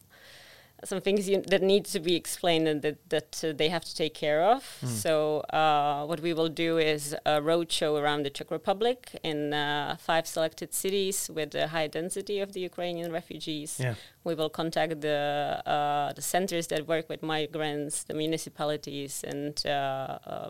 some 0.84 1.02
things 1.02 1.28
you, 1.28 1.42
that 1.48 1.62
need 1.62 1.86
to 1.86 2.00
be 2.00 2.16
explained 2.16 2.68
and 2.68 2.82
that, 2.82 3.10
that 3.10 3.44
uh, 3.44 3.52
they 3.52 3.70
have 3.70 3.84
to 3.84 3.96
take 3.96 4.14
care 4.14 4.44
of. 4.44 4.64
So 4.86 5.40
uh, 5.40 6.06
what 6.06 6.20
we 6.20 6.34
will 6.34 6.50
do 6.50 6.78
is 6.78 7.16
a 7.26 7.42
roadshow 7.42 8.00
around 8.00 8.24
the 8.24 8.30
Czech 8.30 8.52
Republic 8.52 9.20
in 9.24 9.54
uh, 9.54 9.98
five 10.00 10.28
selected 10.28 10.74
cities 10.74 11.30
with 11.34 11.56
a 11.56 11.68
high 11.68 11.88
density 11.88 12.40
of 12.40 12.54
the 12.54 12.60
Ukrainian 12.60 13.12
refugees. 13.12 13.80
Yeah. 13.80 13.96
We 14.24 14.36
will 14.36 14.50
contact 14.50 15.02
the 15.02 15.62
uh, 15.66 16.14
the 16.14 16.22
centers 16.22 16.68
that 16.68 16.88
work 16.88 17.10
with 17.10 17.24
migrants, 17.24 18.04
the 18.04 18.14
municipalities, 18.14 19.24
and 19.24 19.56
uh, 19.66 19.70
uh, 19.70 20.50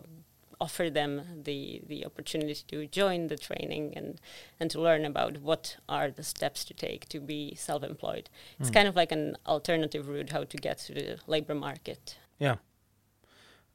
offer 0.60 0.90
them 0.90 1.22
the 1.44 1.82
the 1.86 2.04
opportunity 2.04 2.62
to 2.66 2.86
join 2.86 3.28
the 3.28 3.36
training 3.36 3.92
and 3.96 4.20
and 4.58 4.70
to 4.70 4.80
learn 4.80 5.04
about 5.04 5.38
what 5.38 5.76
are 5.88 6.10
the 6.10 6.22
steps 6.22 6.64
to 6.64 6.74
take 6.74 7.08
to 7.08 7.20
be 7.20 7.54
self-employed. 7.54 8.28
It's 8.58 8.68
hmm. 8.68 8.74
kind 8.74 8.88
of 8.88 8.96
like 8.96 9.12
an 9.12 9.36
alternative 9.46 10.08
route 10.08 10.30
how 10.30 10.44
to 10.44 10.56
get 10.56 10.78
to 10.78 10.94
the 10.94 11.18
labor 11.26 11.54
market. 11.54 12.18
Yeah. 12.38 12.56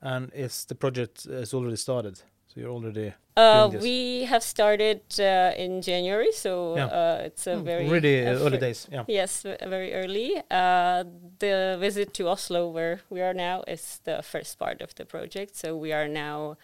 And 0.02 0.32
it's 0.34 0.66
the 0.66 0.76
project 0.76 1.26
uh, 1.30 1.36
is 1.36 1.54
already 1.54 1.78
started. 1.78 2.22
So 2.54 2.62
you're 2.62 2.72
already 2.72 3.14
Uh, 3.36 3.68
we 3.82 4.26
have 4.26 4.44
started 4.44 5.02
uh, 5.20 5.54
in 5.58 5.82
January, 5.82 6.32
so 6.32 6.76
Yeah. 6.78 6.86
uh, 6.86 7.26
it's 7.26 7.48
a 7.48 7.56
Mm, 7.56 7.64
very 7.66 7.90
really 7.90 8.22
early 8.28 8.58
days. 8.60 8.88
Yeah. 8.92 9.06
Yes, 9.08 9.42
very 9.42 9.92
early. 9.94 10.38
Uh, 10.52 11.04
the 11.40 11.78
visit 11.80 12.14
to 12.14 12.28
Oslo, 12.30 12.68
where 12.70 13.00
we 13.10 13.22
are 13.22 13.34
now, 13.34 13.64
is 13.68 14.00
the 14.04 14.22
first 14.22 14.60
part 14.60 14.82
of 14.82 14.94
the 14.96 15.06
project. 15.06 15.56
So 15.56 15.76
we 15.76 15.92
are 15.94 16.08
now 16.08 16.58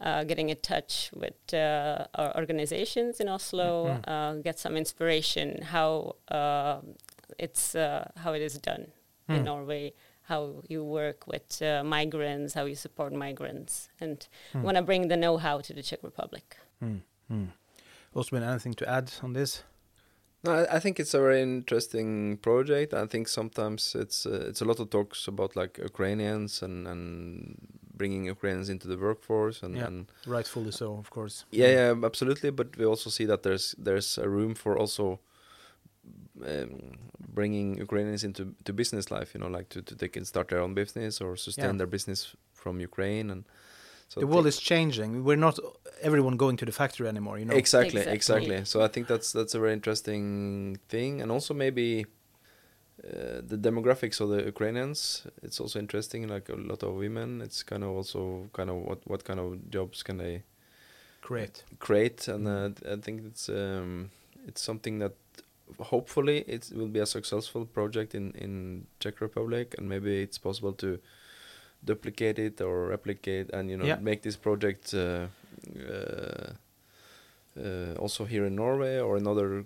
uh, 0.00 0.24
getting 0.24 0.50
in 0.50 0.56
touch 0.60 1.10
with 1.14 1.54
uh, 1.54 2.04
our 2.14 2.36
organizations 2.36 3.20
in 3.20 3.28
Oslo, 3.28 3.86
Mhm. 3.86 4.04
uh, 4.08 4.42
get 4.42 4.58
some 4.58 4.76
inspiration 4.78 5.62
how 5.62 6.16
uh, 6.28 6.80
it's 7.38 7.74
uh, 7.74 8.04
how 8.24 8.34
it 8.34 8.42
is 8.42 8.58
done 8.60 8.92
in 9.28 9.42
Mm. 9.42 9.44
Norway, 9.44 9.92
how 10.30 10.42
you 10.72 10.80
work 11.00 11.18
with 11.32 11.48
uh, 11.62 11.82
migrants, 11.96 12.54
how 12.58 12.64
you 12.70 12.76
support 12.86 13.12
migrants, 13.26 13.72
and 14.00 14.16
Mm. 14.54 14.62
want 14.66 14.76
to 14.80 14.82
bring 14.90 15.08
the 15.08 15.16
know-how 15.24 15.56
to 15.66 15.72
the 15.74 15.82
Czech 15.88 16.00
Republic. 16.10 16.46
Mm. 16.82 17.00
Mm. 17.32 17.48
Osman, 18.14 18.42
anything 18.42 18.74
to 18.76 18.84
add 18.96 19.08
on 19.22 19.32
this? 19.34 19.64
No, 20.44 20.50
I, 20.60 20.76
I 20.76 20.80
think 20.80 20.98
it's 21.02 21.14
a 21.14 21.20
very 21.26 21.40
interesting 21.42 22.38
project. 22.48 22.94
I 22.94 23.06
think 23.12 23.28
sometimes 23.28 23.94
it's 24.04 24.18
uh, 24.26 24.48
it's 24.50 24.62
a 24.62 24.64
lot 24.70 24.80
of 24.80 24.88
talks 24.90 25.28
about 25.28 25.50
like 25.62 25.72
Ukrainians 25.92 26.62
and 26.62 26.76
and 26.92 27.02
bringing 28.00 28.24
Ukrainians 28.36 28.68
into 28.74 28.86
the 28.92 28.96
workforce 29.06 29.56
and, 29.66 29.76
Yeah. 29.76 29.86
and 29.88 30.06
Rightfully 30.36 30.72
so, 30.72 30.86
of 31.02 31.08
course. 31.16 31.36
yeah, 31.60 31.72
yeah, 31.78 31.94
absolutely. 32.10 32.50
But 32.50 32.68
we 32.78 32.84
also 32.92 33.10
see 33.10 33.26
that 33.26 33.40
there's 33.42 33.66
there's 33.86 34.10
a 34.18 34.28
room 34.36 34.54
for 34.54 34.72
also 34.82 35.04
um, 36.46 36.92
bringing 37.34 37.78
Ukrainians 37.78 38.24
into 38.24 38.54
to 38.64 38.72
business 38.72 39.10
life. 39.10 39.34
You 39.34 39.40
know, 39.40 39.48
like 39.58 39.68
to, 39.70 39.82
to 39.82 39.94
they 39.94 40.08
can 40.08 40.24
start 40.24 40.48
their 40.48 40.60
own 40.60 40.74
business 40.74 41.20
or 41.20 41.36
sustain 41.36 41.64
Yeah. 41.72 41.78
their 41.78 41.86
business 41.86 42.36
from 42.52 42.80
Ukraine 42.80 43.30
and. 43.30 43.44
So 44.08 44.18
the 44.18 44.26
world 44.26 44.44
think- 44.46 44.54
is 44.54 44.60
changing. 44.60 45.22
We're 45.24 45.36
not 45.48 45.56
everyone 46.02 46.36
going 46.36 46.56
to 46.56 46.64
the 46.66 46.72
factory 46.72 47.06
anymore. 47.06 47.38
You 47.38 47.44
know. 47.44 47.54
Exactly, 47.54 48.00
Exactly. 48.00 48.14
exactly. 48.16 48.64
So 48.64 48.82
I 48.82 48.88
think 48.88 49.06
that's 49.06 49.30
that's 49.30 49.54
a 49.54 49.60
very 49.60 49.72
interesting 49.72 50.24
thing, 50.88 51.22
and 51.22 51.30
also 51.30 51.54
maybe 51.54 52.06
uh, 53.04 53.40
the 53.52 53.56
demographics 53.56 54.20
of 54.20 54.28
the 54.30 54.42
Ukrainians. 54.44 55.26
It's 55.46 55.60
also 55.60 55.78
interesting. 55.78 56.26
Like 56.28 56.48
a 56.48 56.56
lot 56.56 56.82
of 56.82 56.94
women. 56.96 57.40
It's 57.40 57.62
kind 57.62 57.82
of 57.84 57.90
also 57.90 58.20
kind 58.52 58.68
of 58.68 58.76
what 58.88 58.98
what 59.06 59.22
kind 59.24 59.38
of 59.38 59.70
jobs 59.70 60.02
can 60.02 60.16
they 60.18 60.42
Great. 61.22 61.62
create, 61.78 62.26
and 62.28 62.48
uh, 62.48 62.70
I 62.94 62.96
think 63.04 63.22
it's 63.30 63.48
um, 63.48 64.10
it's 64.48 64.60
something 64.60 64.98
that 64.98 65.12
hopefully 65.78 66.38
it 66.46 66.70
will 66.74 66.88
be 66.88 67.00
a 67.00 67.06
successful 67.06 67.64
project 67.66 68.14
in 68.14 68.32
in 68.34 68.86
Czech 68.98 69.20
Republic, 69.20 69.74
and 69.78 69.88
maybe 69.88 70.22
it's 70.22 70.38
possible 70.38 70.72
to 70.72 70.98
duplicate 71.84 72.38
it 72.38 72.60
or 72.60 72.88
replicate, 72.88 73.46
and 73.52 73.70
you 73.70 73.76
know 73.76 73.86
Yeah. 73.86 74.00
make 74.02 74.20
this 74.22 74.36
project 74.36 74.94
uh, 74.94 75.26
uh, 75.88 76.52
uh, 77.56 77.94
also 77.98 78.24
here 78.24 78.46
in 78.46 78.54
Norway 78.54 78.98
or 79.00 79.16
another 79.16 79.64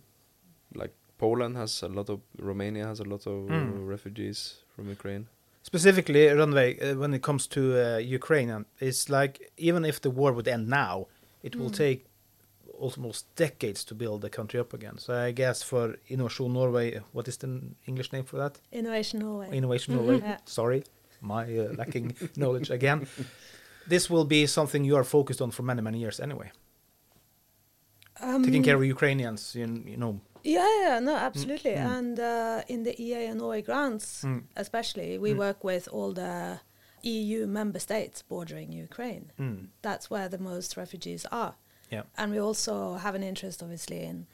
like 0.74 0.92
Poland 1.18 1.56
has 1.56 1.82
a 1.82 1.88
lot 1.88 2.08
of 2.10 2.20
Romania 2.38 2.86
has 2.86 3.00
a 3.00 3.04
lot 3.04 3.26
of 3.26 3.34
Mm. 3.50 3.88
refugees 3.88 4.56
from 4.74 4.88
Ukraine. 4.88 5.26
Specifically, 5.62 6.26
Runway, 6.28 6.78
uh, 6.78 6.98
when 6.98 7.14
it 7.14 7.22
comes 7.22 7.46
to 7.48 7.60
uh, 7.60 7.98
Ukraine, 7.98 8.64
it's 8.80 9.08
like 9.08 9.50
even 9.56 9.84
if 9.84 10.00
the 10.00 10.10
war 10.10 10.32
would 10.32 10.48
end 10.48 10.68
now, 10.68 11.06
it 11.42 11.56
will 11.56 11.70
Mm. 11.70 11.76
take 11.76 12.00
almost 12.78 13.34
decades 13.36 13.84
to 13.84 13.94
build 13.94 14.20
the 14.22 14.30
country 14.30 14.60
up 14.60 14.72
again. 14.74 14.98
So 14.98 15.14
I 15.14 15.32
guess 15.32 15.62
for 15.62 15.96
Innovation 16.08 16.52
Norway, 16.52 17.00
what 17.12 17.28
is 17.28 17.36
the 17.38 17.60
English 17.86 18.12
name 18.12 18.24
for 18.24 18.36
that? 18.38 18.60
Innovation 18.72 19.20
Norway. 19.20 19.48
Innovation 19.52 19.94
Norway. 19.96 20.18
Yeah. 20.20 20.38
Sorry, 20.44 20.84
my 21.20 21.44
uh, 21.58 21.72
lacking 21.78 22.14
knowledge 22.36 22.70
again. 22.70 23.06
This 23.86 24.08
will 24.10 24.24
be 24.24 24.46
something 24.46 24.84
you 24.84 24.96
are 24.96 25.04
focused 25.04 25.40
on 25.42 25.50
for 25.50 25.62
many, 25.62 25.82
many 25.82 25.98
years 25.98 26.20
anyway. 26.20 26.50
Taking 28.20 28.56
Um, 28.56 28.62
care 28.64 28.76
of 28.76 28.84
Ukrainians, 28.84 29.54
you, 29.54 29.66
you 29.86 29.96
know. 29.96 30.20
Yeah, 30.44 30.68
yeah, 30.82 30.98
no, 31.00 31.16
absolutely. 31.16 31.72
mm. 31.72 31.96
And 31.98 32.20
uh, 32.20 32.62
in 32.68 32.82
the 32.84 32.94
EA 33.02 33.26
and 33.30 33.38
Norway 33.40 33.62
grants, 33.62 34.22
Mm. 34.24 34.42
especially, 34.56 35.18
we 35.18 35.30
Mm. 35.32 35.38
work 35.38 35.64
with 35.64 35.88
all 35.96 36.12
the 36.12 36.60
EU 37.02 37.46
member 37.46 37.78
states 37.80 38.22
bordering 38.22 38.70
Ukraine. 38.72 39.32
Mm. 39.38 39.68
That's 39.82 40.06
where 40.10 40.28
the 40.28 40.38
most 40.38 40.76
refugees 40.76 41.26
are. 41.32 41.54
Yeah. 41.94 42.02
And 42.20 42.32
we 42.32 42.40
also 42.48 42.74
have 43.04 43.14
an 43.14 43.22
interest, 43.22 43.62
obviously, 43.62 44.00
in 44.10 44.26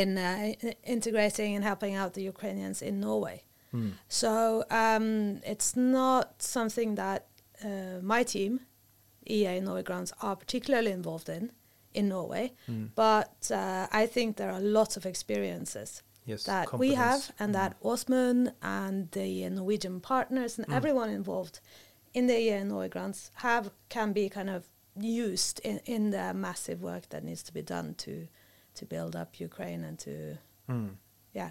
in 0.00 0.08
uh, 0.18 0.52
integrating 0.84 1.50
and 1.56 1.64
helping 1.64 1.94
out 2.00 2.10
the 2.14 2.22
Ukrainians 2.34 2.78
in 2.88 2.94
Norway. 3.00 3.38
Mm. 3.74 3.92
So 4.08 4.64
um, 4.70 5.06
it's 5.52 5.70
not 5.76 6.26
something 6.58 6.90
that 6.96 7.20
uh, 7.64 7.98
my 8.14 8.22
team, 8.34 8.60
EA 9.36 9.60
Norway 9.60 9.82
Grants, 9.88 10.12
are 10.26 10.36
particularly 10.36 10.92
involved 11.00 11.28
in 11.28 11.52
in 11.92 12.08
Norway. 12.08 12.52
Mm. 12.68 12.90
But 12.94 13.50
uh, 13.50 13.86
I 14.02 14.06
think 14.14 14.36
there 14.36 14.52
are 14.56 14.60
lots 14.78 14.96
of 14.96 15.04
experiences 15.06 16.02
Yes. 16.26 16.44
that 16.44 16.66
we 16.78 16.94
have 16.94 17.20
and 17.40 17.50
Mm. 17.50 17.58
that 17.60 17.72
Osman 17.90 18.52
and 18.62 19.10
the 19.10 19.48
Norwegian 19.50 20.00
partners 20.00 20.58
and 20.58 20.66
Mm. 20.68 20.76
everyone 20.78 21.10
involved 21.20 21.56
in 22.12 22.26
the 22.28 22.36
EA 22.44 22.62
Norway 22.64 22.88
grants 22.88 23.30
have 23.34 23.64
can 23.88 24.12
be 24.12 24.28
kind 24.28 24.50
of 24.56 24.62
used 25.02 25.60
in, 25.64 25.80
in 25.84 26.10
the 26.10 26.34
massive 26.34 26.82
work 26.82 27.08
that 27.10 27.24
needs 27.24 27.42
to 27.44 27.52
be 27.52 27.62
done 27.62 27.94
to 27.94 28.28
to 28.74 28.86
build 28.86 29.16
up 29.16 29.40
Ukraine 29.40 29.84
and 29.84 29.98
to 30.00 30.38
Mm. 30.68 30.90
yeah 31.32 31.50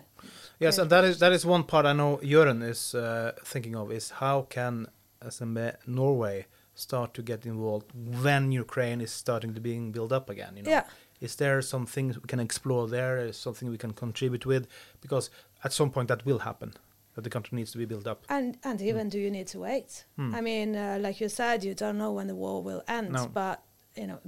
Yes, 0.60 0.78
and 0.78 0.90
that 0.90 1.04
is 1.04 1.20
that 1.20 1.34
is 1.34 1.46
one 1.46 1.64
part 1.64 1.86
I 1.86 1.94
know 1.94 2.20
Jørgen 2.24 2.62
is 2.64 2.96
uh, 2.96 3.34
thinking 3.44 3.76
of 3.76 3.92
is 3.92 4.12
how 4.12 4.44
can 4.44 4.88
SMB 5.22 5.76
Norway 5.88 6.46
start 6.74 7.14
to 7.16 7.22
get 7.22 7.46
involved 7.46 7.92
when 8.24 8.54
Ukraine 8.54 9.02
is 9.02 9.12
starting 9.12 9.54
to 9.56 9.62
being 9.62 9.92
built 9.92 10.12
up 10.14 10.30
again? 10.30 10.54
You 10.58 10.64
know, 10.64 10.72
yeah 10.72 10.86
is 11.20 11.36
there 11.36 11.62
some 11.62 11.86
things 11.86 12.18
we 12.18 12.28
can 12.28 12.40
explore 12.40 12.88
there? 12.88 13.18
Is 13.18 13.38
something 13.38 13.70
we 13.70 13.78
can 13.78 13.92
contribute 13.92 14.46
with? 14.46 14.68
Because 15.02 15.30
at 15.64 15.74
some 15.74 15.92
point 15.92 16.08
that 16.08 16.26
will 16.26 16.40
happen. 16.40 16.74
That 17.20 17.26
the 17.30 17.36
country 17.38 17.54
needs 17.60 17.72
to 17.76 17.78
be 17.84 17.88
built 17.94 18.08
up. 18.08 18.20
and 18.38 18.58
and 18.70 18.78
even 18.90 19.10
do 19.16 19.20
you 19.26 19.32
need 19.38 19.48
to 19.56 19.60
wait 19.70 19.90
Mm. 20.18 20.34
I 20.38 20.42
mean 20.50 20.70
uh, 20.76 20.98
like 21.06 21.18
you 21.24 21.30
said 21.42 21.58
you 21.68 21.74
don't 21.84 21.98
know 22.04 22.12
when 22.18 22.28
the 22.32 22.36
war 22.44 22.58
will 22.68 22.84
end 22.98 23.10
No. 23.12 23.28
but 23.42 23.58
you 24.02 24.08
know 24.10 24.20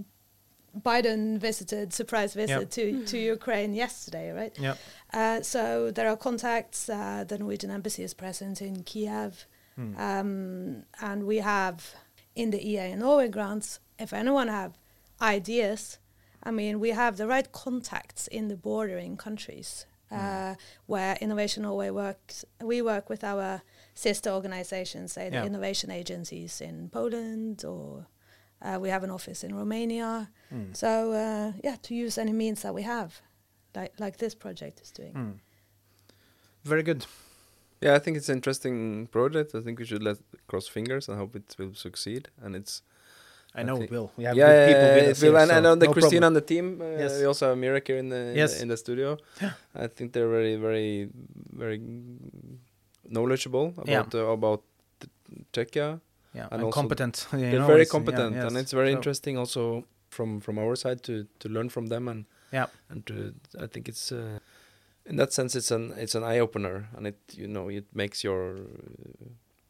Biden 0.90 1.38
visited 1.38 1.94
surprise 1.94 2.34
visit 2.34 2.72
to 2.72 2.84
to 3.12 3.18
Ukraine 3.36 3.72
yesterday 3.74 4.28
right 4.32 4.56
Yeah. 4.68 4.76
Uh, 5.20 5.42
so 5.54 5.92
there 5.96 6.08
are 6.12 6.18
contacts. 6.28 6.80
Uh, 6.90 7.24
the 7.32 7.38
Norwegian 7.38 7.72
embassy 7.78 8.04
is 8.04 8.14
present 8.24 8.62
in 8.62 8.84
Kiev, 8.90 9.34
Mm. 9.78 9.94
um, 10.10 10.84
and 11.10 11.20
we 11.32 11.38
have 11.38 11.78
in 12.36 12.48
the 12.52 12.62
EA 12.70 12.92
and 12.94 13.00
Norway 13.02 13.30
grants. 13.38 13.80
If 14.06 14.12
anyone 14.22 14.50
have 14.60 14.72
ideas, 15.38 15.82
I 16.44 16.52
mean, 16.60 16.74
we 16.86 16.90
have 16.92 17.14
the 17.18 17.28
right 17.36 17.50
contacts 17.52 18.24
in 18.28 18.44
the 18.52 18.58
bordering 18.68 19.16
countries 19.18 19.86
uh, 20.12 20.56
where 20.88 21.18
Innovation 21.22 21.64
Norway 21.64 21.90
works. 21.90 22.46
We 22.62 22.82
work 22.82 23.10
with 23.10 23.24
our 23.24 23.62
sister 23.94 24.30
organizations, 24.32 25.14
say 25.14 25.30
Yeah. 25.32 25.42
the 25.42 25.48
innovation 25.48 25.92
agencies 25.92 26.62
in 26.62 26.90
Poland, 26.90 27.64
or 27.66 28.06
uh, 28.62 28.78
we 28.82 28.90
have 28.90 29.04
an 29.04 29.10
office 29.12 29.44
in 29.48 29.56
Romania. 29.56 30.30
Mm. 30.54 30.76
So 30.76 30.88
uh, 31.12 31.54
yeah, 31.64 31.78
to 31.82 31.94
use 31.96 32.18
any 32.22 32.34
means 32.34 32.62
that 32.62 32.74
we 32.74 32.84
have, 32.84 33.22
like 33.76 33.94
like 34.00 34.18
this 34.18 34.36
project 34.36 34.82
is 34.82 34.92
doing. 34.92 35.14
Mm. 35.14 35.40
Very 36.64 36.84
good. 36.84 37.06
Yeah, 37.82 37.96
I 37.96 38.00
think 38.00 38.18
it's 38.18 38.30
an 38.30 38.36
interesting 38.36 39.08
project. 39.08 39.56
I 39.56 39.62
think 39.62 39.80
we 39.80 39.86
should 39.86 40.04
let 40.04 40.18
cross 40.48 40.68
fingers 40.68 41.10
and 41.10 41.18
hope 41.18 41.36
it 41.36 41.56
will 41.58 41.74
succeed. 41.74 42.30
And 42.44 42.56
it's 42.56 42.84
I 43.54 43.64
know 43.64 43.76
will. 43.76 44.12
We 44.18 44.24
have 44.24 44.36
yeah, 44.38 44.48
good 44.48 44.54
yeah, 44.60 44.68
people 44.68 45.04
yeah, 45.06 45.12
us 45.12 45.22
will. 45.22 45.38
and, 45.38 45.50
so 45.50 45.58
and 45.58 45.68
on 45.68 45.80
the 45.80 45.86
no 45.88 45.94
Christine 45.94 46.22
problem. 46.22 46.28
on 46.30 46.34
the 46.34 46.42
team, 46.42 46.82
uh, 46.82 46.86
Yes. 47.04 47.20
we 47.20 47.26
also 47.26 47.50
have 47.50 47.58
Mirek 47.58 47.88
here 47.88 47.98
in 47.98 48.10
the 48.10 48.16
in, 48.32 48.36
Yes. 48.38 48.56
the 48.56 48.62
in 48.62 48.68
the 48.70 48.78
studio. 48.78 49.18
Yeah. 49.42 49.54
I 49.76 49.88
think 49.88 50.14
they're 50.14 50.30
very, 50.30 50.56
very, 50.56 51.10
very 51.64 51.80
knowledgeable 53.10 53.74
about 53.78 54.14
Yeah. 54.14 54.22
uh, 54.22 54.34
about 54.34 54.62
Czechia. 55.54 56.00
Yeah, 56.34 56.48
and 56.52 56.64
and, 56.64 56.72
competent. 56.72 57.28
you 57.34 57.40
They're 57.40 57.60
know, 57.60 57.68
very 57.68 57.82
yeah, 57.82 57.92
competent, 57.92 58.36
and 58.38 58.56
it's 58.58 58.72
very 58.72 58.92
So, 58.92 58.98
interesting 58.98 59.38
also 59.38 59.84
from 60.10 60.40
from 60.40 60.58
our 60.58 60.76
side 60.78 61.02
to 61.04 61.26
to 61.40 61.50
learn 61.50 61.70
from 61.70 61.88
them 61.88 62.08
and 62.08 62.26
Yeah. 62.54 62.68
and 62.90 63.06
to 63.08 63.14
I 63.60 63.68
think 63.68 63.88
it's 63.90 64.12
uh, 64.14 64.40
in 65.06 65.18
that 65.18 65.34
sense, 65.34 65.58
it's 65.58 65.72
an 65.72 65.94
it's 65.98 66.16
an 66.16 66.24
eye 66.24 66.40
opener, 66.40 66.88
and 66.96 67.06
it 67.08 67.18
you 67.36 67.48
know 67.48 67.70
it 67.70 67.86
makes 67.94 68.24
your 68.24 68.56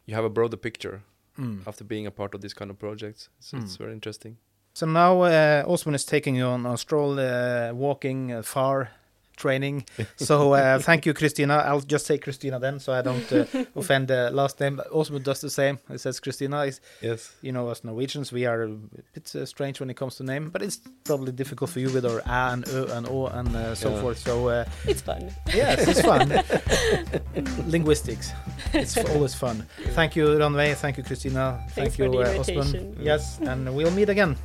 you 0.05 0.13
have 0.15 0.25
a 0.25 0.29
broader 0.29 0.57
picture 0.57 1.01
Mm. 1.39 1.65
after 1.65 1.83
being 1.83 2.07
a 2.07 2.11
part 2.11 2.35
of 2.35 2.41
this 2.41 2.53
kind 2.53 2.69
of 2.71 2.77
projects. 2.77 3.29
So 3.39 3.57
it's 3.57 3.77
very 3.77 3.93
interesting. 3.93 4.37
So 4.73 4.85
now 4.85 5.21
uh, 5.21 5.63
Osman 5.67 5.95
is 5.95 6.05
taking 6.05 6.35
you 6.35 6.45
on 6.45 6.65
a 6.65 6.77
stroll, 6.77 7.19
uh, 7.19 7.71
walking 7.73 8.31
uh, 8.31 8.41
far 8.41 8.91
training. 9.37 9.85
So 10.17 10.53
uh, 10.53 10.79
thank 10.89 11.05
you, 11.05 11.13
Christina. 11.13 11.55
I'll 11.65 11.81
just 11.81 12.05
say 12.05 12.17
Christina 12.17 12.59
then, 12.59 12.79
so 12.79 12.93
I 12.93 13.01
don't 13.01 13.31
uh, 13.33 13.45
offend 13.75 14.07
the 14.07 14.29
last 14.31 14.59
name. 14.59 14.75
But 14.77 14.87
Osman 14.91 15.23
does 15.23 15.41
the 15.41 15.49
same. 15.49 15.79
It 15.89 15.99
says 15.99 16.19
Christina. 16.19 16.61
Is 16.65 16.79
Yes. 17.01 17.33
you 17.41 17.51
know, 17.51 17.69
as 17.69 17.83
Norwegians, 17.83 18.31
we 18.31 18.45
are 18.45 18.63
a 18.63 18.67
bit 19.13 19.33
uh, 19.35 19.45
strange 19.45 19.79
when 19.79 19.89
it 19.89 19.95
comes 19.97 20.15
to 20.15 20.23
name, 20.23 20.49
but 20.49 20.61
it's 20.61 20.79
probably 21.03 21.31
difficult 21.31 21.69
for 21.71 21.79
you 21.79 21.89
with 21.89 22.05
our 22.05 22.19
a 22.19 22.51
and 22.51 22.65
ö 22.65 22.85
and 22.97 23.07
o 23.07 23.27
and 23.27 23.55
uh, 23.55 23.73
so 23.75 23.89
Yeah. 23.89 24.01
forth. 24.01 24.17
So 24.19 24.47
uh, 24.49 24.65
It's 24.85 25.01
fun. 25.01 25.31
yes, 25.53 25.87
it's 25.87 26.01
fun. 26.01 26.29
Linguistics, 27.71 28.31
it's 28.73 28.97
always 28.97 29.33
fun. 29.35 29.65
Thank 29.95 30.15
you, 30.15 30.25
Ranveig. 30.27 30.75
Thank 30.75 30.97
you, 30.97 31.03
Christina. 31.03 31.59
Thanks 31.69 31.95
Thank 31.95 31.97
you, 31.99 32.05
for 32.11 32.23
the 32.23 32.35
uh, 32.35 32.39
Osman. 32.39 32.97
Yes, 33.01 33.39
and 33.41 33.73
we'll 33.75 33.91
meet 33.91 34.09
again. 34.09 34.35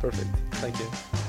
Perfect. 0.00 0.28
Thank 0.62 0.78
you. 0.78 1.27